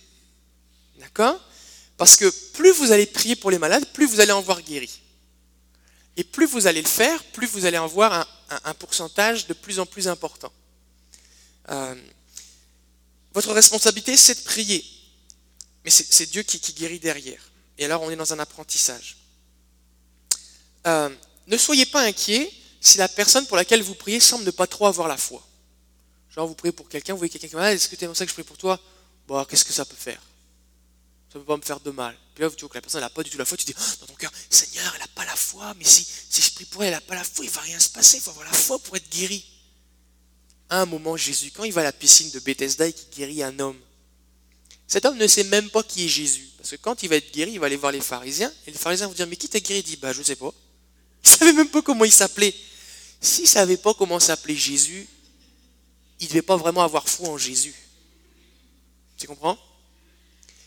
D'accord? 0.99 1.41
Parce 1.97 2.17
que 2.17 2.29
plus 2.53 2.73
vous 2.73 2.93
allez 2.93 3.07
prier 3.07 3.37
pour 3.37 3.51
les 3.51 3.59
malades, 3.59 3.87
plus 3.93 4.07
vous 4.07 4.21
allez 4.21 4.33
en 4.33 4.43
voir 4.43 4.61
guéri. 4.61 5.01
Et 6.17 6.25
plus 6.25 6.47
vous 6.47 6.67
allez 6.67 6.83
le 6.83 6.89
faire, 6.89 7.23
plus 7.25 7.47
vous 7.47 7.65
allez 7.65 7.79
en 7.79 7.87
voir 7.87 8.13
un, 8.13 8.27
pourcentage 8.75 9.47
de 9.47 9.55
plus 9.55 9.79
en 9.79 9.87
plus 9.87 10.09
important. 10.09 10.53
Euh, 11.71 11.95
votre 13.33 13.53
responsabilité, 13.53 14.17
c'est 14.17 14.41
de 14.41 14.45
prier. 14.45 14.85
Mais 15.85 15.91
c'est 15.91 16.31
Dieu 16.31 16.43
qui, 16.43 16.73
guérit 16.73 16.99
derrière. 16.99 17.41
Et 17.79 17.85
alors, 17.85 18.03
on 18.03 18.11
est 18.11 18.17
dans 18.17 18.33
un 18.33 18.39
apprentissage. 18.39 19.17
Euh, 20.87 21.09
ne 21.47 21.57
soyez 21.57 21.87
pas 21.87 22.03
inquiets 22.03 22.53
si 22.81 22.99
la 22.99 23.09
personne 23.09 23.47
pour 23.47 23.57
laquelle 23.57 23.83
vous 23.83 23.95
priez 23.95 24.21
semble 24.21 24.45
ne 24.45 24.51
pas 24.51 24.67
trop 24.67 24.87
avoir 24.87 25.09
la 25.09 25.17
foi. 25.17 25.47
Genre, 26.31 26.47
vous 26.47 26.55
priez 26.55 26.73
pour 26.73 26.89
quelqu'un, 26.89 27.13
vous 27.13 27.19
voyez 27.19 27.31
quelqu'un 27.31 27.49
qui 27.49 27.55
est 27.55 27.59
malade, 27.59 27.75
est-ce 27.75 27.89
que 27.89 27.97
tu 27.97 28.07
ça 28.15 28.25
que 28.25 28.31
je 28.31 28.35
prie 28.35 28.45
pour 28.45 28.57
toi? 28.57 28.79
Bon, 29.27 29.45
qu'est-ce 29.45 29.65
que 29.65 29.73
ça 29.73 29.85
peut 29.85 29.97
faire? 29.97 30.21
Ça 31.33 31.39
ne 31.39 31.45
peut 31.45 31.47
pas 31.47 31.57
me 31.57 31.63
faire 31.63 31.79
de 31.79 31.91
mal. 31.91 32.17
Puis 32.35 32.43
là, 32.43 32.51
tu 32.51 32.61
vois 32.61 32.69
que 32.69 32.75
la 32.75 32.81
personne 32.81 33.01
n'a 33.01 33.11
pas 33.11 33.23
du 33.23 33.31
tout 33.31 33.39
la 33.39 33.45
foi, 33.45 33.57
tu 33.57 33.65
dis, 33.65 33.75
oh, 33.79 33.83
dans 34.01 34.07
ton 34.07 34.15
cœur, 34.15 34.33
Seigneur, 34.49 34.93
elle 34.95 35.01
n'a 35.01 35.09
pas 35.09 35.25
la 35.25 35.37
foi, 35.37 35.75
mais 35.79 35.85
si, 35.85 36.05
si 36.05 36.43
je 36.43 36.53
prie 36.53 36.65
pour 36.65 36.83
elle, 36.83 36.89
elle 36.89 36.95
n'a 36.95 37.01
pas 37.01 37.15
la 37.15 37.23
foi, 37.23 37.45
il 37.45 37.49
ne 37.49 37.55
va 37.55 37.61
rien 37.61 37.79
se 37.79 37.89
passer, 37.89 38.17
il 38.17 38.23
faut 38.23 38.31
avoir 38.31 38.47
la 38.47 38.53
foi 38.53 38.79
pour 38.81 38.97
être 38.97 39.09
guéri. 39.11 39.45
À 40.69 40.81
un 40.81 40.87
moment, 40.87 41.17
Jésus, 41.17 41.53
quand 41.53 41.65
il 41.65 41.73
va 41.73 41.83
à 41.83 41.85
la 41.85 41.93
piscine 41.93 42.31
de 42.31 42.41
Bethesda 42.41 42.89
et 42.89 42.93
qu'il 42.93 43.11
guérit 43.11 43.43
un 43.43 43.59
homme, 43.61 43.79
cet 44.89 45.05
homme 45.05 45.19
ne 45.19 45.27
sait 45.29 45.45
même 45.45 45.71
pas 45.71 45.85
qui 45.85 46.05
est 46.05 46.09
Jésus. 46.09 46.49
Parce 46.57 46.71
que 46.71 46.77
quand 46.77 47.03
il 47.05 47.09
va 47.09 47.17
être 47.17 47.33
guéri, 47.33 47.53
il 47.53 47.61
va 47.61 47.67
aller 47.67 47.77
voir 47.77 47.93
les 47.93 48.01
pharisiens, 48.01 48.53
et 48.67 48.73
les 48.73 48.79
pharisiens 48.79 49.07
vont 49.07 49.15
dire, 49.15 49.27
mais 49.29 49.37
qui 49.37 49.49
t'a 49.49 49.61
guéri? 49.61 49.81
Il 49.81 49.85
dit, 49.85 49.97
bah, 49.97 50.13
je 50.13 50.19
ne 50.19 50.25
sais 50.25 50.37
pas. 50.37 50.53
Il 51.25 51.31
ne 51.31 51.37
savait 51.37 51.53
même 51.53 51.69
pas 51.69 51.81
comment 51.81 52.05
il 52.05 52.13
s'appelait. 52.13 52.55
S'il 53.21 53.45
ne 53.45 53.49
savait 53.49 53.77
pas 53.77 53.95
comment 53.95 54.19
s'appelait 54.19 54.57
Jésus, 54.57 55.07
il 56.19 56.25
ne 56.25 56.29
devait 56.31 56.43
pas 56.43 56.57
vraiment 56.57 56.83
avoir 56.83 57.09
foi 57.09 57.29
en 57.29 57.39
Jésus. 57.39 57.75
Tu 59.17 59.29
comprends? 59.29 59.59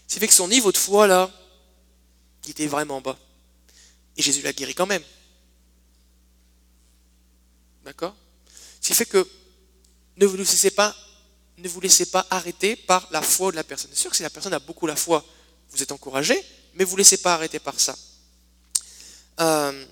C'est 0.08 0.20
fait 0.20 0.28
que 0.28 0.34
son 0.34 0.48
niveau 0.48 0.72
de 0.72 0.78
foi, 0.78 1.08
là, 1.08 1.30
il 2.46 2.52
était 2.52 2.68
vraiment 2.68 3.02
bas. 3.02 3.18
Et 4.16 4.22
Jésus 4.22 4.42
l'a 4.42 4.54
guéri 4.54 4.76
quand 4.76 4.86
même. 4.86 5.04
D'accord? 7.84 8.16
Ce 8.80 8.94
fait 8.94 9.06
que 9.06 9.28
ne 10.18 10.26
vous 10.26 10.38
laissez 10.38 10.72
pas, 10.72 10.96
ne 11.58 11.68
vous 11.68 11.82
laissez 11.82 12.06
pas 12.06 12.26
arrêter 12.30 12.76
par 12.76 13.08
la 13.12 13.22
foi 13.22 13.52
de 13.52 13.56
la 13.56 13.64
personne. 13.64 13.90
C'est 13.94 14.00
sûr 14.00 14.12
que 14.12 14.18
si 14.18 14.24
la 14.24 14.30
personne 14.30 14.54
a 14.54 14.60
beaucoup 14.60 14.88
la 14.88 14.96
foi, 14.96 15.26
vous 15.72 15.82
êtes 15.82 15.92
encouragé, 15.92 16.40
mais 16.76 16.84
vous 16.84 16.94
ne 16.94 17.00
laissez 17.00 17.18
pas 17.18 17.34
arrêter 17.34 17.60
par 17.60 17.80
ça. 17.80 17.96
Euh, 19.40 19.86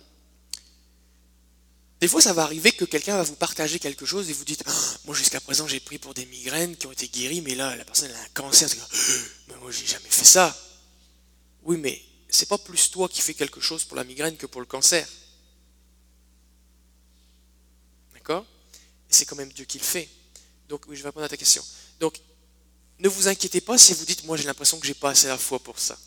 des 2.02 2.08
fois, 2.08 2.20
ça 2.20 2.34
va 2.34 2.42
arriver 2.42 2.72
que 2.72 2.84
quelqu'un 2.84 3.16
va 3.16 3.22
vous 3.22 3.36
partager 3.36 3.78
quelque 3.78 4.08
chose 4.08 4.28
et 4.28 4.34
vous 4.34 4.44
dites 4.44 4.64
ah, 4.66 4.74
Moi, 5.06 5.16
jusqu'à 5.16 5.40
présent, 5.40 5.68
j'ai 5.68 5.80
pris 5.80 6.00
pour 6.00 6.16
des 6.16 6.26
migraines 6.26 6.76
qui 6.76 6.88
ont 6.88 6.92
été 6.92 7.08
guéries, 7.08 7.42
mais 7.42 7.54
là, 7.54 7.76
la 7.76 7.86
personne 7.86 8.12
a 8.12 8.20
un 8.20 8.30
cancer. 8.34 8.68
Mais 9.48 9.54
ah, 9.54 9.58
moi, 9.60 9.70
j'ai 9.70 9.86
jamais 9.86 10.10
fait 10.10 10.26
ça. 10.26 10.58
Oui, 11.62 11.78
mais 11.78 12.02
c'est 12.28 12.50
pas 12.50 12.58
plus 12.58 12.90
toi 12.90 13.08
qui 13.08 13.22
fais 13.22 13.36
quelque 13.36 13.62
chose 13.62 13.84
pour 13.84 13.96
la 13.96 14.04
migraine 14.04 14.36
que 14.36 14.48
pour 14.48 14.62
le 14.62 14.66
cancer. 14.66 15.08
D'accord? 18.16 18.48
C'est 19.08 19.26
quand 19.26 19.36
même 19.36 19.54
Dieu 19.54 19.66
qui 19.66 19.78
le 19.78 19.84
fait. 19.84 20.10
Donc, 20.70 20.86
oui, 20.88 20.96
je 20.96 21.04
vais 21.04 21.10
répondre 21.10 21.28
à 21.28 21.30
ta 21.30 21.38
question. 21.38 21.64
Donc, 22.00 22.20
ne 22.98 23.10
vous 23.10 23.28
inquiétez 23.28 23.62
pas 23.62 23.78
si 23.78 23.94
vous 23.94 24.06
dites 24.06 24.24
Moi, 24.24 24.38
j'ai 24.38 24.46
l'impression 24.46 24.80
que 24.80 24.88
j'ai 24.88 24.96
pas 24.96 25.12
assez 25.12 25.28
la 25.28 25.38
foi 25.38 25.60
pour 25.60 25.78
ça. 25.78 26.00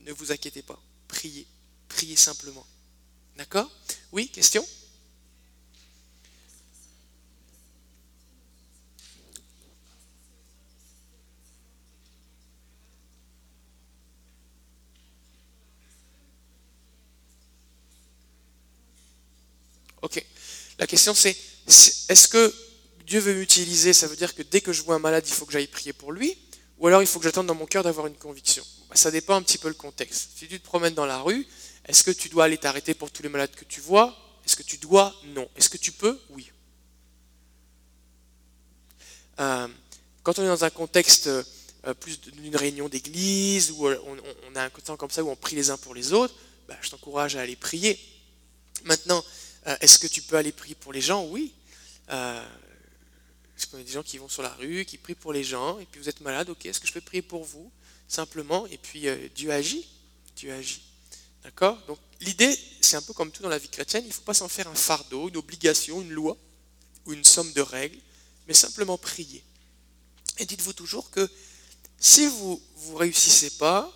Ne 0.00 0.12
vous 0.12 0.32
inquiétez 0.32 0.62
pas. 0.62 0.82
Priez. 1.08 1.46
Priez 1.94 2.16
simplement. 2.16 2.66
D'accord? 3.36 3.70
Oui, 4.10 4.28
question? 4.28 4.66
Ok. 20.02 20.24
La 20.80 20.88
question 20.88 21.14
c'est, 21.14 21.36
est-ce 21.68 22.26
que 22.26 22.52
Dieu 23.06 23.20
veut 23.20 23.34
m'utiliser? 23.34 23.92
Ça 23.92 24.08
veut 24.08 24.16
dire 24.16 24.34
que 24.34 24.42
dès 24.42 24.60
que 24.60 24.72
je 24.72 24.82
vois 24.82 24.96
un 24.96 24.98
malade, 24.98 25.24
il 25.28 25.32
faut 25.32 25.46
que 25.46 25.52
j'aille 25.52 25.68
prier 25.68 25.92
pour 25.92 26.10
lui? 26.10 26.36
Ou 26.78 26.88
alors 26.88 27.02
il 27.02 27.06
faut 27.06 27.20
que 27.20 27.24
j'attende 27.24 27.46
dans 27.46 27.54
mon 27.54 27.66
cœur 27.66 27.84
d'avoir 27.84 28.08
une 28.08 28.16
conviction? 28.16 28.64
Bah, 28.88 28.96
Ça 28.96 29.12
dépend 29.12 29.36
un 29.36 29.42
petit 29.42 29.58
peu 29.58 29.68
le 29.68 29.74
contexte. 29.74 30.30
Si 30.36 30.48
tu 30.48 30.58
te 30.58 30.64
promènes 30.64 30.94
dans 30.94 31.06
la 31.06 31.20
rue, 31.20 31.46
est-ce 31.86 32.02
que 32.02 32.10
tu 32.10 32.28
dois 32.28 32.44
aller 32.44 32.58
t'arrêter 32.58 32.94
pour 32.94 33.10
tous 33.10 33.22
les 33.22 33.28
malades 33.28 33.54
que 33.54 33.64
tu 33.64 33.80
vois? 33.80 34.16
Est-ce 34.44 34.56
que 34.56 34.62
tu 34.62 34.78
dois? 34.78 35.14
Non. 35.26 35.48
Est-ce 35.56 35.68
que 35.68 35.76
tu 35.76 35.92
peux? 35.92 36.18
Oui. 36.30 36.50
Euh, 39.40 39.68
quand 40.22 40.38
on 40.38 40.42
est 40.42 40.48
dans 40.48 40.64
un 40.64 40.70
contexte 40.70 41.26
euh, 41.26 41.94
plus 42.00 42.20
d'une 42.20 42.56
réunion 42.56 42.88
d'église, 42.88 43.72
où 43.72 43.88
euh, 43.88 43.98
on, 44.06 44.56
a 44.56 44.64
un 44.64 44.70
temps 44.70 44.96
comme 44.96 45.10
ça 45.10 45.22
où 45.22 45.28
on 45.28 45.36
prie 45.36 45.56
les 45.56 45.70
uns 45.70 45.76
pour 45.76 45.94
les 45.94 46.12
autres, 46.12 46.34
bah, 46.68 46.76
je 46.80 46.90
t'encourage 46.90 47.36
à 47.36 47.40
aller 47.40 47.56
prier. 47.56 47.98
Maintenant, 48.84 49.24
est-ce 49.80 49.98
que 49.98 50.06
tu 50.06 50.20
peux 50.20 50.36
aller 50.36 50.52
prier 50.52 50.74
pour 50.74 50.92
les 50.92 51.00
gens? 51.00 51.26
Oui. 51.26 51.52
Est-ce 52.08 53.66
qu'on 53.66 53.78
a 53.78 53.82
des 53.82 53.92
gens 53.92 54.02
qui 54.02 54.18
vont 54.18 54.28
sur 54.28 54.42
la 54.42 54.50
rue, 54.50 54.84
qui 54.84 54.98
prient 54.98 55.14
pour 55.14 55.32
les 55.32 55.44
gens, 55.44 55.78
et 55.78 55.86
puis 55.86 56.00
vous 56.00 56.08
êtes 56.08 56.20
malade, 56.20 56.50
ok, 56.50 56.66
est-ce 56.66 56.80
que 56.80 56.86
je 56.86 56.92
peux 56.92 57.00
prier 57.00 57.22
pour 57.22 57.44
vous? 57.44 57.70
Simplement, 58.08 58.66
et 58.66 58.76
puis 58.76 59.06
Dieu 59.34 59.50
agit. 59.52 59.88
Dieu 60.36 60.52
agit. 60.52 60.82
D'accord? 61.44 61.78
Donc 61.86 61.98
l'idée, 62.20 62.58
c'est 62.80 62.96
un 62.96 63.02
peu 63.02 63.12
comme 63.12 63.30
tout 63.30 63.42
dans 63.42 63.48
la 63.48 63.58
vie 63.58 63.68
chrétienne, 63.68 64.04
il 64.04 64.08
ne 64.08 64.12
faut 64.12 64.22
pas 64.22 64.34
s'en 64.34 64.48
faire 64.48 64.68
un 64.68 64.74
fardeau, 64.74 65.28
une 65.28 65.36
obligation, 65.36 66.00
une 66.00 66.10
loi 66.10 66.36
ou 67.06 67.12
une 67.12 67.24
somme 67.24 67.52
de 67.52 67.60
règles, 67.60 67.98
mais 68.48 68.54
simplement 68.54 68.96
prier. 68.96 69.44
Et 70.38 70.46
dites-vous 70.46 70.72
toujours 70.72 71.10
que 71.10 71.28
si 71.98 72.26
vous 72.26 72.60
ne 72.88 72.94
réussissez 72.96 73.50
pas, 73.50 73.92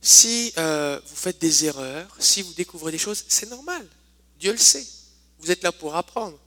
si 0.00 0.52
euh, 0.58 1.00
vous 1.06 1.16
faites 1.16 1.38
des 1.38 1.64
erreurs, 1.64 2.14
si 2.18 2.42
vous 2.42 2.52
découvrez 2.54 2.92
des 2.92 2.98
choses, 2.98 3.24
c'est 3.28 3.48
normal. 3.50 3.86
Dieu 4.38 4.52
le 4.52 4.58
sait. 4.58 4.86
Vous 5.38 5.50
êtes 5.50 5.62
là 5.62 5.72
pour 5.72 5.94
apprendre. 5.96 6.38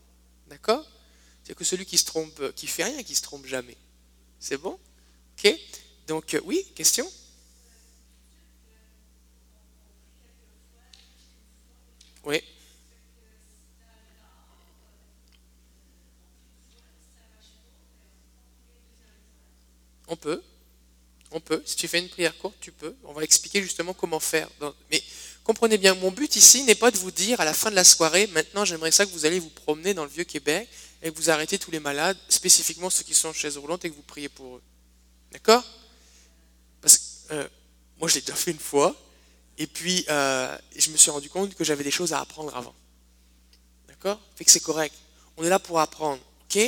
D'accord? 0.47 0.85
C'est 1.43 1.55
que 1.55 1.63
celui 1.63 1.85
qui 1.85 1.97
se 1.97 2.05
trompe, 2.05 2.53
qui 2.55 2.67
fait 2.67 2.85
rien, 2.85 3.03
qui 3.03 3.15
se 3.15 3.21
trompe 3.21 3.45
jamais. 3.45 3.77
C'est 4.39 4.57
bon? 4.57 4.79
Ok? 5.37 5.53
Donc 6.07 6.33
euh, 6.33 6.41
oui, 6.45 6.65
question? 6.75 7.09
Oui. 12.25 12.41
On 20.07 20.15
peut. 20.15 20.41
On 21.31 21.39
peut. 21.39 21.61
Si 21.65 21.75
tu 21.75 21.87
fais 21.87 21.99
une 21.99 22.09
prière 22.09 22.37
courte, 22.37 22.55
tu 22.59 22.71
peux. 22.71 22.95
On 23.03 23.13
va 23.13 23.23
expliquer 23.23 23.61
justement 23.61 23.93
comment 23.93 24.19
faire. 24.19 24.49
Mais 24.91 25.03
comprenez 25.43 25.77
bien, 25.77 25.93
mon 25.95 26.11
but 26.11 26.35
ici 26.35 26.63
n'est 26.63 26.75
pas 26.75 26.91
de 26.91 26.97
vous 26.97 27.11
dire 27.11 27.39
à 27.39 27.45
la 27.45 27.53
fin 27.53 27.69
de 27.69 27.75
la 27.75 27.83
soirée, 27.83 28.27
maintenant 28.27 28.65
j'aimerais 28.65 28.91
ça 28.91 29.05
que 29.05 29.11
vous 29.11 29.25
allez 29.25 29.39
vous 29.39 29.49
promener 29.49 29.93
dans 29.93 30.03
le 30.03 30.09
vieux 30.09 30.23
Québec 30.23 30.67
et 31.03 31.11
que 31.11 31.15
vous 31.15 31.29
arrêtez 31.29 31.59
tous 31.59 31.71
les 31.71 31.79
malades, 31.79 32.17
spécifiquement 32.29 32.89
ceux 32.89 33.03
qui 33.03 33.13
sont 33.13 33.29
en 33.29 33.33
chaise 33.33 33.57
roulante 33.57 33.85
et 33.85 33.89
que 33.89 33.95
vous 33.95 34.01
priez 34.01 34.29
pour 34.29 34.55
eux. 34.55 34.61
D'accord? 35.31 35.63
Parce 36.81 36.97
que 36.97 37.33
euh, 37.33 37.47
moi 37.99 38.09
je 38.09 38.15
l'ai 38.15 38.21
déjà 38.21 38.35
fait 38.35 38.51
une 38.51 38.59
fois 38.59 38.95
et 39.57 39.67
puis 39.67 40.05
euh, 40.09 40.57
je 40.75 40.89
me 40.91 40.97
suis 40.97 41.11
rendu 41.11 41.29
compte 41.29 41.55
que 41.55 41.63
j'avais 41.63 41.83
des 41.83 41.91
choses 41.91 42.13
à 42.13 42.19
apprendre 42.19 42.55
avant. 42.55 42.75
D'accord? 43.87 44.19
Fait 44.35 44.43
que 44.43 44.51
c'est 44.51 44.59
correct. 44.59 44.93
On 45.37 45.43
est 45.43 45.49
là 45.49 45.59
pour 45.59 45.79
apprendre. 45.79 46.21
Ok? 46.43 46.59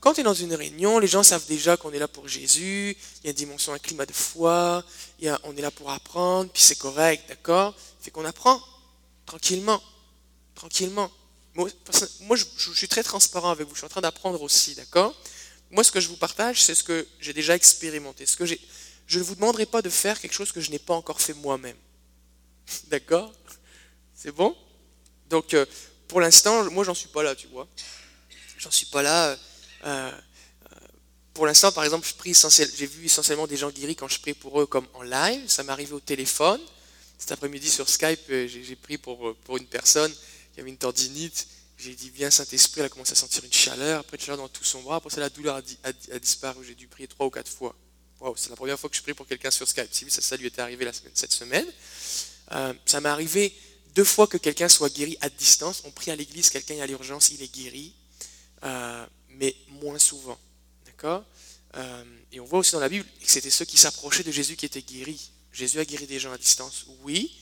Quand 0.00 0.14
tu 0.14 0.20
es 0.20 0.24
dans 0.24 0.34
une 0.34 0.52
réunion, 0.54 0.98
les 0.98 1.06
gens 1.06 1.22
savent 1.22 1.46
déjà 1.46 1.76
qu'on 1.76 1.92
est 1.92 1.98
là 1.98 2.08
pour 2.08 2.26
Jésus. 2.26 2.96
Il 3.22 3.24
y 3.24 3.28
a 3.28 3.30
une 3.30 3.36
dimension, 3.36 3.72
un 3.72 3.78
climat 3.78 4.04
de 4.04 4.12
foi. 4.12 4.84
Il 5.20 5.26
y 5.26 5.28
a, 5.28 5.38
on 5.44 5.56
est 5.56 5.60
là 5.60 5.70
pour 5.70 5.90
apprendre. 5.90 6.50
Puis 6.50 6.62
c'est 6.62 6.78
correct, 6.78 7.28
d'accord? 7.28 7.74
Fait 8.00 8.10
qu'on 8.10 8.24
apprend 8.24 8.60
tranquillement, 9.26 9.80
tranquillement. 10.56 11.08
Moi, 11.54 11.68
je, 12.36 12.44
suis 12.74 12.88
très 12.88 13.04
transparent 13.04 13.50
avec 13.50 13.68
vous. 13.68 13.74
Je 13.74 13.80
suis 13.80 13.86
en 13.86 13.90
train 13.90 14.00
d'apprendre 14.00 14.42
aussi, 14.42 14.74
d'accord? 14.74 15.14
Moi, 15.70 15.84
ce 15.84 15.92
que 15.92 16.00
je 16.00 16.08
vous 16.08 16.16
partage, 16.16 16.64
c'est 16.64 16.74
ce 16.74 16.82
que 16.82 17.06
j'ai 17.20 17.32
déjà 17.32 17.54
expérimenté. 17.54 18.26
Ce 18.26 18.36
que 18.36 18.44
je 18.44 19.18
ne 19.18 19.22
vous 19.22 19.36
demanderai 19.36 19.66
pas 19.66 19.82
de 19.82 19.88
faire 19.88 20.20
quelque 20.20 20.34
chose 20.34 20.50
que 20.50 20.60
je 20.60 20.72
n'ai 20.72 20.80
pas 20.80 20.94
encore 20.94 21.20
fait 21.20 21.34
moi-même. 21.34 21.76
D'accord 22.88 23.32
C'est 24.14 24.32
bon? 24.32 24.56
Donc, 25.32 25.54
euh, 25.54 25.64
pour 26.08 26.20
l'instant, 26.20 26.70
moi, 26.70 26.84
j'en 26.84 26.94
suis 26.94 27.08
pas 27.08 27.22
là, 27.22 27.34
tu 27.34 27.46
vois. 27.46 27.66
J'en 28.58 28.70
suis 28.70 28.86
pas 28.86 29.02
là. 29.02 29.30
Euh, 29.30 29.36
euh, 29.86 30.10
pour 31.32 31.46
l'instant, 31.46 31.72
par 31.72 31.84
exemple, 31.84 32.06
j'ai 32.28 32.86
vu 32.86 33.06
essentiellement 33.06 33.46
des 33.46 33.56
gens 33.56 33.70
guéris 33.70 33.96
quand 33.96 34.08
je 34.08 34.20
prie 34.20 34.34
pour 34.34 34.60
eux 34.60 34.66
comme 34.66 34.86
en 34.92 35.02
live. 35.02 35.48
Ça 35.48 35.62
m'est 35.62 35.72
arrivé 35.72 35.94
au 35.94 36.00
téléphone. 36.00 36.60
Cet 37.18 37.32
après-midi 37.32 37.70
sur 37.70 37.88
Skype, 37.88 38.26
j'ai 38.28 38.76
pris 38.76 38.98
pour, 38.98 39.34
une 39.56 39.66
personne 39.66 40.12
qui 40.52 40.60
avait 40.60 40.68
une 40.68 40.76
tendinite. 40.76 41.46
J'ai 41.78 41.94
dit, 41.94 42.10
viens 42.10 42.30
Saint-Esprit, 42.30 42.80
elle 42.80 42.86
a 42.86 42.88
commencé 42.90 43.12
à 43.12 43.14
sentir 43.14 43.42
une 43.44 43.52
chaleur, 43.52 44.00
après 44.00 44.18
une 44.18 44.22
chaleur 44.22 44.36
dans 44.36 44.48
tout 44.48 44.64
son 44.64 44.82
bras, 44.82 44.96
après 44.96 45.10
ça, 45.10 45.20
la 45.20 45.30
douleur 45.30 45.62
a, 45.84 46.18
disparu. 46.18 46.64
J'ai 46.64 46.74
dû 46.74 46.88
prier 46.88 47.08
trois 47.08 47.24
ou 47.26 47.30
quatre 47.30 47.50
fois. 47.50 47.74
Wow, 48.20 48.36
c'est 48.36 48.50
la 48.50 48.56
première 48.56 48.78
fois 48.78 48.90
que 48.90 48.96
je 48.96 49.02
prie 49.02 49.14
pour 49.14 49.26
quelqu'un 49.26 49.50
sur 49.50 49.66
Skype. 49.66 49.88
Si 49.92 50.10
ça, 50.10 50.20
ça 50.20 50.36
lui 50.36 50.46
était 50.46 50.60
arrivé 50.60 50.88
cette 51.14 51.32
semaine. 51.32 51.66
Euh, 52.52 52.74
ça 52.86 53.00
m'est 53.00 53.08
arrivé 53.08 53.54
deux 53.94 54.04
fois 54.04 54.26
que 54.26 54.36
quelqu'un 54.36 54.68
soit 54.68 54.92
guéri 54.92 55.16
à 55.20 55.28
distance. 55.28 55.82
On 55.84 55.90
prie 55.90 56.10
à 56.10 56.16
l'église, 56.16 56.50
quelqu'un 56.50 56.74
est 56.74 56.80
à 56.80 56.86
l'urgence, 56.86 57.30
il 57.30 57.42
est 57.42 57.52
guéri, 57.52 57.94
euh, 58.64 59.06
mais 59.30 59.54
moins 59.68 59.98
souvent. 59.98 60.38
D'accord? 60.86 61.24
Euh, 61.76 62.04
Et 62.32 62.40
on 62.40 62.44
voit 62.44 62.58
aussi 62.58 62.72
dans 62.72 62.80
la 62.80 62.88
Bible 62.88 63.04
que 63.04 63.30
c'était 63.30 63.50
ceux 63.50 63.64
qui 63.64 63.76
s'approchaient 63.76 64.22
de 64.22 64.32
Jésus 64.32 64.56
qui 64.56 64.66
étaient 64.66 64.82
guéris. 64.82 65.30
Jésus 65.52 65.78
a 65.80 65.84
guéri 65.84 66.06
des 66.06 66.18
gens 66.18 66.32
à 66.32 66.38
distance, 66.38 66.86
oui, 67.02 67.36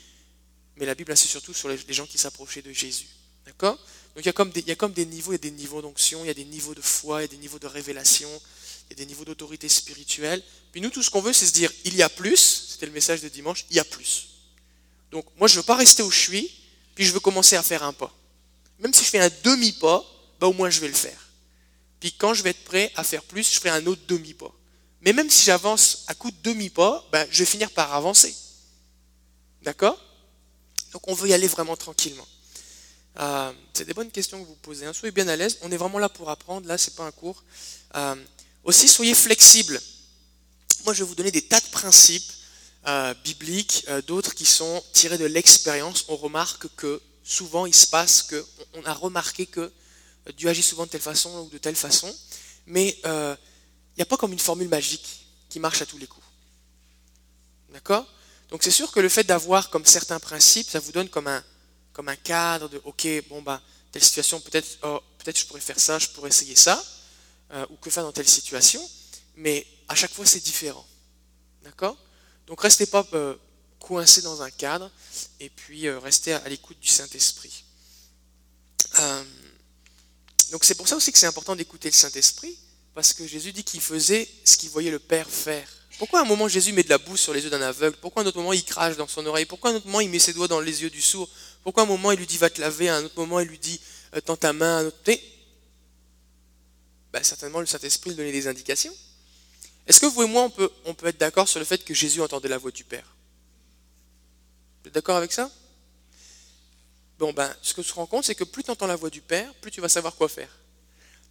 mais 0.77 0.87
la 0.87 0.94
Bible 0.94 1.12
insiste 1.12 1.31
surtout 1.31 1.55
sur 1.55 1.68
les, 1.68 1.79
gens 1.90 2.07
qui 2.07 2.18
s'approchaient 2.18 2.62
de 2.62 2.73
Jésus. 2.73 3.07
D'accord? 3.46 3.77
Donc 4.14 4.25
il 4.25 4.27
y, 4.27 4.29
a 4.29 4.33
comme 4.33 4.51
des, 4.51 4.61
il 4.61 4.68
y 4.68 4.73
a 4.73 4.77
comme 4.77 4.92
des 4.92 5.07
niveaux, 5.07 5.31
il 5.31 5.35
y 5.35 5.37
a 5.37 5.38
des 5.38 5.53
niveaux 5.53 5.81
d'onction, 5.81 6.25
il 6.25 6.27
y 6.27 6.31
a 6.31 6.35
des 6.35 6.44
niveaux 6.44 6.75
de 6.75 6.81
foi, 6.81 7.20
il 7.20 7.23
y 7.23 7.25
a 7.25 7.29
des 7.29 7.37
niveaux 7.37 7.61
de 7.61 7.68
révélation, 7.68 8.29
il 8.88 8.90
y 8.90 8.92
a 8.94 8.96
des 8.96 9.07
niveaux 9.07 9.25
d'autorité 9.25 9.68
spirituelle. 9.68 10.42
Puis 10.73 10.81
nous, 10.81 10.90
tout 10.90 11.03
ce 11.03 11.11
qu'on 11.11 11.20
veut, 11.20 11.33
c'est 11.33 11.46
se 11.46 11.53
dire, 11.53 11.73
il 11.85 11.94
y 11.94 12.03
a 12.03 12.09
plus, 12.09 12.68
c'était 12.70 12.87
le 12.87 12.92
message 12.92 13.20
de 13.20 13.29
dimanche, 13.29 13.64
il 13.70 13.77
y 13.77 13.79
a 13.79 13.85
plus. 13.85 14.30
Donc 15.11 15.27
moi, 15.38 15.49
je 15.49 15.57
veux 15.57 15.62
pas 15.62 15.77
rester 15.77 16.03
où 16.03 16.11
je 16.11 16.18
suis, 16.18 16.51
puis 16.94 17.05
je 17.05 17.12
veux 17.12 17.20
commencer 17.20 17.57
à 17.57 17.62
faire 17.62 17.83
un 17.83 17.92
pas. 17.92 18.12
Même 18.79 18.94
si 18.94 19.05
je 19.05 19.11
fais 19.11 19.20
un 19.20 19.31
demi-pas, 19.44 20.05
bah, 20.40 20.46
au 20.46 20.53
moins 20.53 20.70
je 20.70 20.81
vais 20.81 20.88
le 20.88 20.94
faire. 20.94 21.29
Puis 21.99 22.12
quand 22.12 22.33
je 22.35 22.42
vais 22.42 22.51
être 22.51 22.64
prêt 22.64 22.90
à 22.96 23.05
faire 23.05 23.23
plus, 23.23 23.53
je 23.53 23.59
ferai 23.59 23.70
un 23.70 23.87
autre 23.87 24.03
demi-pas. 24.09 24.53
Mais 25.03 25.12
même 25.12 25.31
si 25.31 25.44
j'avance 25.44 26.05
à 26.07 26.14
coup 26.14 26.31
de 26.31 26.37
demi-pas, 26.42 27.07
bah, 27.12 27.27
je 27.31 27.40
vais 27.40 27.46
finir 27.46 27.70
par 27.70 27.94
avancer. 27.94 28.35
D'accord? 29.62 29.99
Donc 30.92 31.07
on 31.09 31.14
veut 31.14 31.29
y 31.29 31.35
aller 31.35 31.46
vraiment 31.46 31.77
tranquillement. 31.77 32.27
Euh, 33.18 33.53
c'est 33.73 33.85
des 33.85 33.94
bonnes 33.94 34.11
questions 34.11 34.40
que 34.42 34.46
vous 34.46 34.57
posez. 34.57 34.87
Hein. 34.87 34.92
Soyez 34.92 35.12
bien 35.12 35.29
à 35.29 35.37
l'aise. 35.37 35.59
On 35.62 35.70
est 35.70 35.77
vraiment 35.77 35.99
là 35.99 36.09
pour 36.09 36.31
apprendre. 36.31 36.66
Là, 36.66 36.79
c'est 36.79 36.94
pas 36.94 37.05
un 37.05 37.11
cours. 37.11 37.44
Euh, 37.96 38.16
aussi, 38.64 38.88
soyez 38.88 39.14
flexibles. 39.14 39.81
Moi, 40.85 40.94
je 40.94 41.03
vais 41.03 41.09
vous 41.09 41.14
donner 41.14 41.31
des 41.31 41.42
tas 41.42 41.61
de 41.61 41.66
principes 41.66 42.33
euh, 42.87 43.12
bibliques, 43.25 43.85
euh, 43.88 44.01
d'autres 44.01 44.35
qui 44.35 44.47
sont 44.47 44.83
tirés 44.95 45.19
de 45.19 45.27
l'expérience, 45.27 46.07
on 46.09 46.16
remarque 46.16 46.66
que 46.77 47.03
souvent 47.23 47.66
il 47.66 47.75
se 47.75 47.87
passe 47.87 48.23
que, 48.23 48.43
on 48.73 48.83
a 48.87 48.95
remarqué 48.95 49.45
que 49.45 49.71
Dieu 50.38 50.49
agit 50.49 50.62
souvent 50.62 50.87
de 50.87 50.90
telle 50.90 51.03
façon 51.03 51.40
ou 51.40 51.51
de 51.51 51.59
telle 51.59 51.77
façon, 51.77 52.11
mais 52.64 52.99
euh, 53.05 53.37
il 53.95 53.99
n'y 53.99 54.03
a 54.03 54.07
pas 54.07 54.16
comme 54.16 54.33
une 54.33 54.38
formule 54.38 54.71
magique 54.71 55.27
qui 55.51 55.61
marche 55.61 55.83
à 55.83 55.87
tous 55.87 55.99
les 55.99 56.07
coups. 56.07 56.25
D'accord? 57.69 58.07
Donc 58.49 58.62
c'est 58.62 58.71
sûr 58.71 58.90
que 58.90 59.01
le 59.01 59.11
fait 59.11 59.25
d'avoir 59.25 59.69
comme 59.69 59.85
certains 59.85 60.19
principes, 60.19 60.71
ça 60.71 60.81
vous 60.81 60.93
donne 60.93 61.11
comme 61.11 61.27
un, 61.27 61.45
comme 61.93 62.09
un 62.09 62.16
cadre 62.16 62.71
de, 62.71 62.81
ok, 62.85 63.07
bon 63.29 63.43
bah, 63.43 63.61
telle 63.93 64.03
situation, 64.03 64.40
peut-être 64.40 64.79
oh, 64.85 65.01
peut-être 65.19 65.38
je 65.38 65.45
pourrais 65.45 65.61
faire 65.61 65.79
ça, 65.79 65.99
je 65.99 66.09
pourrais 66.09 66.31
essayer 66.31 66.57
ça, 66.57 66.83
ou 67.69 67.77
que 67.77 67.90
faire 67.90 68.05
dans 68.05 68.12
telle 68.12 68.29
situation, 68.29 68.81
mais 69.37 69.66
à 69.87 69.95
chaque 69.95 70.12
fois 70.12 70.25
c'est 70.25 70.43
différent. 70.43 70.87
D'accord? 71.62 71.99
Donc 72.51 72.61
restez 72.63 72.87
pas 72.87 73.07
euh, 73.15 73.37
coincés 73.79 74.23
dans 74.23 74.43
un 74.43 74.51
cadre 74.51 74.91
et 75.39 75.49
puis 75.49 75.87
euh, 75.87 76.01
restez 76.01 76.33
à, 76.33 76.49
l'écoute 76.49 76.81
du 76.81 76.89
Saint-Esprit. 76.89 77.63
Euh, 78.99 79.23
donc 80.51 80.65
c'est 80.65 80.75
pour 80.75 80.89
ça 80.89 80.97
aussi 80.97 81.13
que 81.13 81.19
c'est 81.19 81.29
important 81.29 81.55
d'écouter 81.55 81.89
le 81.89 81.95
Saint-Esprit, 81.95 82.59
parce 82.93 83.13
que 83.13 83.25
Jésus 83.25 83.53
dit 83.53 83.63
qu'il 83.63 83.81
faisait 83.81 84.29
ce 84.45 84.57
qu'il 84.57 84.69
voyait 84.69 84.91
le 84.91 84.99
Père 84.99 85.31
faire. 85.31 85.69
Pourquoi 86.01 86.19
à 86.19 86.23
un 86.23 86.27
moment 86.27 86.49
Jésus 86.49 86.73
met 86.73 86.83
de 86.83 86.89
la 86.89 86.99
boue 86.99 87.17
sur 87.17 87.33
les 87.33 87.45
yeux 87.45 87.51
d'un 87.51 87.63
aveugle? 87.63 87.97
Pourquoi 88.01 88.23
à 88.23 88.25
un 88.25 88.29
autre 88.29 88.39
moment 88.39 88.53
il 88.53 88.65
crache 88.65 88.97
dans 88.97 89.07
son 89.07 89.25
oreille? 89.27 89.47
Pourquoi 89.47 89.71
à 89.71 89.73
un 89.73 89.77
autre 89.77 89.87
moment 89.87 90.01
il 90.01 90.11
met 90.11 90.19
ses 90.19 90.33
doigts 90.33 90.49
dans 90.49 90.61
les 90.61 90.83
yeux 90.83 90.91
du 90.91 91.01
sourd? 91.01 91.29
Pourquoi 91.63 91.85
à 91.85 91.87
un 91.87 91.89
moment 91.89 92.11
il 92.11 92.19
lui 92.19 92.27
dit 92.27 92.37
va 92.37 92.51
te 92.51 92.61
laver 92.61 92.89
À 92.89 92.97
un 92.97 93.05
autre 93.05 93.17
moment 93.17 93.39
il 93.39 93.47
lui 93.47 93.61
dit 93.61 93.81
tends 94.25 94.37
ta 94.37 94.53
main 94.53 94.79
à 94.79 94.81
un 94.81 94.87
autre... 94.87 94.99
Ben, 97.13 97.23
certainement 97.23 97.61
le 97.61 97.67
Saint-Esprit 97.67 98.11
lui 98.11 98.17
donnait 98.17 98.33
des 98.33 98.49
indications. 98.49 98.95
Est-ce 99.90 99.98
que 99.98 100.07
vous 100.07 100.22
et 100.22 100.29
moi, 100.29 100.44
on 100.85 100.94
peut, 100.94 101.07
être 101.09 101.18
d'accord 101.18 101.48
sur 101.48 101.59
le 101.59 101.64
fait 101.64 101.85
que 101.85 101.92
Jésus 101.92 102.20
entendait 102.20 102.48
la 102.48 102.59
voix 102.59 102.70
du 102.70 102.85
Père? 102.85 103.16
Vous 104.81 104.87
êtes 104.87 104.94
d'accord 104.94 105.16
avec 105.16 105.33
ça? 105.33 105.50
Bon, 107.18 107.33
ben, 107.33 107.53
ce 107.61 107.74
que 107.74 107.81
tu 107.81 107.88
te 107.88 107.94
rends 107.94 108.07
compte, 108.07 108.22
c'est 108.22 108.37
que 108.37 108.44
plus 108.44 108.62
tu 108.62 108.70
entends 108.70 108.87
la 108.87 108.94
voix 108.94 109.11
du 109.11 109.20
Père, 109.20 109.53
plus 109.55 109.72
tu 109.72 109.81
vas 109.81 109.88
savoir 109.88 110.14
quoi 110.14 110.29
faire. 110.29 110.48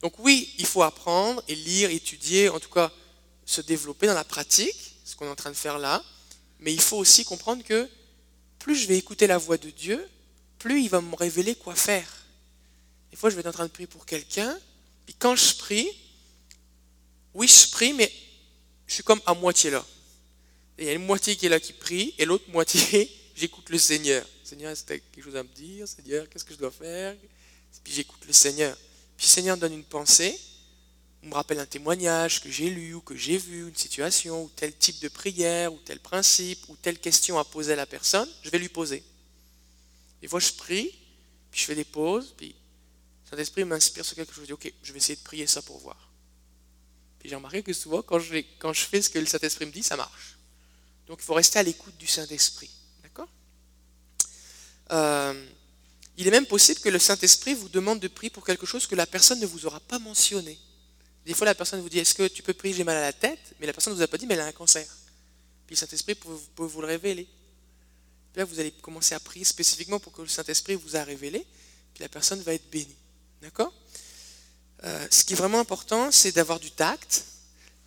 Donc 0.02 0.20
oui, 0.20 0.54
il 0.58 0.66
faut 0.66 0.84
apprendre 0.84 1.42
et 1.48 1.56
lire, 1.56 1.90
étudier, 1.90 2.50
en 2.50 2.60
tout 2.60 2.70
cas 2.70 2.92
se 3.46 3.62
développer 3.62 4.08
dans 4.08 4.14
la 4.14 4.26
pratique, 4.26 4.98
ce 5.06 5.16
qu'on 5.16 5.28
est 5.28 5.32
en 5.32 5.38
train 5.38 5.52
de 5.52 5.56
faire 5.56 5.80
là, 5.80 6.04
mais 6.60 6.74
il 6.74 6.82
faut 6.82 6.98
aussi 6.98 7.24
comprendre 7.24 7.64
que 7.64 7.88
plus 8.60 8.76
je 8.76 8.90
vais 8.90 8.98
écouter 8.98 9.26
la 9.26 9.38
voix 9.38 9.58
de 9.58 9.70
Dieu, 9.70 10.06
plus 10.58 10.82
il 10.82 10.90
va 10.90 11.00
me 11.00 11.16
révéler 11.16 11.56
quoi 11.56 11.76
faire. 11.76 12.26
Des 13.10 13.16
fois, 13.16 13.30
je 13.30 13.36
vais 13.36 13.40
être 13.40 13.48
en 13.48 13.54
train 13.54 13.68
de 13.68 13.72
prier 13.72 13.88
pour 13.88 14.06
quelqu'un, 14.06 14.54
et 15.08 15.14
quand 15.14 15.38
je 15.38 15.56
prie, 15.56 15.90
oui, 17.34 17.48
je 17.48 17.72
prie, 17.72 17.94
mais 17.94 18.12
je 18.90 18.96
suis 18.96 19.04
comme 19.04 19.22
à 19.28 19.36
moitié 19.36 19.70
là. 19.70 19.86
il 20.80 20.86
y 20.86 20.90
a 20.90 20.94
une 20.94 21.06
moitié 21.06 21.36
qui 21.36 21.46
est 21.46 21.50
là 21.50 21.60
qui 21.60 21.74
prie, 21.74 22.16
et 22.18 22.26
l'autre 22.26 22.50
moitié, 22.50 23.10
j'écoute 23.36 23.70
le 23.70 23.78
Seigneur. 23.78 24.26
Seigneur, 24.44 24.72
est-ce 24.72 24.82
que 24.82 24.88
tu 24.88 24.94
as 24.94 25.00
quelque 25.00 25.24
chose 25.24 25.36
à 25.36 25.44
me 25.44 25.50
dire? 25.50 25.88
Seigneur, 25.88 26.28
qu'est-ce 26.28 26.44
que 26.44 26.54
je 26.54 26.58
dois 26.58 26.72
faire? 26.72 27.16
Puis 27.84 27.94
j'écoute 27.94 28.22
le 28.26 28.34
Seigneur. 28.34 28.76
Puis 29.16 29.28
le 29.28 29.30
Seigneur 29.30 29.58
me 29.58 29.62
donne 29.62 29.74
une 29.74 29.84
pensée, 29.84 30.36
me 31.22 31.36
rappelle 31.36 31.60
un 31.60 31.68
témoignage 31.68 32.42
que 32.42 32.50
j'ai 32.50 32.72
lu 32.72 32.96
ou 32.96 33.02
que 33.02 33.16
j'ai 33.16 33.38
vu, 33.38 33.68
une 33.68 33.76
situation, 33.76 34.46
ou 34.46 34.52
tel 34.56 34.76
type 34.76 35.00
de 35.02 35.08
prière, 35.08 35.72
ou 35.72 35.78
tel 35.86 36.00
principe, 36.00 36.68
ou 36.68 36.76
telle 36.76 36.98
question 36.98 37.38
à 37.38 37.44
poser 37.46 37.74
à 37.74 37.76
la 37.76 37.86
personne, 37.86 38.28
je 38.42 38.50
vais 38.50 38.58
lui 38.58 38.70
poser. 38.70 39.04
Des 40.20 40.28
fois, 40.28 40.40
je 40.40 40.52
prie, 40.52 40.98
puis 41.52 41.62
je 41.62 41.66
fais 41.66 41.76
des 41.76 41.84
pauses, 41.84 42.34
puis 42.36 42.56
Saint-Esprit 43.30 43.66
m'inspire 43.66 44.04
sur 44.04 44.16
quelque 44.16 44.34
chose. 44.34 44.46
Je 44.46 44.48
dis, 44.48 44.54
ok, 44.54 44.74
je 44.82 44.94
vais 44.94 44.98
essayer 44.98 45.16
de 45.16 45.24
prier 45.24 45.46
ça 45.46 45.62
pour 45.62 45.78
voir. 45.78 46.09
Puis 47.20 47.30
j'ai 47.30 47.36
remarqué 47.36 47.62
que 47.62 47.74
souvent, 47.74 48.02
quand 48.02 48.20
je, 48.20 48.42
fais 48.74 49.02
ce 49.02 49.10
que 49.10 49.20
le 49.20 49.26
Saint-Esprit 49.26 49.66
me 49.66 49.72
dit, 49.72 49.84
ça 49.84 49.98
marche. 49.98 50.38
Donc 51.08 51.20
il 51.22 51.26
faut 51.26 51.34
rester 51.34 51.60
à 51.60 51.64
l'écoute 51.64 51.98
du 51.98 52.08
Saint-Esprit. 52.08 52.70
D'accord? 53.04 53.28
Euh, 54.92 55.46
Il 56.18 56.28
est 56.28 56.32
même 56.32 56.46
possible 56.46 56.80
que 56.80 56.90
le 56.90 57.00
Saint-Esprit 57.00 57.54
vous 57.54 57.70
demande 57.70 58.00
de 58.00 58.08
prier 58.08 58.30
pour 58.30 58.46
quelque 58.46 58.66
chose 58.66 58.88
que 58.88 58.96
la 58.96 59.06
personne 59.06 59.40
ne 59.40 59.46
vous 59.46 59.66
aura 59.66 59.80
pas 59.80 60.00
mentionné. 60.00 60.58
Des 61.26 61.34
fois, 61.34 61.46
la 61.46 61.56
personne 61.56 61.82
vous 61.82 61.90
dit 61.90 62.00
Est-ce 62.00 62.16
que 62.16 62.28
tu 62.28 62.42
peux 62.42 62.54
prier 62.54 62.74
J'ai 62.74 62.84
mal 62.84 62.98
à 62.98 63.02
la 63.02 63.14
tête? 63.14 63.56
Mais 63.60 63.68
la 63.68 63.74
personne 63.74 63.94
ne 63.94 63.98
vous 63.98 64.04
a 64.04 64.08
pas 64.08 64.18
dit 64.18 64.26
Mais 64.26 64.36
elle 64.36 64.42
a 64.42 64.46
un 64.46 64.52
cancer. 64.52 64.86
Puis 65.68 65.76
le 65.76 65.80
Saint-Esprit 65.80 66.16
peut, 66.16 66.64
vous 66.64 66.82
le 66.82 66.88
révéler. 66.88 67.26
Puis 68.34 68.40
là, 68.40 68.46
vous 68.46 68.60
allez 68.60 68.72
commencer 68.72 69.14
à 69.14 69.20
prier 69.20 69.46
spécifiquement 69.46 70.00
pour 70.00 70.14
que 70.14 70.22
le 70.22 70.28
Saint-Esprit 70.28 70.76
vous 70.76 70.96
a 70.96 71.04
révélé. 71.04 71.46
Puis 71.94 72.02
la 72.02 72.10
personne 72.10 72.42
va 72.42 72.54
être 72.54 72.70
bénie. 72.72 72.96
D'accord? 73.42 73.74
Euh, 74.84 75.08
ce 75.12 75.24
qui 75.24 75.34
est 75.34 75.36
vraiment 75.36 75.60
important, 75.60 76.12
c'est 76.12 76.32
d'avoir 76.32 76.60
du 76.60 76.72
tact, 76.72 77.26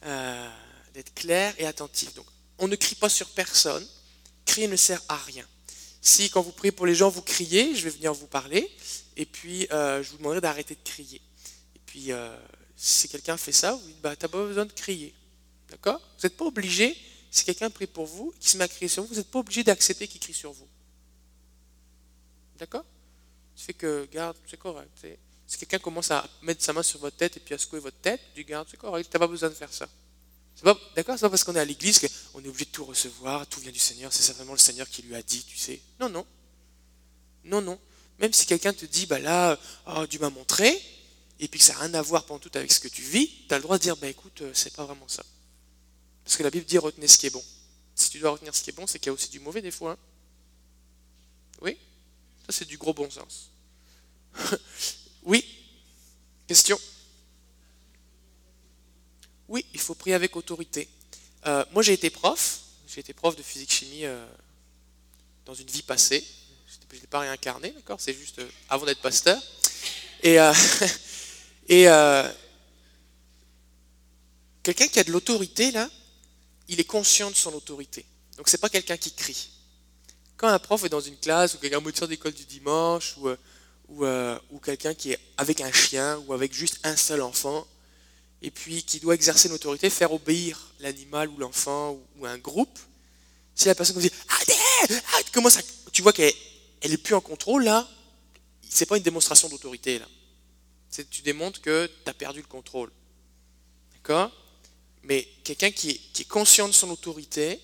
euh, 0.04 0.50
d'être 0.94 1.14
clair 1.14 1.54
et 1.58 1.66
attentif. 1.66 2.14
Donc, 2.14 2.26
on 2.58 2.68
ne 2.68 2.76
crie 2.76 2.94
pas 2.94 3.08
sur 3.08 3.28
personne. 3.30 3.86
Crier 4.44 4.68
ne 4.68 4.76
sert 4.76 5.00
à 5.08 5.16
rien. 5.16 5.46
Si, 6.00 6.28
quand 6.30 6.42
vous 6.42 6.52
priez 6.52 6.72
pour 6.72 6.86
les 6.86 6.94
gens, 6.94 7.08
vous 7.08 7.22
criez, 7.22 7.74
je 7.74 7.84
vais 7.84 7.90
venir 7.90 8.12
vous 8.12 8.26
parler, 8.26 8.70
et 9.16 9.24
puis 9.24 9.68
euh, 9.72 10.02
je 10.02 10.10
vous 10.10 10.18
demanderai 10.18 10.40
d'arrêter 10.40 10.74
de 10.74 10.82
crier. 10.82 11.22
Et 11.76 11.80
puis, 11.86 12.10
si 12.76 13.08
quelqu'un 13.08 13.36
fait 13.36 13.52
ça, 13.52 13.74
vous 13.74 13.86
dites, 13.86 14.00
bah, 14.00 14.16
tu 14.16 14.24
n'as 14.24 14.28
pas 14.28 14.44
besoin 14.44 14.66
de 14.66 14.72
crier. 14.72 15.14
D'accord? 15.70 16.00
Vous 16.18 16.26
n'êtes 16.26 16.36
pas 16.36 16.44
obligé, 16.44 16.96
si 17.30 17.44
quelqu'un 17.44 17.70
prie 17.70 17.86
pour 17.86 18.06
vous, 18.06 18.34
qui 18.40 18.48
se 18.48 18.56
met 18.58 18.64
à 18.64 18.68
crier 18.68 18.88
sur 18.88 19.04
vous, 19.04 19.08
vous 19.10 19.14
n'êtes 19.14 19.30
pas 19.30 19.38
obligé 19.38 19.62
d'accepter 19.62 20.08
qu'il 20.08 20.20
crie 20.20 20.34
sur 20.34 20.52
vous. 20.52 20.68
D'accord? 22.58 22.84
Tu 23.56 23.64
fais 23.64 23.72
que, 23.72 24.08
garde, 24.12 24.36
c'est 24.50 24.58
correct. 24.58 24.90
Si 25.52 25.58
quelqu'un 25.58 25.80
commence 25.80 26.10
à 26.10 26.26
mettre 26.40 26.64
sa 26.64 26.72
main 26.72 26.82
sur 26.82 26.98
votre 26.98 27.18
tête 27.18 27.36
et 27.36 27.40
puis 27.40 27.54
à 27.54 27.58
secouer 27.58 27.78
votre 27.78 27.98
tête, 27.98 28.22
tu 28.34 28.42
gardes, 28.42 28.66
c'est 28.70 28.78
correct, 28.78 29.06
tu 29.10 29.14
n'as 29.14 29.18
pas 29.18 29.26
besoin 29.26 29.50
de 29.50 29.54
faire 29.54 29.70
ça. 29.70 29.86
D'accord 30.96 31.18
C'est 31.18 31.20
pas 31.20 31.28
parce 31.28 31.44
qu'on 31.44 31.54
est 31.54 31.60
à 31.60 31.64
l'église 31.66 31.98
qu'on 31.98 32.42
est 32.42 32.48
obligé 32.48 32.64
de 32.64 32.70
tout 32.70 32.86
recevoir, 32.86 33.46
tout 33.46 33.60
vient 33.60 33.70
du 33.70 33.78
Seigneur, 33.78 34.10
c'est 34.14 34.22
certainement 34.22 34.54
le 34.54 34.58
Seigneur 34.58 34.88
qui 34.88 35.02
lui 35.02 35.14
a 35.14 35.22
dit, 35.22 35.44
tu 35.44 35.58
sais. 35.58 35.82
Non, 36.00 36.08
non. 36.08 36.24
Non, 37.44 37.60
non. 37.60 37.78
Même 38.18 38.32
si 38.32 38.46
quelqu'un 38.46 38.72
te 38.72 38.86
dit, 38.86 39.04
bah 39.04 39.18
là, 39.18 39.60
oh, 39.88 40.06
Dieu 40.06 40.20
m'a 40.20 40.30
montré, 40.30 40.80
et 41.38 41.48
puis 41.48 41.60
que 41.60 41.66
ça 41.66 41.74
n'a 41.74 41.80
rien 41.80 41.94
à 41.94 42.00
voir 42.00 42.24
pendant 42.24 42.40
tout 42.40 42.50
avec 42.54 42.72
ce 42.72 42.80
que 42.80 42.88
tu 42.88 43.02
vis, 43.02 43.28
tu 43.46 43.52
as 43.52 43.58
le 43.58 43.62
droit 43.62 43.76
de 43.76 43.82
dire, 43.82 43.98
bah 43.98 44.08
écoute, 44.08 44.40
euh, 44.40 44.52
c'est 44.54 44.72
pas 44.74 44.86
vraiment 44.86 45.06
ça. 45.06 45.22
Parce 46.24 46.38
que 46.38 46.44
la 46.44 46.50
Bible 46.50 46.64
dit, 46.64 46.78
retenez 46.78 47.08
ce 47.08 47.18
qui 47.18 47.26
est 47.26 47.30
bon. 47.30 47.44
Si 47.94 48.08
tu 48.08 48.20
dois 48.20 48.30
retenir 48.30 48.54
ce 48.54 48.62
qui 48.62 48.70
est 48.70 48.72
bon, 48.72 48.86
c'est 48.86 48.98
qu'il 48.98 49.08
y 49.08 49.10
a 49.10 49.12
aussi 49.12 49.28
du 49.28 49.40
mauvais 49.40 49.60
des 49.60 49.70
fois. 49.70 49.92
hein. 49.92 49.98
Oui 51.60 51.76
Ça, 52.46 52.52
c'est 52.52 52.64
du 52.64 52.78
gros 52.78 52.94
bon 52.94 53.10
sens. 53.10 53.50
oui 55.24 55.44
Question 56.46 56.78
Oui, 59.48 59.64
il 59.72 59.80
faut 59.80 59.94
prier 59.94 60.14
avec 60.14 60.36
autorité. 60.36 60.88
Euh, 61.46 61.64
moi, 61.72 61.82
j'ai 61.82 61.92
été 61.92 62.10
prof. 62.10 62.60
J'ai 62.88 63.00
été 63.00 63.12
prof 63.12 63.34
de 63.36 63.42
physique-chimie 63.42 64.04
euh, 64.04 64.26
dans 65.46 65.54
une 65.54 65.68
vie 65.68 65.82
passée. 65.82 66.24
Je 66.68 66.96
ne 66.96 67.00
l'ai 67.00 67.06
pas 67.06 67.20
réincarné, 67.20 67.70
d'accord? 67.70 68.00
C'est 68.00 68.14
juste 68.14 68.40
euh, 68.40 68.48
avant 68.68 68.84
d'être 68.84 69.00
pasteur. 69.00 69.40
Et, 70.22 70.36
quelqu'un 74.62 74.88
qui 74.88 75.00
a 75.00 75.04
de 75.04 75.10
l'autorité, 75.10 75.70
là, 75.70 75.88
il 76.68 76.80
est 76.80 76.84
conscient 76.84 77.30
de 77.30 77.36
son 77.36 77.54
autorité. 77.54 78.04
Donc, 78.36 78.48
c'est 78.48 78.60
pas 78.60 78.68
quelqu'un 78.68 78.96
qui 78.96 79.12
crie. 79.12 79.50
Quand 80.36 80.48
un 80.48 80.58
prof 80.58 80.84
est 80.84 80.88
dans 80.88 81.00
une 81.00 81.16
classe, 81.16 81.54
ou 81.54 81.58
quelqu'un 81.58 81.80
moniteur 81.80 82.08
d'école 82.08 82.32
du 82.32 82.44
dimanche, 82.44 83.16
ou, 83.16 83.30
ou, 83.92 84.04
euh, 84.04 84.38
ou 84.50 84.58
quelqu'un 84.58 84.94
qui 84.94 85.12
est 85.12 85.18
avec 85.36 85.60
un 85.60 85.72
chien, 85.72 86.18
ou 86.26 86.32
avec 86.32 86.52
juste 86.52 86.78
un 86.84 86.96
seul 86.96 87.20
enfant, 87.22 87.66
et 88.40 88.50
puis 88.50 88.82
qui 88.82 89.00
doit 89.00 89.14
exercer 89.14 89.48
une 89.48 89.54
autorité, 89.54 89.90
faire 89.90 90.12
obéir 90.12 90.72
l'animal 90.80 91.28
ou 91.28 91.38
l'enfant 91.38 91.98
ou, 92.18 92.26
un 92.26 92.38
groupe, 92.38 92.78
si 93.54 93.66
la 93.66 93.74
personne 93.74 93.96
vous 93.96 94.02
dit 94.02 94.12
tu 95.92 96.02
vois 96.02 96.12
qu'elle 96.12 96.32
elle 96.80 96.92
est 96.92 96.96
plus 96.96 97.14
en 97.14 97.20
contrôle 97.20 97.64
là, 97.64 97.88
c'est 98.68 98.86
pas 98.86 98.96
une 98.96 99.02
démonstration 99.02 99.48
d'autorité 99.48 99.98
là. 99.98 100.06
Tu 100.90 101.22
démontres 101.22 101.60
que 101.62 101.90
tu 102.04 102.10
as 102.10 102.12
perdu 102.12 102.40
le 102.40 102.46
contrôle. 102.46 102.90
D'accord? 103.94 104.30
Mais 105.04 105.26
quelqu'un 105.42 105.70
qui 105.70 105.90
est 105.90 106.28
conscient 106.28 106.68
de 106.68 106.72
son 106.72 106.90
autorité, 106.90 107.60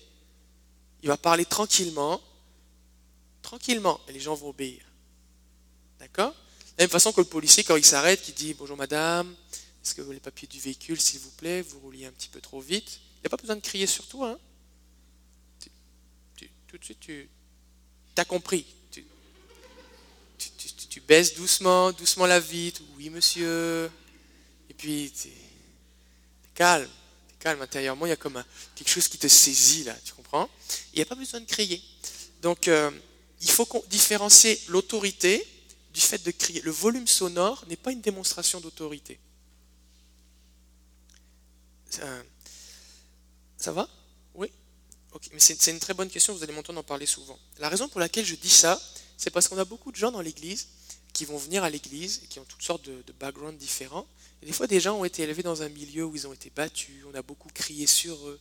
il 1.03 1.09
va 1.09 1.17
parler 1.17 1.45
tranquillement, 1.45 2.19
tranquillement, 3.43 3.99
et 4.07 4.13
les 4.13 4.19
gens 4.19 4.33
vont 4.33 4.49
obéir. 4.49 4.88
D'accord 5.99 6.31
De 6.31 6.35
la 6.77 6.83
même 6.83 6.89
façon 6.89 7.11
que 7.11 7.21
le 7.21 7.27
policier, 7.27 7.63
quand 7.63 7.75
il 7.75 7.85
s'arrête, 7.85 8.21
qui 8.21 8.31
dit 8.31 8.53
Bonjour 8.53 8.77
madame, 8.77 9.35
est-ce 9.83 9.93
que 9.93 10.01
vous 10.01 10.07
avez 10.07 10.15
les 10.15 10.21
papiers 10.21 10.47
du 10.47 10.59
véhicule, 10.59 10.99
s'il 10.99 11.19
vous 11.19 11.31
plaît? 11.31 11.61
Vous 11.61 11.79
rouliez 11.79 12.05
un 12.05 12.11
petit 12.11 12.29
peu 12.29 12.41
trop 12.41 12.61
vite. 12.61 12.99
Il 13.17 13.21
n'y 13.21 13.27
a 13.27 13.29
pas 13.29 13.37
besoin 13.37 13.55
de 13.55 13.61
crier 13.61 13.87
sur 13.87 14.07
toi. 14.07 14.31
Hein 14.31 14.39
tout 16.69 16.77
de 16.77 16.83
suite, 16.83 16.99
tu 16.99 17.27
as 18.17 18.25
compris. 18.25 18.65
Tu, 20.89 21.01
baisses 21.01 21.35
doucement, 21.35 21.91
doucement 21.91 22.25
la 22.25 22.39
vitre. 22.39 22.81
Oui, 22.97 23.09
monsieur. 23.09 23.89
Et 24.69 24.73
puis, 24.73 25.11
tu 25.19 25.27
es 25.27 25.31
calme. 26.53 26.89
T'es 27.27 27.35
calme 27.39 27.61
intérieurement. 27.61 28.05
Il 28.05 28.09
y 28.09 28.13
a 28.13 28.17
comme 28.17 28.43
quelque 28.75 28.89
chose 28.89 29.07
qui 29.07 29.17
te 29.17 29.27
saisit, 29.27 29.83
là. 29.83 29.95
Tu 30.05 30.13
comprends? 30.13 30.49
Il 30.93 30.97
n'y 30.97 31.01
a 31.01 31.05
pas 31.05 31.15
besoin 31.15 31.39
de 31.39 31.45
crier. 31.45 31.81
Donc, 32.41 32.67
euh, 32.67 32.91
il 33.41 33.49
faut 33.49 33.67
différencier 33.89 34.59
l'autorité 34.67 35.45
du 35.99 36.05
fait 36.05 36.23
de 36.23 36.31
crier. 36.31 36.61
Le 36.61 36.71
volume 36.71 37.07
sonore 37.07 37.65
n'est 37.67 37.75
pas 37.75 37.91
une 37.91 37.99
démonstration 37.99 38.61
d'autorité. 38.61 39.19
Ça, 43.57 43.71
va? 43.73 43.89
Oui? 44.33 44.49
Mais 45.33 45.39
c'est 45.39 45.71
une 45.71 45.79
très 45.79 45.93
bonne 45.93 46.09
question, 46.09 46.33
vous 46.33 46.41
allez 46.41 46.53
m'entendre 46.53 46.79
en 46.79 46.83
parler 46.83 47.05
souvent. 47.05 47.37
La 47.57 47.67
raison 47.67 47.89
pour 47.89 47.99
laquelle 47.99 48.25
je 48.25 48.35
dis 48.35 48.49
ça, 48.49 48.81
c'est 49.17 49.29
parce 49.29 49.49
qu'on 49.49 49.57
a 49.57 49.65
beaucoup 49.65 49.91
de 49.91 49.97
gens 49.97 50.11
dans 50.11 50.21
l'église 50.21 50.69
qui 51.11 51.25
vont 51.25 51.37
venir 51.37 51.65
à 51.65 51.69
l'église 51.69 52.21
qui 52.29 52.39
ont 52.39 52.45
toutes 52.45 52.61
sortes 52.61 52.85
de, 52.85 53.13
backgrounds 53.19 53.57
différents. 53.57 54.07
Des 54.41 54.53
fois, 54.53 54.67
des 54.67 54.79
gens 54.79 54.97
ont 54.97 55.03
été 55.03 55.23
élevés 55.23 55.43
dans 55.43 55.63
un 55.63 55.69
milieu 55.69 56.05
où 56.05 56.15
ils 56.15 56.27
ont 56.27 56.33
été 56.33 56.49
battus, 56.49 57.03
on 57.11 57.15
a 57.15 57.21
beaucoup 57.21 57.49
crié 57.53 57.87
sur 57.87 58.15
eux. 58.29 58.39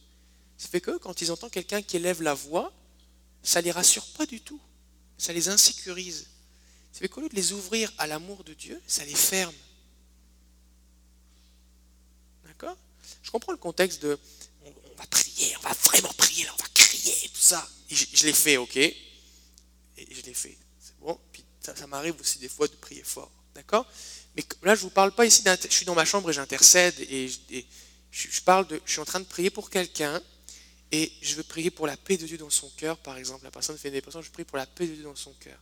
Ça 0.58 0.68
fait 0.68 0.80
que 0.80 0.96
quand 0.98 1.20
ils 1.22 1.32
entendent 1.32 1.50
quelqu'un 1.50 1.82
qui 1.82 1.96
élève 1.96 2.22
la 2.22 2.34
voix, 2.34 2.72
ça 3.42 3.60
les 3.60 3.72
rassure 3.72 4.06
pas 4.16 4.26
du 4.26 4.40
tout. 4.40 4.60
Ça 5.16 5.32
les 5.32 5.48
insécurise. 5.48 6.28
Fait 6.98 7.08
qu'au 7.08 7.20
lieu 7.20 7.28
de 7.28 7.36
les 7.36 7.52
ouvrir 7.52 7.92
à 7.96 8.08
l'amour 8.08 8.42
de 8.42 8.52
Dieu, 8.54 8.82
ça 8.88 9.04
les 9.04 9.14
ferme. 9.14 9.54
D'accord? 12.44 12.76
Je 13.22 13.30
comprends 13.30 13.52
le 13.52 13.58
contexte 13.58 14.02
de 14.02 14.18
on, 14.64 14.72
va 14.96 15.06
prier, 15.06 15.56
on 15.58 15.60
va 15.60 15.72
vraiment 15.84 16.12
prier, 16.14 16.50
on 16.50 16.56
va 16.56 16.68
crier, 16.74 17.14
tout 17.32 17.40
ça. 17.40 17.68
Je, 17.88 18.26
l'ai 18.26 18.32
fait, 18.32 18.56
ok? 18.56 18.76
Et 18.76 18.96
je 19.96 20.22
l'ai 20.22 20.34
fait. 20.34 20.58
C'est 20.80 20.98
bon? 20.98 21.16
Puis 21.30 21.44
ça, 21.60 21.86
m'arrive 21.86 22.20
aussi 22.20 22.40
des 22.40 22.48
fois 22.48 22.66
de 22.66 22.74
prier 22.74 23.04
fort. 23.04 23.30
D'accord? 23.54 23.86
Mais 24.34 24.44
là, 24.62 24.74
je 24.74 24.80
ne 24.80 24.88
vous 24.88 24.90
parle 24.90 25.12
pas 25.12 25.24
ici, 25.24 25.44
je 25.46 25.72
suis 25.72 25.86
dans 25.86 25.94
ma 25.94 26.04
chambre 26.04 26.30
et 26.30 26.32
j'intercède 26.32 26.98
et, 26.98 27.30
je 28.10 28.40
parle 28.40 28.66
de. 28.66 28.80
Je 28.84 28.90
suis 28.90 29.00
en 29.00 29.04
train 29.04 29.20
de 29.20 29.24
prier 29.24 29.50
pour 29.50 29.70
quelqu'un 29.70 30.20
et 30.90 31.12
je 31.22 31.36
veux 31.36 31.44
prier 31.44 31.70
pour 31.70 31.86
la 31.86 31.96
paix 31.96 32.16
de 32.16 32.26
Dieu 32.26 32.38
dans 32.38 32.50
son 32.50 32.68
cœur, 32.70 32.98
par 32.98 33.16
exemple. 33.18 33.44
La 33.44 33.52
personne 33.52 33.78
fait 33.78 33.86
une 33.86 33.94
dépression, 33.94 34.20
je 34.20 34.32
prie 34.32 34.44
pour 34.44 34.56
la 34.56 34.66
paix 34.66 34.88
de 34.88 34.94
Dieu 34.94 35.04
dans 35.04 35.14
son 35.14 35.32
cœur. 35.34 35.58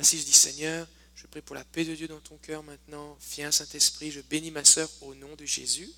Ben, 0.00 0.04
si 0.04 0.18
je 0.18 0.24
dis 0.24 0.32
Seigneur, 0.32 0.86
je 1.14 1.26
prie 1.26 1.42
pour 1.42 1.54
la 1.54 1.62
paix 1.62 1.84
de 1.84 1.94
Dieu 1.94 2.08
dans 2.08 2.20
ton 2.20 2.38
cœur 2.38 2.62
maintenant, 2.62 3.18
viens 3.36 3.50
Saint-Esprit, 3.50 4.10
je 4.10 4.22
bénis 4.22 4.50
ma 4.50 4.64
sœur 4.64 4.88
au 5.02 5.14
nom 5.14 5.28
de 5.36 5.44
Jésus. 5.44 5.90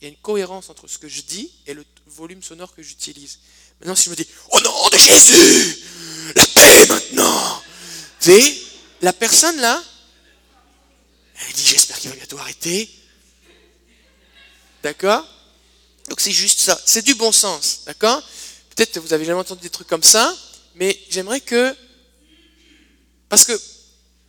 Il 0.00 0.04
y 0.04 0.06
a 0.06 0.08
une 0.08 0.16
cohérence 0.16 0.70
entre 0.70 0.88
ce 0.88 0.98
que 0.98 1.06
je 1.06 1.22
dis 1.22 1.52
et 1.68 1.74
le 1.74 1.84
volume 2.06 2.42
sonore 2.42 2.74
que 2.74 2.82
j'utilise. 2.82 3.38
Maintenant, 3.78 3.94
si 3.94 4.06
je 4.06 4.10
me 4.10 4.16
dis 4.16 4.26
Au 4.50 4.60
nom 4.60 4.88
de 4.88 4.98
Jésus, 4.98 5.84
la 6.34 6.44
paix 6.46 6.86
maintenant, 6.88 7.62
vous 8.22 8.32
voyez, 8.32 8.60
la 9.02 9.12
personne 9.12 9.60
là, 9.60 9.80
elle 11.46 11.52
dit 11.52 11.66
J'espère 11.66 11.96
qu'il 12.00 12.10
va 12.10 12.16
bientôt 12.16 12.38
arrêter. 12.38 12.90
D'accord? 14.82 15.24
Donc 16.08 16.20
c'est 16.20 16.32
juste 16.32 16.58
ça. 16.58 16.76
C'est 16.86 17.02
du 17.02 17.14
bon 17.14 17.30
sens. 17.30 17.82
D'accord? 17.86 18.20
Peut-être 18.74 18.90
que 18.90 18.98
vous 18.98 19.12
avez 19.12 19.24
jamais 19.24 19.38
entendu 19.38 19.62
des 19.62 19.70
trucs 19.70 19.86
comme 19.86 20.02
ça, 20.02 20.36
mais 20.74 21.00
j'aimerais 21.08 21.40
que. 21.40 21.76
Parce 23.30 23.44
que 23.44 23.52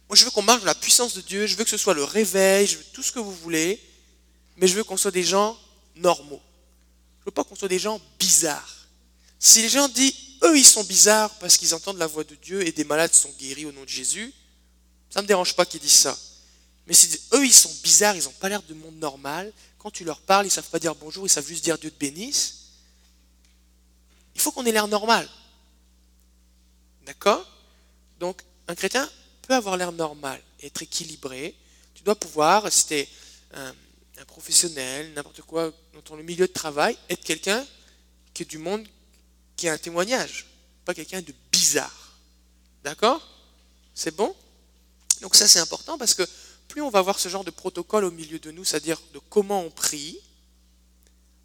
moi, 0.08 0.16
je 0.16 0.24
veux 0.24 0.32
qu'on 0.32 0.44
marche 0.44 0.62
dans 0.62 0.68
la 0.68 0.76
puissance 0.76 1.16
de 1.16 1.22
Dieu, 1.22 1.48
je 1.48 1.58
veux 1.58 1.64
que 1.64 1.70
ce 1.70 1.78
soit 1.78 1.94
le 1.94 2.04
réveil, 2.04 2.68
je 2.68 2.78
veux 2.78 2.84
tout 2.94 3.02
ce 3.04 3.12
que 3.12 3.20
vous 3.20 3.34
voulez, 3.34 3.82
mais 4.58 4.68
je 4.68 4.76
veux 4.76 4.84
qu'on 4.84 4.96
soit 4.96 5.12
des 5.12 5.24
gens 5.24 5.58
normaux. 5.96 6.42
Je 7.20 7.26
veux 7.26 7.32
pas 7.32 7.44
qu'on 7.44 7.56
soit 7.56 7.68
des 7.68 7.80
gens 7.80 8.00
bizarres. 8.20 8.88
Si 9.40 9.62
les 9.62 9.70
gens 9.70 9.88
disent, 9.88 10.14
eux, 10.44 10.58
ils 10.58 10.66
sont 10.66 10.84
bizarres 10.84 11.32
parce 11.40 11.58
qu'ils 11.58 11.74
entendent 11.74 11.98
la 11.98 12.08
voix 12.08 12.24
de 12.24 12.36
Dieu 12.36 12.66
et 12.66 12.72
des 12.72 12.84
malades 12.84 13.14
sont 13.14 13.32
guéris 13.40 13.66
au 13.66 13.72
nom 13.72 13.84
de 13.84 13.90
Jésus, 13.90 14.32
ça 15.10 15.20
ne 15.20 15.24
me 15.24 15.28
dérange 15.28 15.56
pas 15.56 15.66
qu'ils 15.66 15.82
disent 15.82 15.92
ça. 15.92 16.18
Mais 16.86 16.94
si 16.94 17.10
eux, 17.34 17.46
ils 17.46 17.54
sont 17.54 17.74
bizarres, 17.82 18.16
ils 18.16 18.24
n'ont 18.26 18.32
pas 18.32 18.50
l'air 18.50 18.62
de 18.62 18.74
monde 18.76 18.98
normal, 18.98 19.52
quand 19.80 19.90
tu 19.90 20.04
leur 20.04 20.22
parles, 20.22 20.46
ils 20.46 20.50
ne 20.50 20.54
savent 20.54 20.70
pas 20.70 20.80
dire 20.80 20.94
bonjour, 20.94 21.26
ils 21.26 21.30
savent 21.30 21.48
juste 21.48 21.64
dire 21.64 21.78
Dieu 21.80 21.90
te 21.90 21.98
bénisse, 21.98 22.58
il 24.36 24.42
faut 24.42 24.52
qu'on 24.52 24.66
ait 24.66 24.72
l'air 24.72 24.88
normal. 24.88 25.28
D'accord? 27.06 27.50
Donc, 28.20 28.44
un 28.72 28.76
chrétien 28.76 29.10
peut 29.42 29.54
avoir 29.54 29.76
l'air 29.76 29.92
normal, 29.92 30.42
être 30.64 30.82
équilibré. 30.82 31.56
Tu 31.94 32.04
dois 32.04 32.16
pouvoir, 32.16 32.72
si 32.72 32.88
tu 32.88 32.94
es 32.94 33.10
un, 33.54 33.74
professionnel, 34.28 35.14
n'importe 35.14 35.42
quoi, 35.42 35.74
dans 35.94 36.02
ton 36.02 36.16
milieu 36.18 36.48
de 36.48 36.54
travail, 36.54 36.96
être 37.10 37.24
quelqu'un 37.24 37.66
qui 38.34 38.44
est 38.44 38.46
du 38.46 38.60
monde, 38.60 38.88
qui 39.58 39.68
a 39.68 39.74
un 39.74 39.78
témoignage, 39.78 40.46
pas 40.86 40.94
quelqu'un 40.94 41.22
de 41.22 41.34
bizarre. 41.52 42.14
D'accord? 42.84 43.28
C'est 43.94 44.16
bon? 44.16 44.34
Donc 45.22 45.36
ça 45.36 45.48
c'est 45.48 45.60
important 45.60 45.98
parce 45.98 46.14
que 46.14 46.24
plus 46.68 46.82
on 46.82 46.90
va 46.90 47.00
avoir 47.00 47.20
ce 47.20 47.30
genre 47.30 47.44
de 47.44 47.52
protocole 47.52 48.06
au 48.06 48.12
milieu 48.12 48.40
de 48.40 48.52
nous, 48.52 48.64
c'est-à-dire 48.64 49.02
de 49.14 49.20
comment 49.30 49.62
on 49.62 49.72
prie, 49.72 50.20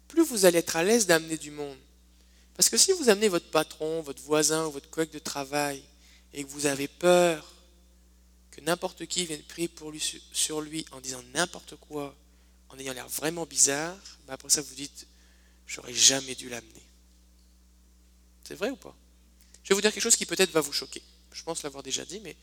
plus 0.07 0.23
vous 0.23 0.45
allez 0.45 0.59
être 0.59 0.75
à 0.75 0.83
l'aise 0.83 1.07
d'amener 1.07 1.37
du 1.37 1.51
monde. 1.51 1.77
Parce 2.55 2.69
que 2.69 2.77
si 2.77 2.91
vous 2.93 3.09
amenez 3.09 3.27
votre 3.27 3.49
patron, 3.49 4.01
votre 4.01 4.21
voisin 4.21 4.67
ou 4.67 4.71
votre 4.71 4.89
collègue 4.89 5.11
de 5.11 5.19
travail 5.19 5.83
et 6.37 6.43
que 6.43 6.49
vous 6.49 6.67
avez 6.67 6.87
peur 6.87 7.51
que 8.51 8.61
n'importe 8.61 9.07
qui 9.07 9.25
vienne 9.25 9.41
prier 9.41 9.67
pour 9.67 9.91
lui, 9.91 10.21
sur 10.31 10.61
lui 10.61 10.85
en 10.91 11.01
disant 11.01 11.23
n'importe 11.33 11.75
quoi, 11.77 12.15
en 12.69 12.77
ayant 12.77 12.93
l'air 12.93 13.09
vraiment 13.09 13.47
bizarre, 13.47 13.97
ben 14.27 14.35
après 14.35 14.49
ça 14.49 14.61
vous 14.61 14.75
dites 14.75 15.07
j'aurais 15.65 15.95
jamais 15.95 16.35
dû 16.35 16.47
l'amener. 16.47 16.83
C'est 18.43 18.53
vrai 18.53 18.69
ou 18.69 18.75
pas? 18.75 18.95
Je 19.63 19.69
vais 19.69 19.75
vous 19.75 19.81
dire 19.81 19.91
quelque 19.91 20.03
chose 20.03 20.15
qui 20.15 20.27
peut-être 20.27 20.51
va 20.51 20.61
vous 20.61 20.71
choquer. 20.71 21.01
Je 21.31 21.41
pense 21.41 21.63
l'avoir 21.63 21.81
déjà 21.81 22.05
dit, 22.05 22.19
mais 22.19 22.37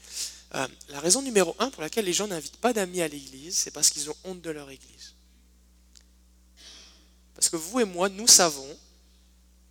euh, 0.57 0.67
la 0.89 0.99
raison 0.99 1.23
numéro 1.23 1.55
un 1.61 1.71
pour 1.71 1.81
laquelle 1.81 2.05
les 2.05 2.13
gens 2.13 2.27
n'invitent 2.27 2.57
pas 2.57 2.73
d'amis 2.73 3.01
à 3.01 3.07
l'église, 3.07 3.57
c'est 3.57 3.71
parce 3.71 3.91
qu'ils 3.91 4.11
ont 4.11 4.17
honte 4.25 4.43
de 4.43 4.51
leur 4.51 4.71
église. 4.71 5.15
Parce 7.35 7.49
que 7.49 7.57
vous 7.57 7.79
et 7.79 7.85
moi, 7.85 8.09
nous 8.09 8.27
savons, 8.27 8.77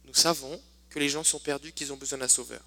nous 0.06 0.14
savons 0.14 0.62
que 0.90 1.00
les 1.00 1.10
gens 1.10 1.26
sont 1.26 1.40
perdus, 1.40 1.74
qu'ils 1.74 1.92
ont 1.92 1.98
besoin 1.98 2.20
d'un 2.20 2.28
sauveur. 2.30 2.64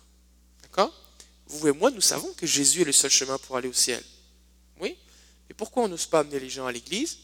D'accord? 0.63 1.06
Vous 1.47 1.69
et 1.69 1.73
moi, 1.73 1.91
nous 1.91 2.01
savons 2.01 2.33
que 2.35 2.47
Jésus 2.47 2.83
est 2.83 2.85
le 2.85 2.93
seul 2.93 3.11
chemin 3.11 3.39
pour 3.39 3.57
aller 3.57 3.69
au 3.69 3.73
ciel. 3.73 4.03
Oui 4.81 4.97
Et 5.49 5.55
pourquoi 5.55 5.85
on 5.85 5.89
n'ose 5.89 6.07
pas 6.07 6.21
amener 6.21 6.41
les 6.41 6.51
gens 6.51 6.67
à 6.67 6.73
l'église? 6.73 7.19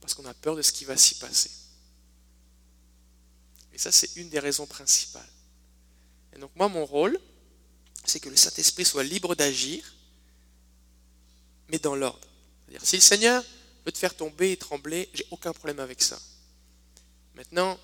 Parce 0.00 0.14
qu'on 0.14 0.24
a 0.24 0.34
peur 0.34 0.56
de 0.56 0.62
ce 0.62 0.72
qui 0.72 0.84
va 0.84 0.96
s'y 0.96 1.16
passer. 1.16 1.50
Et 3.72 3.78
ça, 3.78 3.92
c'est 3.92 4.16
une 4.16 4.30
des 4.30 4.38
raisons 4.38 4.66
principales. 4.66 5.28
Et 6.34 6.38
donc 6.38 6.50
moi, 6.56 6.68
mon 6.68 6.86
rôle, 6.86 7.20
c'est 8.04 8.20
que 8.20 8.28
le 8.28 8.36
Saint-Esprit 8.36 8.84
soit 8.84 9.04
libre 9.04 9.34
d'agir, 9.34 9.84
mais 11.68 11.78
dans 11.78 11.94
l'ordre. 11.94 12.26
C'est-à-dire, 12.66 12.86
si 12.86 12.96
le 12.96 13.02
Seigneur 13.02 13.44
veut 13.84 13.92
te 13.92 13.98
faire 13.98 14.16
tomber 14.16 14.52
et 14.52 14.56
trembler, 14.56 15.08
j'ai 15.12 15.26
aucun 15.30 15.52
problème 15.52 15.80
avec 15.80 16.02
ça. 16.02 16.18
Maintenant, 17.34 17.78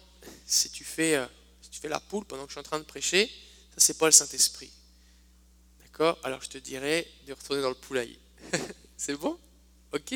si 0.47 0.71
tu 0.71 0.85
fais, 0.85 1.17
euh, 1.17 1.27
si 1.61 1.71
tu 1.71 1.81
fais 1.81 1.89
la 1.89 2.01
poule 2.01 2.25
pendant 2.25 2.45
que 2.45 2.51
je 2.51 2.55
suis 2.55 2.61
en 2.61 2.65
train 2.65 2.79
de 2.79 2.85
prêcher, 2.85 3.31
ça, 3.71 3.77
c'est 3.79 3.99
pas 3.99 4.07
le 4.07 4.13
Saint-Esprit. 4.13 4.71
Alors, 6.25 6.43
je 6.43 6.49
te 6.49 6.59
dirais 6.59 7.07
de 7.27 7.33
retourner 7.33 7.63
dans 7.63 7.69
le 7.69 7.75
poulailler. 7.75 8.19
c'est 8.97 9.15
bon? 9.15 9.39
Ok 9.93 10.15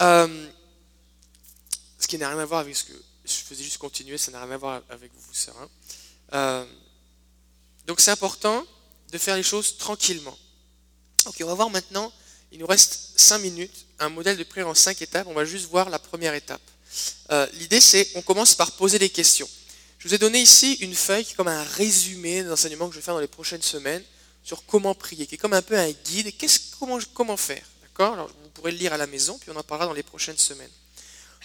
euh, 0.00 0.48
Ce 1.98 2.06
qui 2.06 2.18
n'a 2.18 2.28
rien 2.28 2.38
à 2.38 2.44
voir 2.44 2.60
avec 2.60 2.74
ce 2.76 2.84
que 2.84 2.92
je 3.24 3.32
faisais 3.32 3.62
juste 3.62 3.78
continuer, 3.78 4.18
ça 4.18 4.30
n'a 4.32 4.42
rien 4.42 4.54
à 4.54 4.56
voir 4.56 4.82
avec 4.88 5.12
vous, 5.14 5.34
sœurs. 5.34 5.56
Hein. 5.60 5.68
Euh, 6.34 6.64
donc 7.86 8.00
c'est 8.00 8.10
important 8.10 8.64
de 9.12 9.18
faire 9.18 9.36
les 9.36 9.42
choses 9.42 9.76
tranquillement. 9.76 10.36
Ok, 11.26 11.36
on 11.42 11.46
va 11.46 11.54
voir 11.54 11.70
maintenant, 11.70 12.12
il 12.50 12.58
nous 12.58 12.66
reste 12.66 13.12
5 13.16 13.38
minutes, 13.38 13.86
un 13.98 14.08
modèle 14.08 14.36
de 14.36 14.44
prière 14.44 14.66
en 14.66 14.74
5 14.74 15.00
étapes. 15.02 15.26
On 15.28 15.34
va 15.34 15.44
juste 15.44 15.68
voir 15.68 15.88
la 15.90 15.98
première 15.98 16.34
étape. 16.34 16.62
Euh, 17.30 17.46
l'idée 17.54 17.80
c'est, 17.80 18.08
on 18.16 18.22
commence 18.22 18.54
par 18.54 18.72
poser 18.72 18.98
des 18.98 19.08
questions. 19.08 19.48
Je 19.98 20.08
vous 20.08 20.14
ai 20.14 20.18
donné 20.18 20.40
ici 20.40 20.74
une 20.80 20.94
feuille 20.94 21.24
qui 21.24 21.32
est 21.32 21.36
comme 21.36 21.48
un 21.48 21.62
résumé 21.62 22.42
des 22.42 22.50
enseignements 22.50 22.88
que 22.88 22.94
je 22.94 22.98
vais 22.98 23.04
faire 23.04 23.14
dans 23.14 23.20
les 23.20 23.28
prochaines 23.28 23.62
semaines 23.62 24.02
sur 24.42 24.64
comment 24.66 24.94
prier, 24.94 25.26
qui 25.26 25.36
est 25.36 25.38
comme 25.38 25.52
un 25.52 25.62
peu 25.62 25.78
un 25.78 25.90
guide. 25.90 26.36
Qu'est-ce, 26.36 26.76
comment, 26.78 26.98
comment 27.14 27.36
faire 27.36 27.64
D'accord? 27.82 28.28
Vous 28.42 28.50
pourrez 28.50 28.72
le 28.72 28.78
lire 28.78 28.92
à 28.92 28.96
la 28.96 29.06
maison, 29.06 29.38
puis 29.38 29.50
on 29.50 29.56
en 29.56 29.62
parlera 29.62 29.86
dans 29.86 29.94
les 29.94 30.02
prochaines 30.02 30.38
semaines. 30.38 30.70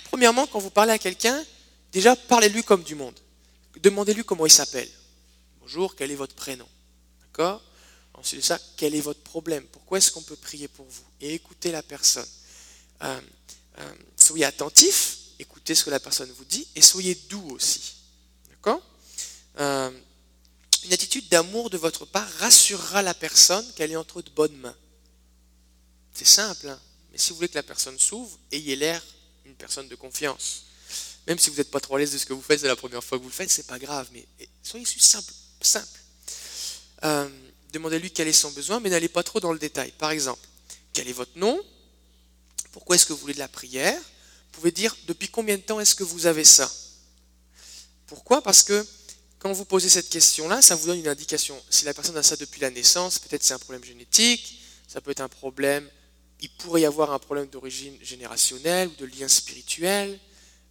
Premièrement, 0.06 0.48
quand 0.48 0.60
vous 0.60 0.70
parlez 0.70 0.94
à 0.94 0.98
quelqu'un, 0.98 1.44
déjà 1.92 2.16
parlez-lui 2.16 2.64
comme 2.64 2.84
du 2.84 2.96
monde. 2.96 3.18
Demandez-lui 3.82 4.24
comment 4.24 4.46
il 4.46 4.52
s'appelle. 4.52 4.90
Bonjour, 5.60 5.96
quel 5.96 6.12
est 6.12 6.16
votre 6.16 6.36
prénom 6.36 6.68
D'accord? 7.22 7.62
Ensuite 8.14 8.40
de 8.40 8.46
ça, 8.46 8.60
quel 8.78 8.96
est 8.96 9.02
votre 9.02 9.22
problème? 9.22 9.64
Pourquoi 9.72 10.00
est-ce 10.00 10.12
qu'on 10.12 10.24
peut 10.24 10.36
prier 10.36 10.68
pour 10.68 10.86
vous? 10.86 11.04
Et 11.22 11.36
écoutez 11.36 11.72
la 11.72 11.84
personne. 11.84 12.26
Euh, 13.04 13.22
euh, 13.80 13.94
soyez 14.16 14.46
attentif, 14.46 15.18
écoutez 15.38 15.76
ce 15.76 15.84
que 15.84 15.92
la 15.92 16.00
personne 16.00 16.32
vous 16.32 16.46
dit, 16.46 16.68
et 16.76 16.82
soyez 16.82 17.14
doux 17.30 17.50
aussi. 17.52 17.96
D'accord? 18.50 18.82
Euh, 19.60 19.92
Une 20.84 20.94
attitude 20.94 21.28
d'amour 21.30 21.70
de 21.70 21.78
votre 21.78 22.06
part 22.06 22.30
rassurera 22.40 23.02
la 23.02 23.14
personne 23.14 23.66
qu'elle 23.76 23.92
est 23.92 23.98
entre 23.98 24.22
de 24.22 24.30
bonnes 24.30 24.56
mains. 24.58 24.76
C'est 26.14 26.26
simple, 26.28 26.70
hein 26.70 26.80
mais 27.12 27.18
si 27.18 27.30
vous 27.30 27.38
voulez 27.38 27.50
que 27.50 27.56
la 27.56 27.64
personne 27.64 27.98
s'ouvre, 27.98 28.38
ayez 28.52 28.76
l'air 28.76 29.04
une 29.46 29.56
personne 29.56 29.88
de 29.88 29.96
confiance. 29.96 30.66
Même 31.26 31.40
si 31.40 31.50
vous 31.50 31.58
n'êtes 31.58 31.72
pas 31.72 31.80
trop 31.80 31.96
à 31.96 32.00
l'aise 32.00 32.12
de 32.12 32.18
ce 32.18 32.26
que 32.26 32.34
vous 32.34 32.42
faites, 32.42 32.60
c'est 32.60 32.68
la 32.68 32.76
première 32.76 33.04
fois 33.04 33.18
que 33.18 33.24
vous 33.24 33.30
le 33.30 33.34
faites, 33.34 33.50
c'est 33.50 33.66
pas 33.66 33.80
grave, 33.80 34.08
mais 34.14 34.26
soyez 34.62 34.86
simple. 34.86 35.34
simple. 35.62 36.00
Euh, 37.04 37.28
demandez-lui 37.74 38.12
quel 38.12 38.28
est 38.28 38.34
son 38.34 38.52
besoin, 38.52 38.80
mais 38.80 38.90
n'allez 38.90 39.10
pas 39.10 39.24
trop 39.24 39.40
dans 39.40 39.52
le 39.52 39.60
détail. 39.60 39.92
Par 39.98 40.12
exemple, 40.12 40.46
quel 40.94 41.08
est 41.08 41.14
votre 41.14 41.38
nom? 41.38 41.60
Pourquoi 42.72 42.96
est-ce 42.96 43.06
que 43.06 43.14
vous 43.14 43.20
voulez 43.20 43.34
de 43.34 43.40
la 43.40 43.48
prière? 43.48 44.00
Vous 44.00 44.52
pouvez 44.52 44.72
dire 44.72 44.96
depuis 45.08 45.28
combien 45.28 45.58
de 45.58 45.62
temps 45.62 45.80
est-ce 45.80 45.96
que 45.96 46.04
vous 46.04 46.28
avez 46.28 46.44
ça? 46.44 46.72
Pourquoi? 48.06 48.42
Parce 48.42 48.64
que 48.64 48.86
quand 49.48 49.54
vous 49.54 49.64
posez 49.64 49.88
cette 49.88 50.10
question-là, 50.10 50.62
ça 50.62 50.76
vous 50.76 50.88
donne 50.88 51.00
une 51.00 51.08
indication. 51.08 51.58
Si 51.70 51.86
la 51.86 51.94
personne 51.94 52.18
a 52.18 52.24
ça 52.24 52.36
depuis 52.36 52.60
la 52.60 52.70
naissance, 52.70 53.18
peut-être 53.18 53.46
c'est 53.46 53.54
un 53.54 53.60
problème 53.60 53.82
génétique, 53.86 54.60
ça 54.90 55.00
peut 55.00 55.12
être 55.12 55.22
un 55.22 55.30
problème, 55.30 55.90
il 56.42 56.50
pourrait 56.50 56.82
y 56.82 56.86
avoir 56.86 57.14
un 57.14 57.20
problème 57.20 57.48
d'origine 57.48 57.98
générationnelle 58.02 58.90
ou 58.90 58.96
de 59.00 59.06
lien 59.06 59.30
spirituel. 59.30 60.20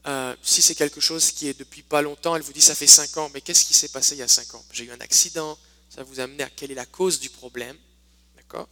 Euh, 0.07 0.37
si 0.43 0.61
c'est 0.61 0.75
quelque 0.75 1.01
chose 1.01 1.33
qui 1.33 1.49
est 1.49 1.59
depuis 1.59 1.83
pas 1.83 2.03
longtemps, 2.03 2.37
elle 2.37 2.43
vous 2.43 2.53
dit 2.53 2.61
ça 2.61 2.75
fait 2.75 2.87
5 2.87 3.17
ans, 3.17 3.31
mais 3.33 3.41
qu'est-ce 3.41 3.65
qui 3.65 3.73
s'est 3.73 3.89
passé 3.89 4.15
il 4.15 4.19
y 4.19 4.23
a 4.23 4.29
5 4.29 4.55
ans? 4.57 4.65
J'ai 4.71 4.85
eu 4.85 4.91
un 4.91 5.01
accident, 5.01 5.57
ça 5.89 6.03
vous 6.03 6.21
amener 6.21 6.43
à 6.43 6.51
quelle 6.51 6.71
est 6.71 6.75
la 6.75 6.85
cause 6.85 7.19
du 7.19 7.31
problème. 7.31 7.79
D'accord? 8.37 8.69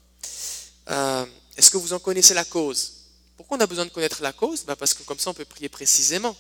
Euh, 0.90 1.24
Est-ce 1.56 1.70
que 1.70 1.78
vous 1.78 1.94
en 1.94 1.98
connaissez 1.98 2.34
la 2.34 2.44
cause? 2.44 2.92
Pourquoi 3.38 3.56
on 3.56 3.60
a 3.60 3.66
besoin 3.66 3.86
de 3.86 3.90
connaître 3.90 4.20
la 4.20 4.34
cause? 4.34 4.64
Bah, 4.64 4.76
Parce 4.76 4.92
que 4.92 5.02
comme 5.02 5.18
ça 5.18 5.30
on 5.30 5.34
peut 5.34 5.46
prier 5.46 5.70
précisément. 5.70 6.36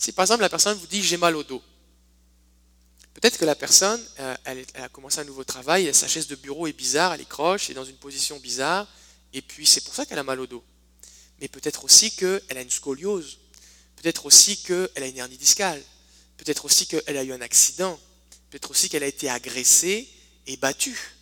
Si 0.00 0.12
par 0.12 0.22
exemple 0.22 0.40
la 0.40 0.48
personne 0.48 0.78
vous 0.78 0.86
dit 0.86 1.02
j'ai 1.02 1.18
mal 1.18 1.36
au 1.36 1.44
dos, 1.44 1.62
peut-être 3.12 3.36
que 3.36 3.44
la 3.44 3.54
personne, 3.54 4.02
euh, 4.18 4.34
elle, 4.44 4.64
a 4.76 4.88
commencé 4.88 5.20
un 5.20 5.24
nouveau 5.24 5.44
travail, 5.44 5.92
sa 5.92 6.08
chaise 6.08 6.26
de 6.26 6.36
bureau 6.36 6.66
est 6.66 6.72
bizarre, 6.72 7.12
elle 7.12 7.20
est 7.20 7.28
croche, 7.28 7.66
elle 7.66 7.72
est 7.72 7.74
dans 7.74 7.84
une 7.84 7.98
position 7.98 8.38
bizarre, 8.38 8.88
et 9.34 9.42
puis 9.42 9.66
c'est 9.66 9.84
pour 9.84 9.94
ça 9.94 10.06
qu'elle 10.06 10.18
a 10.18 10.22
mal 10.22 10.40
au 10.40 10.46
dos. 10.46 10.64
Mais 11.38 11.48
peut-être 11.48 11.84
aussi 11.84 12.12
qu'elle 12.12 12.40
a 12.48 12.62
une 12.62 12.70
scoliose, 12.70 13.40
peut-être 13.96 14.24
aussi 14.24 14.56
qu'elle 14.62 14.88
a 14.96 15.06
une 15.06 15.18
hernie 15.18 15.36
discale, 15.36 15.82
peut-être 16.38 16.64
aussi 16.64 16.86
qu'elle 16.86 17.16
a 17.18 17.22
eu 17.22 17.32
un 17.34 17.42
accident, 17.42 18.00
peut-être 18.48 18.70
aussi 18.70 18.88
qu'elle 18.88 19.02
a 19.02 19.06
été 19.06 19.28
agressée 19.28 20.08
et 20.46 20.56
battue, 20.56 21.12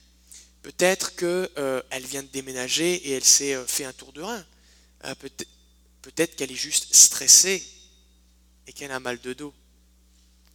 peut-être 0.62 1.16
qu'elle 1.16 1.50
euh, 1.58 1.82
vient 2.04 2.22
de 2.22 2.28
déménager 2.28 2.94
et 2.94 3.10
elle 3.10 3.24
s'est 3.24 3.54
euh, 3.54 3.66
fait 3.66 3.84
un 3.84 3.92
tour 3.92 4.12
de 4.12 4.22
rein, 4.22 4.46
peut-être 6.00 6.36
qu'elle 6.36 6.52
est 6.52 6.54
juste 6.54 6.94
stressée 6.94 7.60
et 8.68 8.72
qu'elle 8.72 8.92
a 8.92 9.00
mal 9.00 9.18
de 9.20 9.32
dos. 9.32 9.52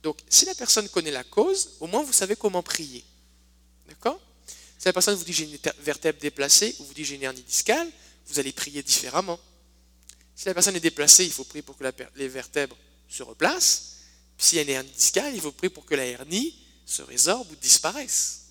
Donc, 0.04 0.20
si 0.30 0.46
la 0.46 0.54
personne 0.54 0.88
connaît 0.88 1.12
la 1.12 1.24
cause, 1.24 1.72
au 1.80 1.88
moins 1.88 2.04
vous 2.04 2.14
savez 2.14 2.36
comment 2.36 2.62
prier. 2.62 3.04
D'accord? 3.90 4.22
Si 4.78 4.86
la 4.86 4.94
personne 4.94 5.16
vous 5.16 5.24
dit 5.24 5.34
j'ai 5.34 5.46
une 5.46 5.58
vertèbre 5.80 6.20
déplacée 6.20 6.76
ou 6.80 6.86
vous 6.86 6.94
dit 6.94 7.04
j'ai 7.04 7.16
une 7.16 7.24
hernie 7.24 7.42
discale, 7.42 7.90
vous 8.28 8.40
allez 8.40 8.52
prier 8.52 8.84
différemment. 8.84 9.40
Si 10.36 10.46
la 10.46 10.54
personne 10.54 10.76
est 10.76 10.82
déplacée, 10.82 11.26
il 11.26 11.32
faut 11.32 11.44
prier 11.44 11.64
pour 11.64 11.78
que 11.78 11.84
les 12.16 12.28
vertèbres 12.28 12.78
se 13.10 13.24
replacent. 13.24 13.94
S'il 14.38 14.58
y 14.58 14.60
a 14.60 14.64
une 14.64 14.70
hernie 14.70 14.92
discale, 14.92 15.34
il 15.34 15.42
faut 15.42 15.52
prier 15.52 15.70
pour 15.70 15.86
que 15.86 15.96
la 15.96 16.06
hernie 16.06 16.56
se 16.86 17.02
résorbe 17.02 17.50
ou 17.52 17.56
disparaisse. 17.56 18.42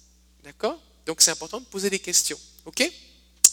D'accord? 0.42 0.80
Donc 1.06 1.20
c'est 1.20 1.30
important 1.30 1.60
de 1.60 1.66
poser 1.66 1.88
des 1.88 2.00
questions. 2.00 2.38
OK? 2.64 2.82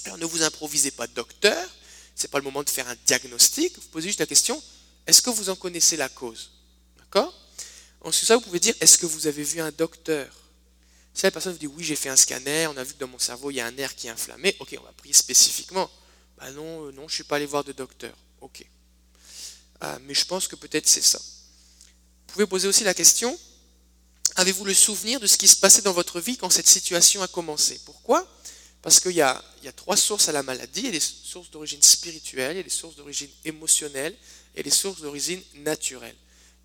Alors 0.05 0.17
ne 0.17 0.25
vous 0.25 0.41
improvisez 0.41 0.91
pas 0.91 1.05
docteur. 1.05 1.69
Ce 2.15 2.23
n'est 2.23 2.29
pas 2.29 2.39
le 2.39 2.43
moment 2.45 2.63
de 2.63 2.69
faire 2.69 2.87
un 2.87 2.95
diagnostic. 3.05 3.77
Vous 3.77 3.89
posez 3.89 4.07
juste 4.07 4.19
la 4.19 4.25
question 4.25 4.61
est-ce 5.07 5.21
que 5.21 5.29
vous 5.29 5.49
en 5.49 5.55
connaissez 5.55 5.97
la 5.97 6.09
cause? 6.09 6.51
D'accord? 6.97 7.33
Ensuite, 8.01 8.27
ça, 8.27 8.35
vous 8.35 8.41
pouvez 8.41 8.59
dire 8.59 8.75
est-ce 8.79 8.97
que 8.97 9.05
vous 9.05 9.27
avez 9.27 9.43
vu 9.43 9.59
un 9.61 9.71
docteur? 9.71 10.33
Si 11.13 11.23
la 11.23 11.31
personne 11.31 11.53
vous 11.53 11.59
dit 11.59 11.67
oui, 11.67 11.83
j'ai 11.83 11.95
fait 11.95 12.09
un 12.09 12.15
scanner, 12.15 12.67
on 12.67 12.77
a 12.77 12.83
vu 12.83 12.93
que 12.93 12.99
dans 12.99 13.07
mon 13.07 13.19
cerveau, 13.19 13.51
il 13.51 13.55
y 13.55 13.59
a 13.59 13.65
un 13.65 13.71
nerf 13.71 13.95
qui 13.95 14.07
est 14.07 14.11
inflammé, 14.11 14.55
ok, 14.59 14.75
on 14.79 14.83
va 14.83 14.91
prier 14.93 15.13
spécifiquement. 15.13 15.89
Ah 16.39 16.51
non, 16.51 16.85
euh, 16.85 16.91
non, 16.91 17.01
je 17.01 17.13
ne 17.13 17.15
suis 17.15 17.23
pas 17.23 17.35
allé 17.35 17.45
voir 17.45 17.63
de 17.63 17.73
docteur. 17.73 18.15
Ok. 18.39 18.65
Ah, 19.81 19.97
mais 20.03 20.13
je 20.13 20.25
pense 20.25 20.47
que 20.47 20.55
peut-être 20.55 20.87
c'est 20.87 21.01
ça. 21.01 21.19
Vous 21.19 22.33
pouvez 22.33 22.47
poser 22.47 22.67
aussi 22.67 22.83
la 22.83 22.93
question, 22.93 23.37
avez-vous 24.35 24.63
le 24.63 24.73
souvenir 24.73 25.19
de 25.19 25.27
ce 25.27 25.37
qui 25.37 25.47
se 25.47 25.57
passait 25.57 25.81
dans 25.81 25.93
votre 25.93 26.21
vie 26.21 26.37
quand 26.37 26.49
cette 26.49 26.69
situation 26.69 27.21
a 27.21 27.27
commencé? 27.27 27.81
Pourquoi? 27.85 28.25
Parce 28.81 28.99
qu'il 28.99 29.13
y 29.13 29.21
a, 29.21 29.43
trois 29.75 29.97
sources 29.97 30.29
à 30.29 30.31
la 30.31 30.43
maladie. 30.43 30.81
Il 30.81 30.85
y 30.85 30.89
a 30.89 30.91
des 30.91 30.99
sources 30.99 31.51
d'origine 31.51 31.81
spirituelle, 31.81 32.55
il 32.55 32.57
y 32.57 32.61
a 32.61 32.63
des 32.63 32.69
sources 32.69 32.95
d'origine 32.95 33.29
émotionnelle 33.43 34.15
et 34.59 34.63
des 34.63 34.69
sources 34.69 35.01
d'origine 35.01 35.41
naturelle. 35.55 36.15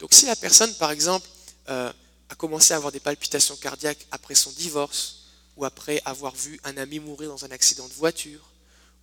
Donc 0.00 0.12
si 0.12 0.26
la 0.26 0.34
personne, 0.34 0.74
par 0.74 0.90
exemple, 0.90 1.28
euh, 1.68 1.92
a 2.28 2.34
commencé 2.34 2.74
à 2.74 2.76
avoir 2.76 2.90
des 2.90 2.98
palpitations 2.98 3.56
cardiaques 3.56 4.04
après 4.10 4.34
son 4.34 4.50
divorce, 4.50 5.20
ou 5.56 5.64
après 5.64 6.02
avoir 6.04 6.34
vu 6.34 6.60
un 6.64 6.76
ami 6.76 6.98
mourir 6.98 7.28
dans 7.28 7.44
un 7.44 7.52
accident 7.52 7.86
de 7.86 7.92
voiture, 7.92 8.50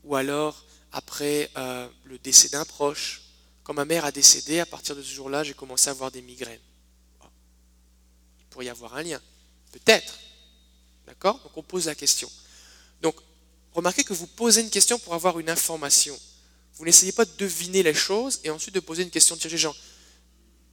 ou 0.04 0.18
alors 0.18 0.66
après 0.92 1.50
euh, 1.56 1.88
le 2.04 2.20
décès 2.20 2.50
d'un 2.50 2.66
proche. 2.66 3.22
Quand 3.64 3.74
ma 3.74 3.86
mère 3.86 4.04
a 4.04 4.12
décédé, 4.12 4.60
à 4.60 4.66
partir 4.66 4.94
de 4.94 5.02
ce 5.02 5.14
jour-là, 5.14 5.46
j'ai 5.46 5.54
commencé 5.54 5.88
à 5.88 5.92
avoir 5.92 6.12
des 6.12 6.22
migraines. 6.22 6.60
Il 8.42 8.46
pourrait 8.50 8.66
y 8.66 8.70
avoir 8.70 8.96
un 8.96 9.04
lien. 9.04 9.22
Peut-être. 9.72 10.20
D'accord? 11.08 11.40
Donc 11.40 11.56
on 11.56 11.64
pose 11.64 11.86
la 11.86 11.96
question. 11.96 12.30
Donc, 13.02 13.16
remarquez 13.72 14.04
que 14.04 14.14
vous 14.14 14.28
posez 14.28 14.60
une 14.60 14.70
question 14.70 15.00
pour 15.00 15.14
avoir 15.14 15.40
une 15.40 15.50
information. 15.50 16.20
Vous 16.82 16.86
n'essayez 16.86 17.12
pas 17.12 17.26
de 17.26 17.32
deviner 17.38 17.84
les 17.84 17.94
choses 17.94 18.40
et 18.44 18.50
ensuite 18.50 18.74
de 18.74 18.80
poser 18.80 19.04
une 19.04 19.12
question 19.12 19.36
dirigeant. 19.36 19.76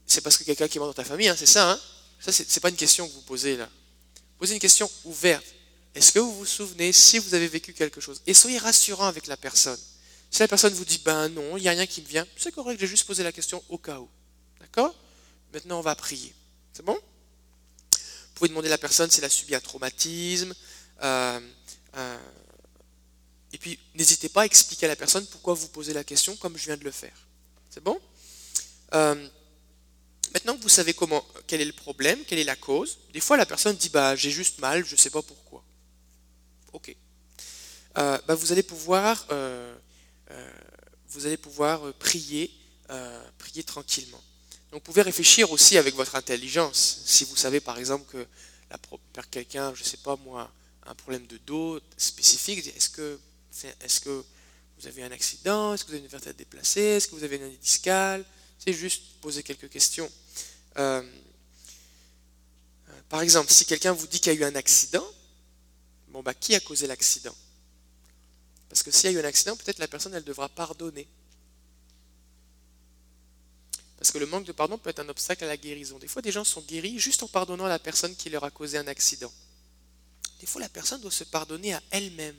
C'est 0.07 0.23
parce 0.23 0.39
que 0.39 0.45
quelqu'un 0.45 0.67
qui 0.67 0.79
est 0.79 0.81
mort 0.81 0.89
dans 0.89 0.95
ta 0.95 1.05
famille, 1.05 1.29
hein, 1.29 1.37
c'est 1.39 1.45
ça, 1.45 1.73
hein 1.73 1.81
Ça, 2.19 2.33
c'est 2.33 2.61
pas 2.61 2.71
une 2.71 2.77
question 2.77 3.07
que 3.07 3.13
vous 3.13 3.21
posez 3.21 3.59
là. 3.59 3.69
Posez 4.39 4.55
une 4.55 4.59
question 4.59 4.91
ouverte. 5.05 5.45
Est-ce 5.95 6.13
que 6.13 6.19
vous 6.19 6.35
vous 6.35 6.47
souvenez 6.47 6.95
si 6.95 7.19
vous 7.19 7.35
avez 7.35 7.47
vécu 7.47 7.75
quelque 7.75 8.01
chose? 8.01 8.23
Et 8.27 8.33
soyez 8.33 8.57
rassurant 8.57 9.05
avec 9.05 9.27
la 9.27 9.37
personne. 9.37 9.79
Si 10.31 10.41
la 10.41 10.49
personne 10.49 10.73
vous 10.73 10.87
dit 10.87 11.03
ben 11.05 11.29
non, 11.29 11.59
il 11.59 11.65
n'y 11.65 11.69
a 11.69 11.73
rien 11.73 11.87
qui 11.87 12.01
me 12.01 12.07
vient, 12.07 12.27
c'est 12.39 12.53
correct, 12.53 12.81
j'ai 12.81 12.87
juste 12.87 13.07
posé 13.07 13.23
la 13.23 13.31
question 13.31 13.63
au 13.69 13.77
cas 13.77 13.99
où. 13.99 14.09
D'accord? 14.61 14.95
Maintenant, 15.53 15.79
on 15.81 15.83
va 15.83 15.95
prier. 15.95 16.35
C'est 16.73 16.87
bon? 16.87 16.97
Vous 17.93 18.35
pouvez 18.35 18.49
demander 18.49 18.69
à 18.69 18.71
la 18.71 18.79
personne 18.79 19.11
si 19.11 19.19
elle 19.19 19.27
a 19.27 19.29
subi 19.29 19.55
un 19.55 19.61
traumatisme. 19.61 20.55
Euh, 21.03 21.41
et 23.53 23.59
puis, 23.59 23.79
n'hésitez 23.95 24.29
pas 24.29 24.43
à 24.43 24.45
expliquer 24.45 24.87
à 24.87 24.89
la 24.89 24.97
personne 24.97 25.27
pourquoi 25.27 25.55
vous 25.55 25.69
posez 25.69 25.93
la 25.93 26.05
question 26.05 26.37
comme 26.37 26.57
je 26.57 26.65
viens 26.67 26.77
de 26.77 26.85
le 26.85 26.91
faire. 26.91 27.17
C'est 27.71 27.83
bon? 27.83 27.99
Euh, 28.95 29.29
Maintenant 30.35 30.59
que 30.59 30.63
vous 30.63 30.69
savez 30.69 30.93
comment, 30.93 31.25
quel 31.47 31.63
est 31.63 31.65
le 31.65 31.73
problème, 31.73 32.23
quelle 32.27 32.39
est 32.39 32.45
la 32.45 32.55
cause, 32.55 32.99
des 33.15 33.21
fois 33.21 33.39
la 33.39 33.47
personne 33.47 33.75
dit 33.77 33.89
bah 33.89 34.15
j'ai 34.15 34.31
juste 34.31 34.59
mal, 34.59 34.85
je 34.85 34.93
ne 34.93 34.99
sais 34.99 35.09
pas 35.09 35.23
pourquoi. 35.23 35.65
Ok. 36.75 36.95
Euh, 37.97 38.19
bah, 38.27 38.35
vous 38.35 38.53
allez 38.53 38.63
pouvoir, 38.63 39.27
euh, 39.31 39.75
vous 41.09 41.25
allez 41.25 41.39
pouvoir 41.39 41.95
prier, 41.95 42.51
prier 43.39 43.63
tranquillement. 43.63 44.23
Donc 44.71 44.83
vous 44.83 44.93
pouvez 44.93 45.01
réfléchir 45.01 45.51
aussi 45.51 45.79
avec 45.79 45.95
votre 45.95 46.15
intelligence. 46.15 47.01
Si 47.07 47.25
vous 47.25 47.37
savez 47.37 47.61
par 47.61 47.79
exemple 47.79 48.05
que 48.13 48.27
quelqu'un, 49.31 49.75
je 49.75 49.83
ne 49.83 49.87
sais 49.87 49.97
pas 49.97 50.17
moi, 50.17 50.53
a 50.83 50.91
un 50.91 50.95
problème 50.95 51.27
de 51.27 51.39
dos 51.39 51.81
spécifique, 51.97 52.67
est-ce 52.67 52.91
que, 52.91 53.19
est, 53.67 54.01
que 54.01 54.25
vous 54.79 54.87
avez 54.87 55.03
un 55.03 55.13
accident 55.13 55.75
Est-ce 55.75 55.85
que 55.85 55.91
vous 55.91 55.95
avez 55.97 56.05
une 56.05 56.11
vertèbre 56.11 56.39
déplacée 56.39 56.81
Est-ce 56.81 57.09
que 57.09 57.15
vous 57.15 57.25
avez 57.25 57.37
une 57.37 57.43
hernie 57.43 57.59
discale? 57.59 58.25
C'est 58.59 58.73
juste 58.73 59.21
poser 59.21 59.43
quelques 59.43 59.69
questions. 59.69 60.11
Euh, 60.79 61.03
par 63.09 63.23
exemple, 63.23 63.51
si 63.53 63.65
quelqu'un 63.65 63.93
vous 63.93 64.07
dit 64.07 64.21
qu'il 64.21 64.33
y 64.33 64.37
a 64.37 64.39
eu 64.41 64.45
un 64.45 64.55
accident, 64.55 65.07
bon 66.09 66.23
bah 66.23 66.35
qui 66.35 66.55
a 66.55 66.61
causé 66.61 66.87
l'accident? 66.87 67.35
Parce 68.69 68.83
que 68.83 68.91
s'il 68.91 69.11
y 69.11 69.17
a 69.17 69.19
eu 69.19 69.23
un 69.23 69.29
accident, 69.29 69.57
peut-être 69.57 69.79
la 69.79 69.89
personne 69.89 70.19
devra 70.21 70.49
pardonner. 70.49 71.09
Parce 73.99 74.13
que 74.13 74.19
le 74.19 74.27
manque 74.27 74.45
de 74.45 74.53
pardon 74.53 74.79
peut 74.79 74.91
être 74.91 75.01
un 75.01 75.09
obstacle 75.09 75.45
à 75.45 75.49
la 75.49 75.57
guérison. 75.57 75.99
Des 75.99 76.07
fois, 76.07 76.23
des 76.23 76.31
gens 76.31 76.45
sont 76.45 76.63
guéris 76.63 76.99
juste 76.99 77.23
en 77.25 77.29
pardonnant 77.29 77.65
à 77.65 77.69
la 77.69 77.81
personne 77.81 78.15
qui 78.15 78.31
leur 78.31 78.45
a 78.45 78.51
causé 78.51 78.79
un 78.79 78.87
accident. 78.87 79.33
Des 80.39 80.47
fois, 80.47 80.61
la 80.61 80.69
personne 80.69 81.01
doit 81.01 81.11
se 81.11 81.25
pardonner 81.25 81.75
à 81.75 81.83
elle-même. 81.91 82.37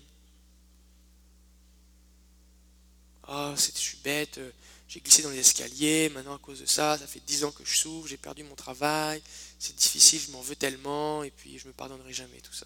Ah, 3.19 3.19
oh, 3.30 3.54
je 3.56 3.80
suis 3.80 3.98
bête, 3.98 4.38
euh, 4.38 4.52
j'ai 4.88 5.02
glissé 5.02 5.22
dans 5.22 5.30
les 5.30 5.40
escaliers, 5.40 6.10
maintenant 6.10 6.36
à 6.36 6.40
cause 6.40 6.62
de 6.62 6.66
ça, 6.66 6.98
ça 6.98 7.06
fait 7.06 7.22
dix 7.26 7.44
ans 7.44 7.52
que 7.52 7.64
je 7.64 7.78
souffre, 7.78 8.08
j'ai 8.08 8.18
perdu 8.18 8.44
mon 8.44 8.56
travail, 8.56 9.22
c'est 9.60 9.76
difficile, 9.76 10.20
je 10.20 10.32
m'en 10.32 10.42
veux 10.42 10.56
tellement, 10.56 11.24
et 11.24 11.32
puis 11.32 11.60
je 11.60 11.68
me 11.68 11.74
pardonnerai 11.74 12.12
jamais, 12.12 12.42
tout 12.42 12.54
ça. 12.54 12.66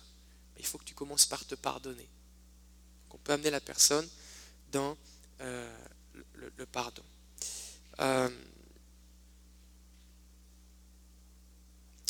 Mais 0.55 0.61
il 0.61 0.65
faut 0.65 0.77
que 0.77 0.85
tu 0.85 0.93
commences 0.93 1.25
par 1.25 1.45
te 1.45 1.55
pardonner. 1.55 2.07
on 3.11 3.17
peut 3.17 3.33
amener 3.33 3.49
la 3.51 3.61
personne 3.61 4.07
dans 4.71 4.97
euh, 5.41 5.69
le, 6.35 6.65
pardon. 6.65 7.03
Euh, 7.99 8.29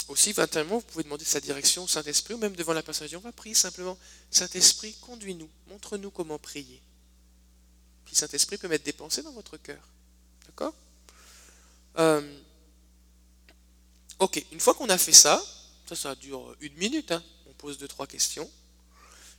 aussi, 0.07 0.29
éventuellement, 0.29 0.77
vous 0.77 0.85
pouvez 0.85 1.03
demander 1.03 1.25
sa 1.25 1.41
direction 1.41 1.85
au 1.85 1.87
Saint-Esprit, 1.87 2.35
ou 2.35 2.37
même 2.37 2.55
devant 2.55 2.73
la 2.73 2.83
personne, 2.83 3.07
on 3.15 3.19
va 3.19 3.31
prier 3.31 3.55
simplement, 3.55 3.97
Saint-Esprit, 4.29 4.93
conduis-nous, 5.01 5.49
montre-nous 5.67 6.11
comment 6.11 6.37
prier. 6.37 6.81
Puis 8.13 8.19
Saint-Esprit 8.19 8.59
peut 8.59 8.67
mettre 8.67 8.83
des 8.83 8.93
pensées 8.93 9.23
dans 9.23 9.31
votre 9.31 9.57
cœur. 9.57 9.81
D'accord 10.45 10.75
euh, 11.97 12.21
Ok, 14.19 14.45
une 14.51 14.59
fois 14.59 14.75
qu'on 14.75 14.89
a 14.89 14.99
fait 14.99 15.13
ça, 15.13 15.43
ça, 15.89 15.95
ça 15.95 16.13
dure 16.13 16.55
une 16.61 16.75
minute, 16.75 17.11
hein, 17.11 17.23
on 17.47 17.53
pose 17.53 17.79
deux, 17.79 17.87
trois 17.87 18.05
questions. 18.05 18.47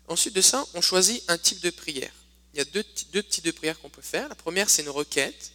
Ensuite 0.08 0.34
de 0.34 0.40
ça, 0.40 0.66
on 0.74 0.80
choisit 0.80 1.22
un 1.28 1.38
type 1.38 1.60
de 1.60 1.70
prière. 1.70 2.10
Il 2.52 2.58
y 2.58 2.60
a 2.62 2.64
deux, 2.64 2.84
deux 3.12 3.22
types 3.22 3.44
de 3.44 3.52
prières 3.52 3.78
qu'on 3.78 3.90
peut 3.90 4.02
faire. 4.02 4.28
La 4.28 4.34
première, 4.34 4.68
c'est 4.68 4.82
une 4.82 4.88
requête, 4.88 5.52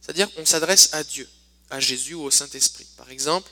c'est-à-dire 0.00 0.28
qu'on 0.34 0.44
s'adresse 0.44 0.92
à 0.94 1.04
Dieu, 1.04 1.28
à 1.70 1.78
Jésus 1.78 2.14
ou 2.14 2.24
au 2.24 2.30
Saint-Esprit. 2.32 2.88
Par 2.96 3.08
exemple, 3.08 3.48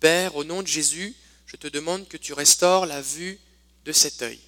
Père, 0.00 0.34
au 0.34 0.42
nom 0.42 0.62
de 0.62 0.66
Jésus, 0.66 1.14
je 1.46 1.54
te 1.54 1.68
demande 1.68 2.08
que 2.08 2.16
tu 2.16 2.32
restaures 2.32 2.86
la 2.86 3.02
vue 3.02 3.38
de 3.84 3.92
cet 3.92 4.20
œil. 4.22 4.40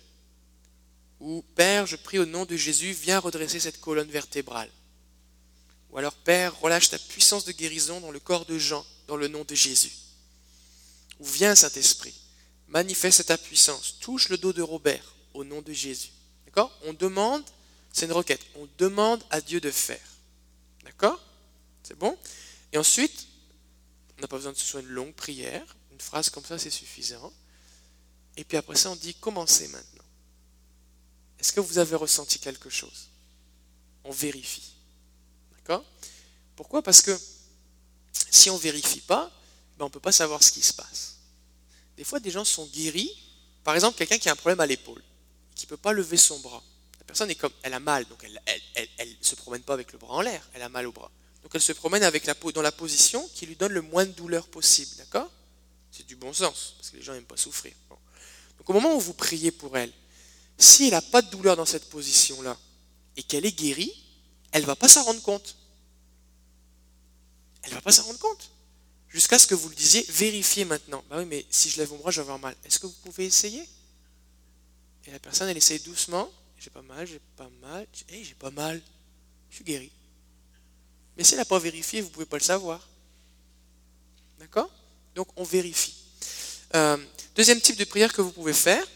Ou 1.21 1.45
Père, 1.55 1.87
je 1.87 1.97
prie 1.97 2.19
au 2.19 2.25
nom 2.25 2.47
de 2.47 2.57
Jésus, 2.57 2.93
viens 2.93 3.19
redresser 3.19 3.61
cette 3.61 3.81
colonne 3.81 4.11
vertébrale. 4.11 4.71
Ou 5.91 5.99
alors 5.99 6.15
Père, 6.15 6.59
relâche 6.61 6.91
ta 6.91 6.99
puissance 6.99 7.45
de 7.45 7.53
guérison 7.53 8.01
dans 8.01 8.11
le 8.11 8.21
corps 8.21 8.47
de 8.47 8.59
Jean, 8.59 8.85
dans 9.07 9.17
le 9.17 9.29
nom 9.29 9.45
de 9.45 9.55
Jésus. 9.55 9.93
Ou 11.19 11.27
viens 11.27 11.55
Saint-Esprit, 11.55 12.15
manifeste 12.69 13.27
ta 13.27 13.37
puissance, 13.37 13.99
touche 14.01 14.29
le 14.29 14.39
dos 14.39 14.53
de 14.53 14.63
Robert 14.63 15.15
au 15.35 15.45
nom 15.45 15.61
de 15.61 15.73
Jésus. 15.73 16.11
D'accord? 16.47 16.77
On 16.85 16.93
demande, 16.93 17.45
c'est 17.93 18.07
une 18.07 18.13
requête, 18.13 18.41
on 18.57 18.67
demande 18.79 19.23
à 19.31 19.41
Dieu 19.41 19.61
de 19.61 19.71
faire. 19.71 20.01
D'accord? 20.85 21.21
C'est 21.83 21.99
bon? 21.99 22.17
Et 22.73 22.79
ensuite, 22.79 23.27
on 24.17 24.23
n'a 24.23 24.29
pas 24.29 24.37
besoin 24.37 24.53
de 24.53 24.57
ce 24.59 24.65
soit 24.65 24.81
une 24.81 24.89
longue 24.89 25.15
prière. 25.15 25.77
Une 25.93 26.01
phrase 26.01 26.31
comme 26.31 26.45
ça, 26.45 26.59
c'est 26.59 26.71
suffisant. 26.71 27.33
Et 28.37 28.45
puis 28.45 28.57
après 28.57 28.77
ça, 28.77 28.91
on 28.91 28.97
dit 28.97 29.15
commencez 29.15 29.69
maintenant. 29.69 30.05
Est-ce 31.41 31.53
que 31.53 31.61
vous 31.61 31.79
avez 31.79 31.97
ressenti 31.97 32.39
quelque 32.39 32.69
chose? 32.69 33.09
On 34.05 34.11
vérifie. 34.11 34.75
D'accord? 35.57 35.85
Pourquoi? 36.55 36.83
Parce 36.83 37.01
que 37.01 37.19
si 38.31 38.51
on 38.51 38.57
ne 38.57 38.61
vérifie 38.61 39.01
pas, 39.01 39.31
ben 39.79 39.87
on 39.87 39.89
ne 39.89 39.93
peut 39.93 40.01
pas 40.01 40.13
savoir 40.13 40.43
ce 40.43 40.53
qui 40.53 40.63
se 40.63 40.75
passe. 40.75 41.17
Des 41.97 42.05
fois, 42.05 42.21
des 42.21 42.31
gens 42.31 42.45
sont 42.45 42.67
guéris. 42.67 43.11
Par 43.65 43.75
exemple, 43.75 43.97
quelqu'un 43.97 44.19
qui 44.19 44.29
a 44.29 44.33
un 44.33 44.37
problème 44.37 44.61
à 44.61 44.67
l'épaule, 44.67 45.03
qui 45.55 45.67
ne 45.67 45.69
peut 45.71 45.77
pas 45.77 45.93
lever 45.93 46.17
son 46.17 46.39
bras. 46.41 46.63
La 46.99 47.05
personne 47.05 47.31
est 47.31 47.35
comme, 47.35 47.53
elle 47.63 47.75
a 47.75 47.81
mal, 47.81 48.07
donc 48.07 48.25
elle 48.25 49.09
ne 49.09 49.25
se 49.25 49.35
promène 49.35 49.63
pas 49.63 49.75
avec 49.75 49.93
le 49.93 49.99
bras 49.99 50.15
en 50.15 50.21
l'air, 50.21 50.49
elle 50.55 50.63
a 50.63 50.69
mal 50.69 50.87
au 50.87 50.93
bras. 50.93 51.11
Donc 51.43 51.53
elle 51.55 51.61
se 51.61 51.73
promène 51.73 52.03
avec 52.03 52.27
la, 52.27 52.35
dans 52.35 52.63
la 52.63 52.73
position 52.73 53.29
qui 53.35 53.47
lui 53.47 53.57
donne 53.57 53.73
le 53.73 53.83
moins 53.83 54.07
de 54.07 54.13
douleur 54.13 54.47
possible, 54.47 54.95
d'accord? 54.97 55.31
C'est 55.91 56.07
du 56.07 56.17
bon 56.17 56.33
sens, 56.33 56.75
parce 56.77 56.91
que 56.91 56.97
les 56.97 57.03
gens 57.03 57.13
n'aiment 57.13 57.25
pas 57.25 57.37
souffrir. 57.37 57.73
Donc 57.89 58.71
au 58.71 58.73
moment 58.73 58.95
où 58.95 59.01
vous 59.01 59.15
priez 59.15 59.51
pour 59.51 59.77
elle, 59.77 59.93
si 60.61 60.85
elle 60.85 60.91
n'a 60.93 61.03
pas 61.03 61.23
de 61.23 61.31
douleur 61.31 61.57
dans 61.57 61.65
cette 61.65 61.89
position-là, 61.89 62.57
et 63.17 63.23
qu'elle 63.23 63.47
est 63.47 63.53
guérie, 63.53 63.93
elle 64.53 64.63
ne 64.63 64.67
va 64.67 64.77
pas 64.77 64.89
s'en 64.89 65.03
rendre 65.03 65.23
compte. 65.23 65.57
Elle 67.63 67.71
ne 67.71 67.75
va 67.75 67.81
pas 67.81 67.93
s'en 67.93 68.05
rendre 68.05 68.19
compte. 68.19 68.51
Jusqu'à 69.09 69.39
ce 69.39 69.47
que 69.47 69.55
vous 69.55 69.69
le 69.69 69.75
disiez, 69.75 70.05
vérifiez 70.09 70.65
maintenant. 70.65 71.03
Bah 71.11 71.17
oui, 71.19 71.25
mais 71.25 71.45
si 71.51 71.69
je 71.69 71.79
lève 71.79 71.91
mon 71.91 71.99
bras, 71.99 72.11
je 72.11 72.21
vais 72.21 72.23
avoir 72.23 72.39
mal. 72.39 72.55
Est-ce 72.65 72.79
que 72.79 72.87
vous 72.87 72.97
pouvez 73.05 73.27
essayer? 73.27 73.69
Et 75.07 75.11
la 75.11 75.19
personne, 75.19 75.49
elle 75.49 75.57
essaye 75.57 75.81
doucement. 75.81 76.31
J'ai 76.59 76.71
pas 76.71 76.83
mal, 76.83 77.07
j'ai 77.07 77.21
pas 77.37 77.51
mal. 77.61 77.87
Hé, 78.09 78.23
j'ai 78.23 78.35
pas 78.35 78.51
mal. 78.51 78.81
Je 79.51 79.57
suis 79.57 79.65
guéri. 79.65 79.91
Mais 81.17 81.25
si 81.25 81.33
elle 81.33 81.39
n'a 81.39 81.45
pas 81.45 81.59
vérifié, 81.59 82.01
vous 82.01 82.09
ne 82.09 82.13
pouvez 82.13 82.27
pas 82.27 82.39
le 82.39 82.45
savoir. 82.45 82.89
D'accord? 84.39 84.71
Donc 85.15 85.29
on 85.37 85.45
vérifie. 85.45 85.95
Euh, 86.75 86.97
deuxième 87.35 87.61
type 87.61 87.77
de 87.77 87.85
prière 87.85 88.13
que 88.13 88.23
vous 88.23 88.31
pouvez 88.31 88.53
faire, 88.53 88.87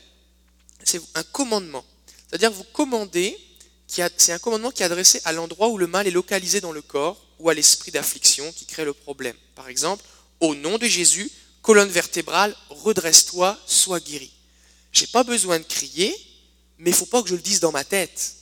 c'est 0.84 1.00
un 1.14 1.22
commandement. 1.22 1.84
C'est-à-dire 2.28 2.52
vous 2.52 2.64
commandez, 2.64 3.38
c'est 3.86 4.32
un 4.32 4.38
commandement 4.38 4.70
qui 4.70 4.82
est 4.82 4.86
adressé 4.86 5.20
à 5.24 5.32
l'endroit 5.32 5.68
où 5.68 5.78
le 5.78 5.86
mal 5.86 6.06
est 6.06 6.10
localisé 6.10 6.60
dans 6.60 6.72
le 6.72 6.82
corps 6.82 7.20
ou 7.38 7.48
à 7.48 7.54
l'esprit 7.54 7.90
d'affliction 7.90 8.50
qui 8.52 8.66
crée 8.66 8.84
le 8.84 8.92
problème. 8.92 9.36
Par 9.54 9.68
exemple, 9.68 10.04
au 10.40 10.54
nom 10.54 10.78
de 10.78 10.86
Jésus, 10.86 11.30
colonne 11.62 11.88
vertébrale, 11.88 12.56
redresse-toi, 12.70 13.58
sois 13.66 14.00
guéri. 14.00 14.32
J'ai 14.92 15.06
pas 15.06 15.24
besoin 15.24 15.58
de 15.58 15.64
crier, 15.64 16.14
mais 16.78 16.90
il 16.90 16.96
faut 16.96 17.06
pas 17.06 17.22
que 17.22 17.28
je 17.28 17.34
le 17.34 17.40
dise 17.40 17.60
dans 17.60 17.72
ma 17.72 17.84
tête. 17.84 18.36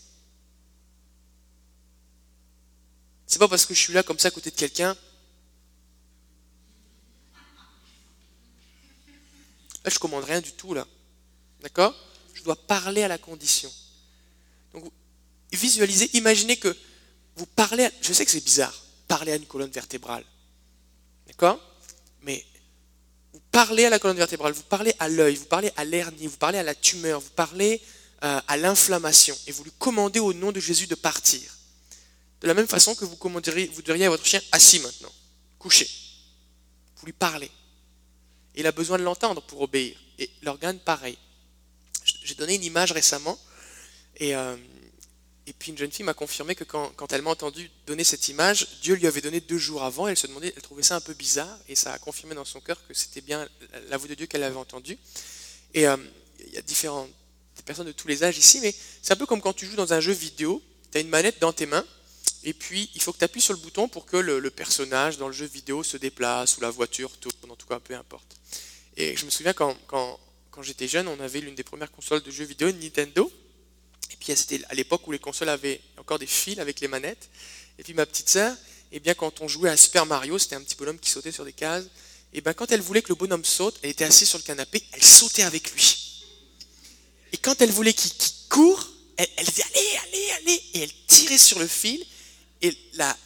C'est 3.26 3.38
pas 3.38 3.48
parce 3.48 3.64
que 3.64 3.74
je 3.74 3.80
suis 3.80 3.92
là 3.94 4.02
comme 4.02 4.18
ça 4.18 4.28
à 4.28 4.30
côté 4.30 4.50
de 4.50 4.56
quelqu'un. 4.56 4.96
Là, 9.84 9.90
je 9.90 9.98
commande 9.98 10.24
rien 10.24 10.40
du 10.40 10.52
tout, 10.52 10.74
là. 10.74 10.86
D'accord? 11.60 11.94
Je 12.42 12.44
dois 12.44 12.56
parler 12.56 13.04
à 13.04 13.08
la 13.08 13.18
condition. 13.18 13.70
Donc, 14.74 14.90
visualisez, 15.52 16.10
imaginez 16.14 16.56
que 16.56 16.76
vous 17.36 17.46
parlez, 17.46 17.84
à, 17.84 17.90
je 18.00 18.12
sais 18.12 18.24
que 18.24 18.32
c'est 18.32 18.42
bizarre, 18.42 18.74
parler 19.06 19.30
à 19.30 19.36
une 19.36 19.46
colonne 19.46 19.70
vertébrale. 19.70 20.24
D'accord? 21.28 21.60
Mais 22.22 22.44
vous 23.32 23.38
parlez 23.52 23.84
à 23.84 23.90
la 23.90 24.00
colonne 24.00 24.16
vertébrale, 24.16 24.54
vous 24.54 24.64
parlez 24.64 24.92
à 24.98 25.08
l'œil, 25.08 25.36
vous 25.36 25.44
parlez 25.44 25.70
à 25.76 25.84
l'hernie, 25.84 26.26
vous 26.26 26.36
parlez 26.36 26.58
à 26.58 26.64
la 26.64 26.74
tumeur, 26.74 27.20
vous 27.20 27.30
parlez 27.30 27.80
euh, 28.24 28.40
à 28.48 28.56
l'inflammation, 28.56 29.38
et 29.46 29.52
vous 29.52 29.62
lui 29.62 29.72
commandez 29.78 30.18
au 30.18 30.32
nom 30.32 30.50
de 30.50 30.58
Jésus 30.58 30.88
de 30.88 30.96
partir. 30.96 31.48
De 32.40 32.48
la 32.48 32.54
même 32.54 32.66
façon 32.66 32.96
que 32.96 33.04
vous 33.04 33.14
commanderiez, 33.14 33.68
vous 33.68 33.82
diriez 33.82 34.06
à 34.06 34.10
votre 34.10 34.26
chien 34.26 34.40
assis 34.50 34.80
maintenant, 34.80 35.12
couché. 35.60 35.88
Vous 36.96 37.06
lui 37.06 37.12
parlez. 37.12 37.52
Il 38.56 38.66
a 38.66 38.72
besoin 38.72 38.98
de 38.98 39.04
l'entendre 39.04 39.42
pour 39.42 39.60
obéir. 39.60 39.96
Et 40.18 40.28
l'organe, 40.42 40.80
pareil. 40.80 41.16
J'ai 42.24 42.34
donné 42.34 42.54
une 42.54 42.64
image 42.64 42.92
récemment, 42.92 43.38
et, 44.16 44.34
euh, 44.34 44.56
et 45.46 45.52
puis 45.52 45.72
une 45.72 45.78
jeune 45.78 45.90
fille 45.90 46.04
m'a 46.04 46.14
confirmé 46.14 46.54
que 46.54 46.64
quand, 46.64 47.12
elle 47.12 47.22
m'a 47.22 47.30
entendu 47.30 47.70
donner 47.86 48.04
cette 48.04 48.28
image, 48.28 48.80
Dieu 48.82 48.94
lui 48.94 49.06
avait 49.06 49.20
donné 49.20 49.40
deux 49.40 49.58
jours 49.58 49.82
avant, 49.82 50.06
elle 50.06 50.16
se 50.16 50.26
demandait, 50.26 50.52
elle 50.54 50.62
trouvait 50.62 50.82
ça 50.82 50.96
un 50.96 51.00
peu 51.00 51.14
bizarre, 51.14 51.58
et 51.68 51.74
ça 51.74 51.92
a 51.92 51.98
confirmé 51.98 52.34
dans 52.34 52.44
son 52.44 52.60
cœur 52.60 52.78
que 52.86 52.94
c'était 52.94 53.20
bien 53.20 53.48
la 53.88 53.96
voix 53.96 54.08
de 54.08 54.14
Dieu 54.14 54.26
qu'elle 54.26 54.44
avait 54.44 54.56
entendue. 54.56 54.98
Et 55.74 55.88
euh, 55.88 55.96
il 56.46 56.54
y 56.54 56.58
a 56.58 56.62
différentes 56.62 57.10
personnes 57.64 57.86
de 57.86 57.92
tous 57.92 58.08
les 58.08 58.24
âges 58.24 58.38
ici, 58.38 58.60
mais 58.60 58.74
c'est 59.02 59.12
un 59.12 59.16
peu 59.16 59.26
comme 59.26 59.40
quand 59.40 59.52
tu 59.52 59.66
joues 59.66 59.76
dans 59.76 59.92
un 59.92 60.00
jeu 60.00 60.12
vidéo, 60.12 60.62
tu 60.90 60.98
as 60.98 61.00
une 61.00 61.08
manette 61.08 61.40
dans 61.40 61.52
tes 61.52 61.66
mains, 61.66 61.84
et 62.44 62.52
puis 62.52 62.90
il 62.94 63.02
faut 63.02 63.12
que 63.12 63.18
tu 63.18 63.24
appuies 63.24 63.40
sur 63.40 63.54
le 63.54 63.60
bouton 63.60 63.88
pour 63.88 64.06
que 64.06 64.16
le, 64.16 64.50
personnage 64.50 65.18
dans 65.18 65.28
le 65.28 65.32
jeu 65.32 65.46
vidéo 65.46 65.82
se 65.82 65.96
déplace 65.96 66.56
ou 66.56 66.60
la 66.60 66.70
voiture 66.70 67.10
tourne, 67.18 67.50
en 67.50 67.56
tout 67.56 67.66
cas 67.66 67.80
peu 67.80 67.94
importe. 67.94 68.36
Et 68.96 69.16
je 69.16 69.24
me 69.24 69.30
souviens 69.30 69.52
quand, 69.52 69.76
quand, 69.86 70.18
quand 70.52 70.62
j'étais 70.62 70.86
jeune, 70.86 71.08
on 71.08 71.18
avait 71.18 71.40
l'une 71.40 71.54
des 71.54 71.64
premières 71.64 71.90
consoles 71.90 72.22
de 72.22 72.30
jeux 72.30 72.44
vidéo, 72.44 72.70
Nintendo. 72.70 73.32
Et 74.12 74.16
puis 74.16 74.36
c'était 74.36 74.62
à 74.68 74.74
l'époque 74.74 75.08
où 75.08 75.10
les 75.10 75.18
consoles 75.18 75.48
avaient 75.48 75.80
encore 75.96 76.18
des 76.18 76.26
fils 76.26 76.58
avec 76.58 76.80
les 76.80 76.88
manettes. 76.88 77.30
Et 77.78 77.82
puis 77.82 77.94
ma 77.94 78.04
petite 78.04 78.28
sœur, 78.28 78.54
et 78.92 79.00
bien 79.00 79.14
quand 79.14 79.40
on 79.40 79.48
jouait 79.48 79.70
à 79.70 79.76
Super 79.78 80.04
Mario, 80.04 80.38
c'était 80.38 80.54
un 80.54 80.60
petit 80.60 80.76
bonhomme 80.76 80.98
qui 80.98 81.10
sautait 81.10 81.32
sur 81.32 81.46
des 81.46 81.54
cases, 81.54 81.86
et 82.34 82.42
bien 82.42 82.52
quand 82.52 82.70
elle 82.70 82.82
voulait 82.82 83.00
que 83.00 83.08
le 83.08 83.14
bonhomme 83.14 83.46
saute, 83.46 83.78
elle 83.82 83.90
était 83.90 84.04
assise 84.04 84.28
sur 84.28 84.38
le 84.38 84.44
canapé, 84.44 84.82
elle 84.92 85.02
sautait 85.02 85.42
avec 85.42 85.72
lui. 85.72 86.22
Et 87.32 87.38
quand 87.38 87.60
elle 87.62 87.72
voulait 87.72 87.94
qu'il 87.94 88.12
court, 88.50 88.86
elle, 89.16 89.28
elle 89.38 89.46
disait 89.46 89.64
allez, 89.64 89.98
allez, 90.04 90.30
allez, 90.32 90.62
et 90.74 90.82
elle 90.82 91.06
tirait 91.06 91.38
sur 91.38 91.58
le 91.58 91.66
fil, 91.66 92.04
et 92.60 92.76
la, 92.92 93.16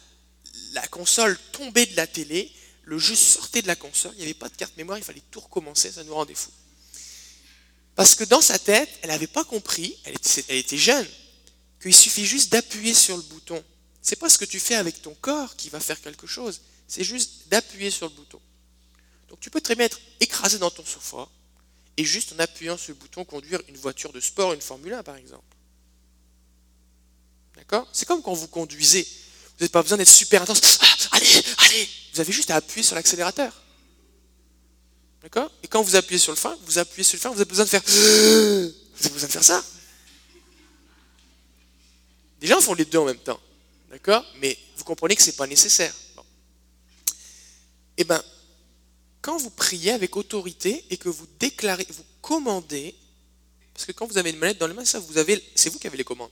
la 0.71 0.87
console 0.87 1.37
tombait 1.51 1.87
de 1.87 1.97
la 1.97 2.07
télé, 2.07 2.49
le 2.83 2.97
jeu 2.97 3.15
sortait 3.15 3.61
de 3.61 3.67
la 3.67 3.75
console, 3.75 4.13
il 4.13 4.19
n'y 4.19 4.23
avait 4.23 4.33
pas 4.33 4.47
de 4.47 4.55
carte 4.55 4.77
mémoire, 4.77 4.97
il 4.97 5.03
fallait 5.03 5.21
tout 5.29 5.41
recommencer, 5.41 5.91
ça 5.91 6.05
nous 6.05 6.13
rendait 6.13 6.33
fous. 6.33 6.53
Parce 7.97 8.13
que 8.13 8.23
dans 8.23 8.41
sa 8.41 8.59
tête, 8.59 8.87
elle 9.01 9.09
n'avait 9.09 9.25
pas 9.25 9.43
compris, 9.43 9.97
elle 10.05 10.13
était, 10.55 10.77
jeune, 10.77 11.07
qu'il 11.81 11.95
suffit 11.95 12.27
juste 12.27 12.51
d'appuyer 12.51 12.93
sur 12.93 13.17
le 13.17 13.23
bouton. 13.23 13.61
C'est 14.03 14.17
pas 14.17 14.29
ce 14.29 14.37
que 14.37 14.45
tu 14.45 14.59
fais 14.59 14.75
avec 14.75 15.01
ton 15.01 15.15
corps 15.15 15.55
qui 15.55 15.69
va 15.69 15.79
faire 15.79 15.99
quelque 15.99 16.27
chose, 16.27 16.61
c'est 16.87 17.03
juste 17.03 17.47
d'appuyer 17.47 17.89
sur 17.89 18.05
le 18.07 18.13
bouton. 18.13 18.39
Donc 19.29 19.39
tu 19.39 19.49
peux 19.49 19.61
très 19.61 19.73
bien 19.73 19.85
être 19.85 19.99
écrasé 20.19 20.59
dans 20.59 20.69
ton 20.69 20.85
sofa 20.85 21.27
et 21.97 22.05
juste 22.05 22.33
en 22.33 22.39
appuyant 22.39 22.77
sur 22.77 22.93
le 22.93 22.99
bouton 22.99 23.25
conduire 23.25 23.63
une 23.67 23.77
voiture 23.77 24.13
de 24.13 24.19
sport, 24.19 24.53
une 24.53 24.61
Formule 24.61 24.93
1 24.93 25.01
par 25.01 25.15
exemple. 25.15 25.57
D'accord? 27.55 27.87
C'est 27.93 28.05
comme 28.05 28.21
quand 28.21 28.33
vous 28.33 28.47
conduisez. 28.47 29.01
Vous 29.01 29.63
n'avez 29.63 29.71
pas 29.71 29.81
besoin 29.81 29.97
d'être 29.97 30.07
super 30.07 30.43
intense. 30.43 30.61
Ah, 30.81 31.17
allez, 31.17 31.43
allez 31.65 31.89
Vous 32.13 32.19
avez 32.19 32.31
juste 32.31 32.51
à 32.51 32.57
appuyer 32.57 32.83
sur 32.83 32.95
l'accélérateur. 32.95 33.59
D'accord 35.27 35.51
Et 35.61 35.67
quand 35.67 35.81
vous 35.81 35.97
appuyez 35.97 36.19
sur 36.19 36.31
le 36.31 36.37
frein, 36.37 36.57
vous 36.63 36.77
appuyez 36.77 37.03
sur 37.03 37.17
le 37.17 37.19
frein, 37.19 37.31
vous 37.31 37.41
avez 37.41 37.49
besoin 37.49 37.65
de 37.65 37.69
faire. 37.69 37.83
Vous 38.99 39.05
avez 39.05 39.13
besoin 39.13 39.27
de 39.27 39.33
faire 39.33 39.43
ça. 39.43 39.63
Des 42.39 42.47
gens 42.47 42.61
font 42.61 42.73
les 42.73 42.85
deux 42.85 42.97
en 42.97 43.05
même 43.05 43.19
temps. 43.19 43.39
D'accord 43.91 44.25
Mais 44.39 44.57
vous 44.77 44.85
comprenez 44.85 45.15
que 45.17 45.21
ce 45.21 45.27
n'est 45.27 45.35
pas 45.35 45.45
nécessaire. 45.45 45.93
Bon. 46.15 46.23
Eh 47.97 48.05
bien, 48.05 48.23
quand 49.21 49.37
vous 49.37 49.49
priez 49.49 49.91
avec 49.91 50.15
autorité 50.15 50.85
et 50.89 50.95
que 50.95 51.09
vous 51.09 51.27
déclarez, 51.39 51.85
vous 51.89 52.05
commandez, 52.21 52.95
parce 53.73 53.85
que 53.85 53.91
quand 53.91 54.07
vous 54.07 54.17
avez 54.17 54.29
une 54.29 54.37
manette 54.37 54.57
dans 54.57 54.67
les 54.67 54.73
mains, 54.73 54.83
vous 55.07 55.17
avez, 55.17 55.43
c'est 55.55 55.69
vous 55.69 55.77
qui 55.77 55.87
avez 55.87 55.97
les 55.97 56.05
commandes. 56.05 56.31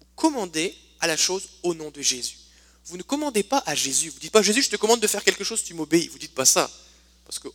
Vous 0.00 0.06
commandez 0.16 0.74
à 0.98 1.06
la 1.06 1.18
chose 1.18 1.46
au 1.62 1.74
nom 1.74 1.90
de 1.90 2.00
Jésus. 2.00 2.38
Vous 2.86 2.96
ne 2.96 3.02
commandez 3.02 3.42
pas 3.42 3.62
à 3.66 3.74
Jésus. 3.74 4.08
Vous 4.08 4.16
ne 4.16 4.20
dites 4.22 4.32
pas 4.32 4.42
Jésus, 4.42 4.62
je 4.62 4.70
te 4.70 4.76
commande 4.76 5.00
de 5.00 5.06
faire 5.06 5.22
quelque 5.22 5.44
chose, 5.44 5.62
tu 5.62 5.74
m'obéis. 5.74 6.08
Vous 6.08 6.14
ne 6.14 6.20
dites 6.20 6.34
pas 6.34 6.46
ça. 6.46 6.70
Parce 7.24 7.38
que 7.38 7.48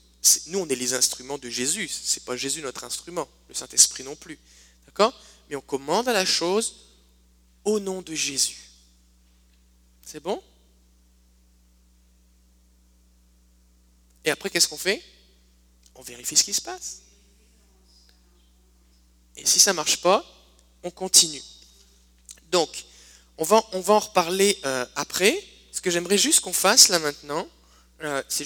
nous, 0.48 0.60
on 0.60 0.68
est 0.68 0.76
les 0.76 0.94
instruments 0.94 1.38
de 1.38 1.50
Jésus. 1.50 1.88
Ce 1.88 2.20
n'est 2.20 2.26
pas 2.26 2.36
Jésus 2.36 2.62
notre 2.62 2.84
instrument. 2.84 3.28
Le 3.48 3.54
Saint-Esprit 3.54 4.04
non 4.04 4.16
plus. 4.16 4.40
D'accord? 4.86 5.14
Mais 5.50 5.56
on 5.56 5.62
commande 5.62 6.08
à 6.08 6.14
la 6.14 6.26
chose 6.26 6.76
au 7.64 7.80
nom 7.80 8.02
de 8.02 8.14
Jésus. 8.14 8.58
C'est 10.06 10.20
bon? 10.20 10.42
Et 14.24 14.32
après, 14.32 14.50
qu'est-ce 14.50 14.68
qu'on 14.68 14.78
fait? 14.78 15.04
On 15.96 16.02
vérifie 16.02 16.36
ce 16.36 16.44
qui 16.44 16.54
se 16.54 16.62
passe. 16.62 17.02
Et 19.36 19.46
si 19.46 19.60
ça 19.60 19.72
ne 19.72 19.76
marche 19.76 20.02
pas, 20.02 20.26
on 20.84 20.92
continue. 20.92 21.44
Donc, 22.52 22.86
on 23.38 23.44
va, 23.44 23.64
on 23.74 23.82
va 23.82 23.96
en 23.96 24.00
reparler 24.00 24.60
euh, 24.66 24.86
après. 24.96 25.44
Ce 25.72 25.82
que 25.82 25.92
j'aimerais 25.92 26.18
juste 26.18 26.40
qu'on 26.40 26.54
fasse 26.54 26.88
là 26.88 27.00
maintenant, 27.00 27.48
euh, 28.04 28.22
je 28.30 28.44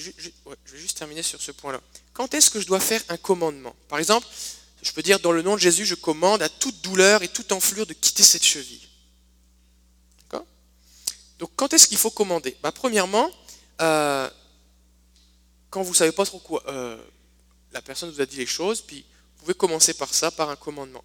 vais 0.72 0.78
juste 0.78 0.98
terminer 0.98 1.22
sur 1.22 1.40
ce 1.40 1.50
point-là. 1.52 1.80
Quand 2.12 2.34
est-ce 2.34 2.50
que 2.50 2.60
je 2.60 2.66
dois 2.66 2.80
faire 2.80 3.02
un 3.08 3.16
commandement? 3.16 3.74
Par 3.88 3.98
exemple, 3.98 4.26
je 4.82 4.92
peux 4.92 5.02
dire 5.02 5.20
dans 5.20 5.32
le 5.32 5.42
nom 5.42 5.54
de 5.54 5.60
Jésus, 5.60 5.84
je 5.84 5.94
commande 5.94 6.42
à 6.42 6.48
toute 6.48 6.80
douleur 6.82 7.22
et 7.22 7.28
toute 7.28 7.52
enflure 7.52 7.86
de 7.86 7.92
quitter 7.92 8.22
cette 8.22 8.44
cheville. 8.44 8.88
D'accord? 10.22 10.46
Donc, 11.38 11.50
quand 11.56 11.72
est-ce 11.74 11.88
qu'il 11.88 11.98
faut 11.98 12.10
commander? 12.10 12.56
Bah, 12.62 12.72
Premièrement, 12.72 13.30
euh, 13.80 14.30
quand 15.68 15.82
vous 15.82 15.90
ne 15.90 15.96
savez 15.96 16.12
pas 16.12 16.24
trop 16.24 16.38
quoi, 16.38 16.62
euh, 16.68 17.02
la 17.72 17.82
personne 17.82 18.10
vous 18.10 18.20
a 18.20 18.26
dit 18.26 18.36
les 18.36 18.46
choses, 18.46 18.80
puis 18.80 19.04
vous 19.36 19.44
pouvez 19.44 19.54
commencer 19.54 19.94
par 19.94 20.12
ça, 20.12 20.30
par 20.30 20.50
un 20.50 20.56
commandement. 20.56 21.04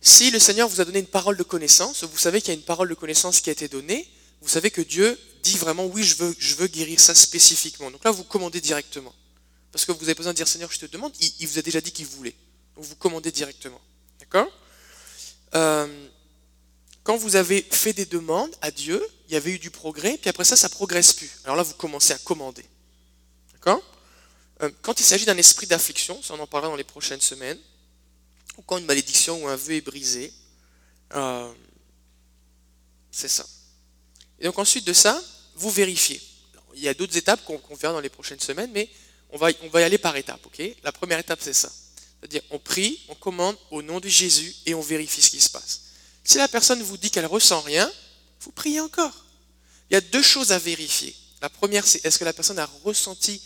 Si 0.00 0.30
le 0.30 0.38
Seigneur 0.38 0.68
vous 0.68 0.80
a 0.80 0.84
donné 0.84 0.98
une 0.98 1.06
parole 1.06 1.36
de 1.36 1.42
connaissance, 1.42 2.04
vous 2.04 2.18
savez 2.18 2.40
qu'il 2.40 2.48
y 2.48 2.56
a 2.56 2.58
une 2.58 2.64
parole 2.64 2.88
de 2.88 2.94
connaissance 2.94 3.40
qui 3.40 3.50
a 3.50 3.52
été 3.52 3.68
donnée, 3.68 4.10
vous 4.40 4.48
savez 4.48 4.70
que 4.70 4.80
Dieu 4.80 5.18
dit 5.42 5.56
vraiment 5.56 5.86
oui, 5.86 6.02
je 6.02 6.16
veux, 6.16 6.34
je 6.38 6.54
veux 6.54 6.66
guérir 6.66 7.00
ça 7.00 7.14
spécifiquement. 7.14 7.90
Donc 7.90 8.04
là, 8.04 8.10
vous 8.10 8.24
commandez 8.24 8.60
directement. 8.60 9.14
Parce 9.72 9.84
que 9.84 9.92
vous 9.92 10.04
avez 10.04 10.14
besoin 10.14 10.32
de 10.32 10.36
dire 10.36 10.48
Seigneur, 10.48 10.70
je 10.72 10.78
te 10.78 10.86
demande, 10.86 11.12
il, 11.20 11.46
vous 11.46 11.58
a 11.58 11.62
déjà 11.62 11.80
dit 11.80 11.92
qu'il 11.92 12.06
voulait. 12.06 12.34
Donc 12.76 12.84
vous 12.84 12.96
commandez 12.96 13.30
directement. 13.30 13.80
D'accord 14.18 14.48
Euh, 15.54 16.08
Quand 17.02 17.16
vous 17.16 17.36
avez 17.36 17.62
fait 17.62 17.92
des 17.92 18.06
demandes 18.06 18.54
à 18.60 18.70
Dieu, 18.70 19.04
il 19.28 19.34
y 19.34 19.36
avait 19.36 19.52
eu 19.52 19.58
du 19.58 19.70
progrès, 19.70 20.18
puis 20.18 20.28
après 20.28 20.44
ça, 20.44 20.56
ça 20.56 20.68
progresse 20.68 21.12
plus. 21.12 21.30
Alors 21.44 21.56
là, 21.56 21.62
vous 21.62 21.74
commencez 21.74 22.12
à 22.12 22.18
commander. 22.18 22.64
D'accord 23.52 23.82
Euh, 24.62 24.70
Quand 24.82 24.98
il 25.00 25.04
s'agit 25.04 25.24
d'un 25.24 25.38
esprit 25.38 25.66
d'affliction, 25.66 26.20
ça 26.22 26.34
on 26.34 26.40
en 26.40 26.46
parlera 26.46 26.70
dans 26.70 26.76
les 26.76 26.84
prochaines 26.84 27.20
semaines, 27.20 27.58
ou 28.56 28.62
quand 28.62 28.78
une 28.78 28.86
malédiction 28.86 29.44
ou 29.44 29.48
un 29.48 29.56
vœu 29.56 29.74
est 29.74 29.80
brisé, 29.80 30.32
euh, 31.14 31.52
c'est 33.10 33.28
ça. 33.28 33.46
Et 34.40 34.44
donc 34.44 34.58
ensuite 34.58 34.86
de 34.86 34.92
ça, 34.92 35.22
vous 35.56 35.70
vérifiez. 35.70 36.20
Il 36.74 36.82
y 36.82 36.88
a 36.88 36.94
d'autres 36.94 37.16
étapes 37.16 37.44
qu'on 37.44 37.58
qu'on 37.58 37.74
verra 37.74 37.92
dans 37.92 38.00
les 38.00 38.08
prochaines 38.08 38.40
semaines, 38.40 38.70
mais 38.72 38.88
on 39.32 39.38
va, 39.38 39.50
y 39.50 39.84
aller 39.84 39.98
par 39.98 40.16
étapes. 40.16 40.46
La 40.82 40.92
première 40.92 41.18
étape, 41.18 41.40
c'est 41.42 41.52
ça. 41.52 41.70
C'est-à-dire, 42.20 42.42
on 42.50 42.58
prie, 42.58 43.00
on 43.08 43.14
commande 43.14 43.56
au 43.70 43.82
nom 43.82 44.00
de 44.00 44.08
Jésus 44.08 44.54
et 44.66 44.74
on 44.74 44.80
vérifie 44.80 45.22
ce 45.22 45.30
qui 45.30 45.40
se 45.40 45.48
passe. 45.48 45.80
Si 46.24 46.38
la 46.38 46.48
personne 46.48 46.82
vous 46.82 46.96
dit 46.96 47.10
qu'elle 47.10 47.26
ressent 47.26 47.60
rien, 47.60 47.90
vous 48.40 48.52
priez 48.52 48.80
encore. 48.80 49.24
Il 49.90 49.94
y 49.94 49.96
a 49.96 50.00
deux 50.00 50.22
choses 50.22 50.52
à 50.52 50.58
vérifier. 50.58 51.14
La 51.40 51.48
première, 51.48 51.86
c'est 51.86 52.04
est-ce 52.04 52.18
que 52.18 52.24
la 52.24 52.32
personne 52.32 52.58
a 52.58 52.68
ressenti 52.84 53.40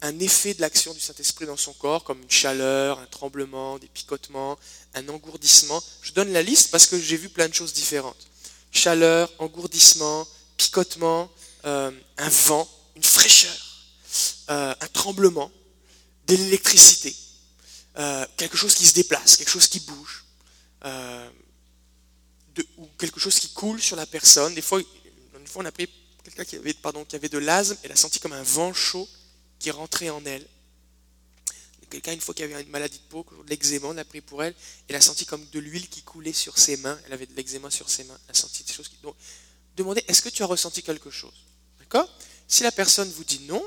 un 0.00 0.18
effet 0.20 0.54
de 0.54 0.60
l'action 0.60 0.94
du 0.94 1.00
Saint-Esprit 1.00 1.46
dans 1.46 1.56
son 1.56 1.72
corps, 1.72 2.04
comme 2.04 2.22
une 2.22 2.30
chaleur, 2.30 2.98
un 3.00 3.06
tremblement, 3.06 3.78
des 3.78 3.88
picotements, 3.88 4.58
un 4.94 5.08
engourdissement? 5.08 5.82
Je 6.02 6.12
donne 6.12 6.32
la 6.32 6.42
liste 6.42 6.70
parce 6.70 6.86
que 6.86 6.98
j'ai 6.98 7.16
vu 7.16 7.28
plein 7.28 7.48
de 7.48 7.54
choses 7.54 7.72
différentes. 7.72 8.28
Chaleur, 8.72 9.30
engourdissement, 9.38 10.26
picotement, 10.56 11.30
euh, 11.64 11.90
un 12.16 12.28
vent, 12.28 12.68
une 12.96 13.04
fraîcheur, 13.04 13.56
euh, 14.50 14.74
un 14.80 14.86
tremblement, 14.88 15.52
de 16.26 16.34
l'électricité, 16.34 17.14
euh, 17.98 18.26
quelque 18.36 18.56
chose 18.56 18.74
qui 18.74 18.86
se 18.86 18.94
déplace, 18.94 19.36
quelque 19.36 19.50
chose 19.50 19.68
qui 19.68 19.80
bouge, 19.80 20.24
ou 22.78 22.86
quelque 22.98 23.20
chose 23.20 23.38
qui 23.38 23.48
coule 23.50 23.80
sur 23.80 23.96
la 23.96 24.06
personne. 24.06 24.54
Des 24.54 24.62
fois, 24.62 24.80
une 24.80 25.46
fois 25.46 25.62
on 25.62 25.66
a 25.66 25.72
pris 25.72 25.88
quelqu'un 26.24 26.44
qui 26.44 26.56
avait, 26.56 26.74
qui 26.74 27.16
avait 27.16 27.28
de 27.28 27.38
l'asthme, 27.38 27.76
elle 27.82 27.92
a 27.92 27.96
senti 27.96 28.18
comme 28.18 28.32
un 28.32 28.42
vent 28.42 28.72
chaud 28.72 29.08
qui 29.58 29.70
rentrait 29.70 30.10
en 30.10 30.24
elle. 30.24 30.46
Quelqu'un, 31.92 32.12
une 32.14 32.22
fois 32.22 32.32
qui 32.34 32.42
avait 32.42 32.58
une 32.58 32.70
maladie 32.70 32.96
de 32.96 33.04
peau, 33.10 33.26
de 33.44 33.50
l'eczéma, 33.50 33.88
on 33.88 33.98
a 33.98 34.04
pris 34.06 34.22
pour 34.22 34.42
elle, 34.42 34.54
elle 34.88 34.96
a 34.96 35.00
senti 35.02 35.26
comme 35.26 35.46
de 35.52 35.58
l'huile 35.58 35.90
qui 35.90 36.00
coulait 36.00 36.32
sur 36.32 36.56
ses 36.56 36.78
mains, 36.78 36.98
elle 37.04 37.12
avait 37.12 37.26
de 37.26 37.34
l'eczéma 37.34 37.70
sur 37.70 37.90
ses 37.90 38.04
mains, 38.04 38.18
elle 38.24 38.30
a 38.30 38.34
senti 38.34 38.64
des 38.64 38.72
choses 38.72 38.88
qui... 38.88 38.96
Donc, 39.02 39.14
demandez, 39.76 40.02
est-ce 40.08 40.22
que 40.22 40.30
tu 40.30 40.42
as 40.42 40.46
ressenti 40.46 40.82
quelque 40.82 41.10
chose? 41.10 41.34
D'accord? 41.78 42.08
Si 42.48 42.62
la 42.62 42.72
personne 42.72 43.10
vous 43.10 43.24
dit 43.24 43.40
non, 43.40 43.62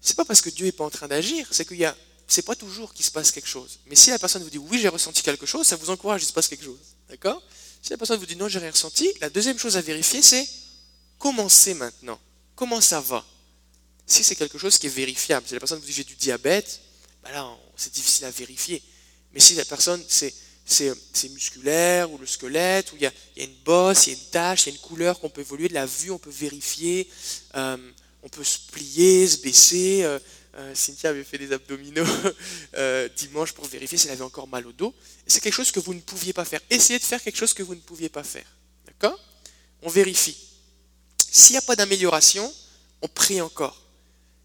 c'est 0.00 0.14
pas 0.14 0.24
parce 0.24 0.40
que 0.40 0.50
Dieu 0.50 0.66
n'est 0.66 0.72
pas 0.72 0.84
en 0.84 0.90
train 0.90 1.08
d'agir, 1.08 1.48
c'est 1.50 1.66
qu'il 1.66 1.78
y 1.78 1.84
a... 1.84 1.96
C'est 2.28 2.42
pas 2.42 2.54
toujours 2.54 2.94
qu'il 2.94 3.04
se 3.04 3.10
passe 3.10 3.32
quelque 3.32 3.48
chose. 3.48 3.80
Mais 3.86 3.96
si 3.96 4.10
la 4.10 4.18
personne 4.20 4.44
vous 4.44 4.50
dit 4.50 4.58
oui, 4.58 4.78
j'ai 4.78 4.86
ressenti 4.86 5.20
quelque 5.20 5.46
chose, 5.46 5.66
ça 5.66 5.74
vous 5.74 5.90
encourage, 5.90 6.22
il 6.22 6.26
se 6.26 6.32
passe 6.32 6.46
quelque 6.46 6.64
chose. 6.64 6.78
D'accord? 7.08 7.42
Si 7.82 7.90
la 7.90 7.98
personne 7.98 8.20
vous 8.20 8.26
dit 8.26 8.36
non, 8.36 8.46
j'ai 8.46 8.60
rien 8.60 8.70
ressenti, 8.70 9.12
la 9.20 9.30
deuxième 9.30 9.58
chose 9.58 9.76
à 9.76 9.80
vérifier, 9.80 10.22
c'est 10.22 10.48
commencez 11.18 11.74
maintenant? 11.74 12.20
Comment 12.54 12.80
ça 12.80 13.00
va? 13.00 13.26
Si 14.06 14.22
c'est 14.22 14.36
quelque 14.36 14.58
chose 14.58 14.78
qui 14.78 14.86
est 14.86 14.90
vérifiable, 14.90 15.48
si 15.48 15.54
la 15.54 15.58
personne 15.58 15.80
vous 15.80 15.86
dit 15.86 15.92
j'ai 15.92 16.04
du 16.04 16.14
diabète, 16.14 16.80
ben 17.22 17.32
là, 17.32 17.56
c'est 17.76 17.92
difficile 17.92 18.24
à 18.24 18.30
vérifier. 18.30 18.82
Mais 19.32 19.40
si 19.40 19.54
la 19.54 19.64
personne, 19.64 20.02
c'est, 20.08 20.34
musculaire, 21.30 22.10
ou 22.10 22.18
le 22.18 22.26
squelette, 22.26 22.92
ou 22.92 22.96
il 22.96 23.02
y 23.02 23.06
a, 23.06 23.12
une 23.36 23.54
bosse, 23.64 24.06
il 24.06 24.12
y 24.12 24.16
a 24.16 24.18
une 24.18 24.24
tache, 24.26 24.66
il 24.66 24.70
y 24.70 24.72
a 24.72 24.74
une 24.74 24.80
couleur 24.80 25.20
qu'on 25.20 25.30
peut 25.30 25.40
évoluer, 25.40 25.68
de 25.68 25.74
la 25.74 25.86
vue, 25.86 26.10
on 26.10 26.18
peut 26.18 26.30
vérifier, 26.30 27.08
euh, 27.56 27.76
on 28.22 28.28
peut 28.28 28.44
se 28.44 28.58
plier, 28.70 29.26
se 29.26 29.38
baisser. 29.38 30.02
euh, 30.02 30.18
euh, 30.56 30.74
Cynthia 30.74 31.10
avait 31.10 31.22
fait 31.22 31.38
des 31.38 31.52
abdominaux 31.52 32.04
dimanche 33.16 33.52
pour 33.52 33.66
vérifier 33.66 33.96
si 33.96 34.08
elle 34.08 34.14
avait 34.14 34.22
encore 34.22 34.48
mal 34.48 34.66
au 34.66 34.72
dos. 34.72 34.92
C'est 35.26 35.40
quelque 35.40 35.54
chose 35.54 35.70
que 35.70 35.78
vous 35.78 35.94
ne 35.94 36.00
pouviez 36.00 36.32
pas 36.32 36.44
faire. 36.44 36.60
Essayez 36.70 36.98
de 36.98 37.04
faire 37.04 37.22
quelque 37.22 37.36
chose 37.36 37.54
que 37.54 37.62
vous 37.62 37.76
ne 37.76 37.80
pouviez 37.80 38.08
pas 38.08 38.24
faire. 38.24 38.46
D'accord? 38.84 39.18
On 39.82 39.88
vérifie. 39.88 40.36
S'il 41.30 41.52
n'y 41.52 41.58
a 41.58 41.62
pas 41.62 41.76
d'amélioration, 41.76 42.52
on 43.00 43.08
prie 43.08 43.40
encore. 43.40 43.80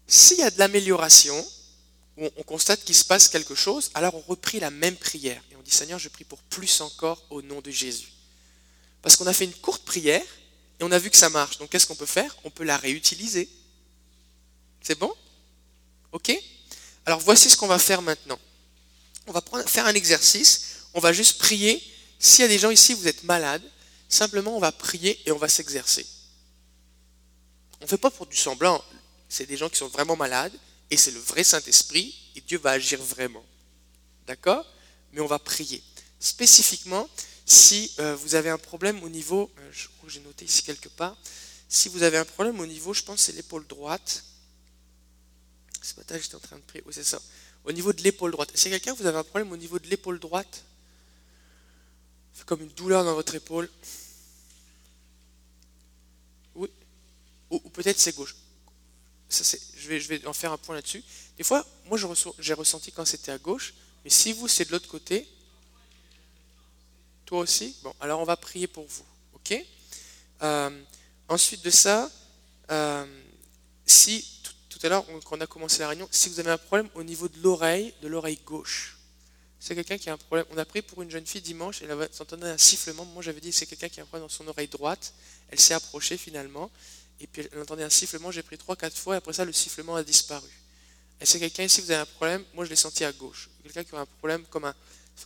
S'il 0.06 0.38
y 0.38 0.42
a 0.42 0.50
de 0.50 0.58
l'amélioration, 0.60 1.44
où 2.16 2.30
on 2.36 2.42
constate 2.42 2.84
qu'il 2.84 2.94
se 2.94 3.04
passe 3.04 3.28
quelque 3.28 3.54
chose, 3.54 3.90
alors 3.94 4.14
on 4.14 4.20
reprie 4.20 4.58
la 4.58 4.70
même 4.70 4.96
prière. 4.96 5.42
Et 5.50 5.56
on 5.56 5.62
dit 5.62 5.70
Seigneur, 5.70 5.98
je 5.98 6.08
prie 6.08 6.24
pour 6.24 6.38
plus 6.42 6.80
encore 6.80 7.22
au 7.30 7.42
nom 7.42 7.60
de 7.60 7.70
Jésus. 7.70 8.08
Parce 9.02 9.16
qu'on 9.16 9.26
a 9.26 9.32
fait 9.32 9.44
une 9.44 9.54
courte 9.54 9.84
prière 9.84 10.24
et 10.80 10.84
on 10.84 10.90
a 10.92 10.98
vu 10.98 11.10
que 11.10 11.16
ça 11.16 11.28
marche. 11.28 11.58
Donc 11.58 11.70
qu'est-ce 11.70 11.86
qu'on 11.86 11.94
peut 11.94 12.06
faire? 12.06 12.36
On 12.44 12.50
peut 12.50 12.64
la 12.64 12.76
réutiliser. 12.76 13.48
C'est 14.82 14.98
bon? 14.98 15.14
Ok? 16.12 16.32
Alors 17.04 17.20
voici 17.20 17.50
ce 17.50 17.56
qu'on 17.56 17.66
va 17.66 17.78
faire 17.78 18.02
maintenant. 18.02 18.38
On 19.26 19.32
va 19.32 19.42
faire 19.66 19.86
un 19.86 19.94
exercice. 19.94 20.86
On 20.94 21.00
va 21.00 21.12
juste 21.12 21.38
prier. 21.38 21.82
S'il 22.18 22.42
y 22.42 22.44
a 22.44 22.48
des 22.48 22.58
gens 22.58 22.70
ici, 22.70 22.94
vous 22.94 23.06
êtes 23.06 23.24
malades, 23.24 23.62
simplement 24.08 24.56
on 24.56 24.60
va 24.60 24.72
prier 24.72 25.20
et 25.26 25.32
on 25.32 25.36
va 25.38 25.48
s'exercer. 25.48 26.06
On 27.80 27.84
ne 27.84 27.88
fait 27.88 27.98
pas 27.98 28.10
pour 28.10 28.26
du 28.26 28.36
semblant. 28.36 28.82
C'est 29.28 29.44
des 29.44 29.56
gens 29.56 29.68
qui 29.68 29.76
sont 29.76 29.88
vraiment 29.88 30.16
malades 30.16 30.52
et 30.90 30.96
c'est 30.96 31.10
le 31.10 31.20
vrai 31.20 31.44
Saint-Esprit 31.44 32.14
et 32.36 32.40
Dieu 32.40 32.58
va 32.58 32.70
agir 32.70 33.02
vraiment. 33.02 33.44
D'accord? 34.26 34.64
Mais 35.12 35.20
on 35.20 35.26
va 35.26 35.38
prier. 35.38 35.82
Spécifiquement, 36.20 37.08
si 37.44 37.92
euh, 37.98 38.16
vous 38.16 38.34
avez 38.34 38.50
un 38.50 38.58
problème 38.58 39.02
au 39.02 39.08
niveau, 39.08 39.50
euh, 39.58 39.70
je 39.72 39.88
crois 39.88 40.08
que 40.08 40.12
j'ai 40.12 40.20
noté 40.20 40.44
ici 40.44 40.62
quelque 40.62 40.88
part, 40.88 41.16
si 41.68 41.88
vous 41.88 42.02
avez 42.02 42.18
un 42.18 42.24
problème 42.24 42.60
au 42.60 42.66
niveau, 42.66 42.94
je 42.94 43.02
pense 43.02 43.22
c'est 43.22 43.32
l'épaule 43.32 43.66
droite. 43.66 44.24
Ce 45.82 45.94
matin, 45.96 46.18
j'étais 46.20 46.34
en 46.34 46.40
train 46.40 46.56
de 46.56 46.62
prier. 46.62 46.82
Oui, 46.86 46.92
c'est 46.92 47.04
ça. 47.04 47.20
Au 47.64 47.72
niveau 47.72 47.92
de 47.92 48.02
l'épaule 48.02 48.32
droite. 48.32 48.50
Si 48.54 48.68
quelqu'un, 48.68 48.94
vous 48.94 49.06
avez 49.06 49.18
un 49.18 49.24
problème 49.24 49.52
au 49.52 49.56
niveau 49.56 49.78
de 49.78 49.86
l'épaule 49.86 50.18
droite, 50.18 50.64
fait 52.34 52.44
comme 52.44 52.60
une 52.60 52.68
douleur 52.70 53.04
dans 53.04 53.14
votre 53.14 53.34
épaule. 53.34 53.70
Oui. 56.54 56.68
Ou, 57.50 57.58
peut-être 57.70 57.98
c'est 57.98 58.14
gauche. 58.14 58.34
Je, 59.30 60.08
vais, 60.08 60.26
en 60.26 60.32
faire 60.32 60.52
un 60.52 60.58
point 60.58 60.74
là-dessus. 60.74 61.02
Des 61.36 61.44
fois, 61.44 61.66
moi, 61.86 61.98
j'ai 62.38 62.54
ressenti 62.54 62.92
quand 62.92 63.04
c'était 63.04 63.32
à 63.32 63.38
gauche, 63.38 63.74
mais 64.04 64.10
si 64.10 64.32
vous, 64.32 64.48
c'est 64.48 64.66
de 64.66 64.72
l'autre 64.72 64.88
côté, 64.88 65.26
toi 67.24 67.40
aussi 67.40 67.76
Bon, 67.82 67.92
alors 68.00 68.20
on 68.20 68.24
va 68.24 68.36
prier 68.36 68.66
pour 68.68 68.86
vous. 68.86 69.04
OK? 69.34 69.54
Euh, 70.42 70.84
Ensuite 71.28 71.64
de 71.64 71.70
ça, 71.70 72.10
euh, 72.70 73.04
si 73.84 74.24
tout, 74.68 74.78
à 74.82 74.88
l'heure, 74.88 75.04
quand 75.24 75.36
on 75.36 75.40
a 75.40 75.46
commencé 75.46 75.80
la 75.80 75.88
réunion, 75.88 76.08
si 76.12 76.28
vous 76.28 76.38
avez 76.38 76.50
un 76.50 76.58
problème 76.58 76.88
au 76.94 77.02
niveau 77.02 77.28
de 77.28 77.36
l'oreille, 77.42 77.94
de 78.02 78.06
l'oreille 78.06 78.38
gauche, 78.46 78.96
c'est 79.58 79.74
quelqu'un 79.74 79.98
qui 79.98 80.08
a 80.08 80.12
un 80.12 80.18
problème. 80.18 80.46
On 80.52 80.58
a 80.58 80.64
prié 80.64 80.82
pour 80.82 81.02
une 81.02 81.10
jeune 81.10 81.26
fille 81.26 81.40
dimanche, 81.40 81.82
elle 81.82 81.90
entendait 82.20 82.46
un 82.48 82.58
sifflement. 82.58 83.04
Moi, 83.06 83.22
j'avais 83.22 83.40
dit 83.40 83.52
c'est 83.52 83.66
quelqu'un 83.66 83.88
qui 83.88 83.98
a 83.98 84.04
un 84.04 84.06
problème 84.06 84.28
dans 84.28 84.32
son 84.32 84.46
oreille 84.46 84.68
droite. 84.68 85.14
Elle 85.48 85.58
s'est 85.58 85.74
approchée 85.74 86.16
finalement, 86.16 86.70
et 87.20 87.26
puis 87.26 87.48
elle 87.50 87.60
entendait 87.60 87.84
un 87.84 87.90
sifflement. 87.90 88.30
J'ai 88.30 88.42
pris 88.42 88.58
trois, 88.58 88.76
quatre 88.76 88.96
fois, 88.96 89.14
et 89.14 89.18
après 89.18 89.32
ça, 89.32 89.44
le 89.44 89.52
sifflement 89.52 89.96
a 89.96 90.02
disparu. 90.02 90.50
Et 91.20 91.26
c'est 91.26 91.38
quelqu'un 91.38 91.64
ici, 91.64 91.80
vous 91.80 91.90
avez 91.90 92.02
un 92.02 92.06
problème, 92.06 92.44
moi 92.54 92.64
je 92.64 92.70
l'ai 92.70 92.76
senti 92.76 93.04
à 93.04 93.12
gauche. 93.12 93.48
Quelqu'un 93.62 93.84
qui 93.84 93.94
a 93.94 94.00
un 94.00 94.06
problème 94.06 94.44
comme 94.46 94.64
un, 94.64 94.74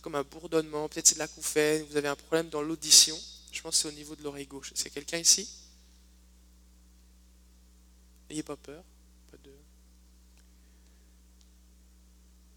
comme 0.01 0.15
un 0.15 0.23
bourdonnement, 0.23 0.87
peut-être 0.87 1.07
c'est 1.07 1.15
de 1.15 1.19
l'acouphène, 1.19 1.85
vous 1.89 1.97
avez 1.97 2.07
un 2.07 2.15
problème 2.15 2.49
dans 2.49 2.61
l'audition. 2.61 3.17
Je 3.51 3.61
pense 3.61 3.75
que 3.75 3.81
c'est 3.81 3.87
au 3.89 3.97
niveau 3.97 4.15
de 4.15 4.23
l'oreille 4.23 4.47
gauche. 4.47 4.71
C'est 4.73 4.89
quelqu'un 4.89 5.17
ici? 5.17 5.49
N'ayez 8.29 8.43
pas 8.43 8.55
peur. 8.55 8.81
Pas. 9.29 9.37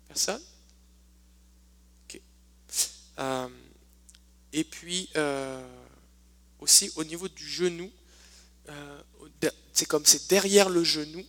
Personne 0.06 0.42
Ok. 2.04 2.20
Euh, 3.18 3.48
et 4.52 4.62
puis, 4.62 5.10
euh, 5.16 5.66
aussi 6.60 6.92
au 6.94 7.02
niveau 7.02 7.26
du 7.26 7.44
genou, 7.44 7.90
euh, 8.68 9.02
c'est 9.72 9.86
comme 9.86 10.06
c'est 10.06 10.28
derrière 10.28 10.68
le 10.68 10.84
genou, 10.84 11.24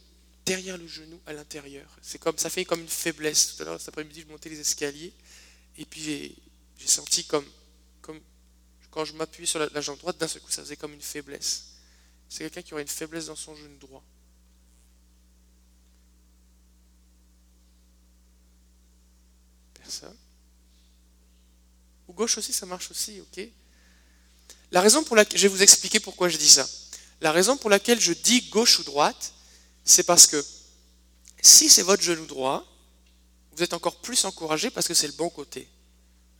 derrière 0.45 0.77
le 0.77 0.87
genou 0.87 1.19
à 1.25 1.33
l'intérieur. 1.33 1.89
C'est 2.01 2.19
comme 2.19 2.37
ça 2.37 2.49
fait 2.49 2.65
comme 2.65 2.81
une 2.81 2.87
faiblesse. 2.87 3.55
Tout 3.55 3.63
à 3.63 3.65
l'heure, 3.65 3.79
cet 3.79 3.89
après-midi, 3.89 4.21
je 4.21 4.31
montais 4.31 4.49
les 4.49 4.59
escaliers 4.59 5.13
et 5.77 5.85
puis 5.85 6.35
j'ai 6.77 6.87
senti 6.87 7.25
comme, 7.25 7.45
comme 8.01 8.19
quand 8.91 9.03
je 9.05 9.13
m'appuyais 9.13 9.47
sur 9.47 9.59
la, 9.59 9.81
jambe 9.81 9.97
droite, 9.99 10.17
d'un 10.17 10.27
seul 10.27 10.41
coup, 10.41 10.51
ça 10.51 10.61
faisait 10.61 10.77
comme 10.77 10.93
une 10.93 11.01
faiblesse. 11.01 11.65
C'est 12.29 12.39
quelqu'un 12.39 12.61
qui 12.61 12.73
aurait 12.73 12.83
une 12.83 12.87
faiblesse 12.87 13.25
dans 13.25 13.35
son 13.35 13.55
genou 13.55 13.77
droit. 13.77 14.03
Personne. 19.73 20.15
Ou 22.07 22.13
gauche 22.13 22.37
aussi, 22.37 22.53
ça 22.53 22.65
marche 22.65 22.91
aussi, 22.91 23.19
ok 23.21 23.47
La 24.71 24.81
raison 24.81 25.03
pour 25.03 25.15
laquelle, 25.15 25.39
je 25.39 25.47
vais 25.47 25.53
vous 25.53 25.63
expliquer 25.63 25.99
pourquoi 25.99 26.29
je 26.29 26.37
dis 26.37 26.49
ça. 26.49 26.67
La 27.21 27.31
raison 27.31 27.57
pour 27.57 27.69
laquelle 27.69 27.99
je 27.99 28.13
dis 28.13 28.49
gauche 28.49 28.79
ou 28.79 28.83
droite, 28.83 29.33
c'est 29.83 30.03
parce 30.03 30.27
que 30.27 30.43
si 31.41 31.69
c'est 31.69 31.83
votre 31.83 32.03
genou 32.03 32.25
droit, 32.25 32.65
vous 33.55 33.63
êtes 33.63 33.73
encore 33.73 33.97
plus 33.97 34.25
encouragé 34.25 34.69
parce 34.69 34.87
que 34.87 34.93
c'est 34.93 35.07
le 35.07 35.13
bon 35.13 35.29
côté. 35.29 35.67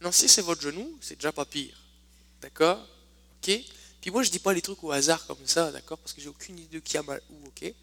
Non, 0.02 0.12
si 0.12 0.28
c'est 0.28 0.42
votre 0.42 0.62
genou, 0.62 0.98
c'est 1.02 1.16
déjà 1.16 1.32
pas 1.32 1.46
pire. 1.46 1.80
D'accord? 2.42 2.86
Ok? 3.38 3.60
Puis 4.02 4.12
moi, 4.12 4.24
je 4.24 4.30
dis 4.30 4.40
pas 4.40 4.54
les 4.54 4.62
trucs 4.62 4.84
au 4.84 4.92
hasard 4.92 5.26
comme 5.26 5.38
ça, 5.46 5.72
d'accord? 5.72 5.98
Parce 5.98 6.14
que 6.14 6.22
j'ai 6.22 6.28
aucune 6.28 6.60
idée 6.60 6.78
de 6.78 6.80
qui 6.80 6.98
a 6.98 7.04
mal 7.04 7.22
où, 7.32 7.48
ok? 7.48 7.74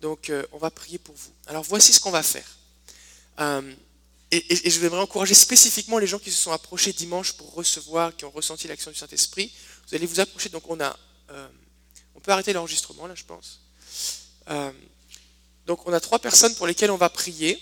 Donc, 0.00 0.30
euh, 0.30 0.44
on 0.50 0.58
va 0.58 0.70
prier 0.70 0.98
pour 0.98 1.14
vous. 1.14 1.30
Alors, 1.46 1.62
voici 1.62 1.92
ce 1.92 2.00
qu'on 2.00 2.10
va 2.10 2.22
faire. 2.22 2.58
Euh, 3.38 3.74
et, 4.32 4.70
je 4.70 4.80
vais 4.80 4.88
encourager 4.88 5.34
spécifiquement 5.34 5.98
les 5.98 6.06
gens 6.06 6.18
qui 6.18 6.30
se 6.30 6.42
sont 6.42 6.50
approchés 6.50 6.92
dimanche 6.92 7.34
pour 7.34 7.54
recevoir, 7.54 8.16
qui 8.16 8.24
ont 8.24 8.30
ressenti 8.30 8.66
l'action 8.66 8.90
du 8.90 8.96
Saint-Esprit. 8.96 9.52
Vous 9.86 9.94
allez 9.94 10.06
vous 10.06 10.18
approcher. 10.18 10.48
Donc, 10.48 10.68
on 10.68 10.80
a. 10.80 10.98
Euh, 11.30 11.48
peut 12.22 12.32
arrêter 12.32 12.52
l'enregistrement, 12.52 13.06
là, 13.06 13.14
je 13.14 13.24
pense. 13.24 13.60
donc, 15.66 15.86
on 15.86 15.92
a 15.92 16.00
trois 16.00 16.18
personnes 16.18 16.54
pour 16.54 16.66
lesquelles 16.66 16.90
on 16.90 16.96
va 16.96 17.08
prier. 17.08 17.60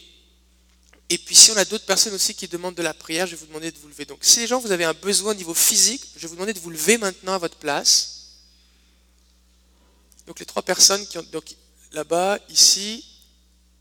Et 1.12 1.18
puis 1.18 1.34
si 1.34 1.50
on 1.50 1.56
a 1.56 1.64
d'autres 1.64 1.86
personnes 1.86 2.14
aussi 2.14 2.34
qui 2.34 2.46
demandent 2.46 2.76
de 2.76 2.82
la 2.82 2.94
prière, 2.94 3.26
je 3.26 3.32
vais 3.32 3.38
vous 3.38 3.46
demander 3.46 3.72
de 3.72 3.78
vous 3.78 3.88
lever. 3.88 4.04
Donc 4.04 4.20
si 4.22 4.38
les 4.38 4.46
gens, 4.46 4.60
vous 4.60 4.70
avez 4.70 4.84
un 4.84 4.94
besoin 4.94 5.32
au 5.32 5.34
niveau 5.34 5.54
physique, 5.54 6.04
je 6.14 6.20
vais 6.20 6.28
vous 6.28 6.36
demander 6.36 6.52
de 6.52 6.60
vous 6.60 6.70
lever 6.70 6.98
maintenant 6.98 7.32
à 7.32 7.38
votre 7.38 7.56
place. 7.56 8.36
Donc 10.28 10.38
les 10.38 10.46
trois 10.46 10.62
personnes 10.62 11.04
qui 11.08 11.18
ont 11.18 11.26
donc 11.32 11.56
là-bas, 11.90 12.38
ici, 12.48 13.04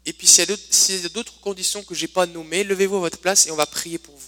et 0.08 0.14
puis 0.14 0.26
s'il 0.26 0.50
y 0.50 1.06
a 1.06 1.10
d'autres 1.10 1.40
conditions 1.40 1.84
que 1.84 1.94
je 1.94 2.02
n'ai 2.02 2.08
pas 2.08 2.26
nommées, 2.26 2.64
levez-vous 2.64 2.96
à 2.96 3.02
votre 3.02 3.20
place 3.20 3.46
et 3.46 3.52
on 3.52 3.56
va 3.56 3.68
prier 3.68 4.00
pour 4.00 4.16
vous. 4.16 4.20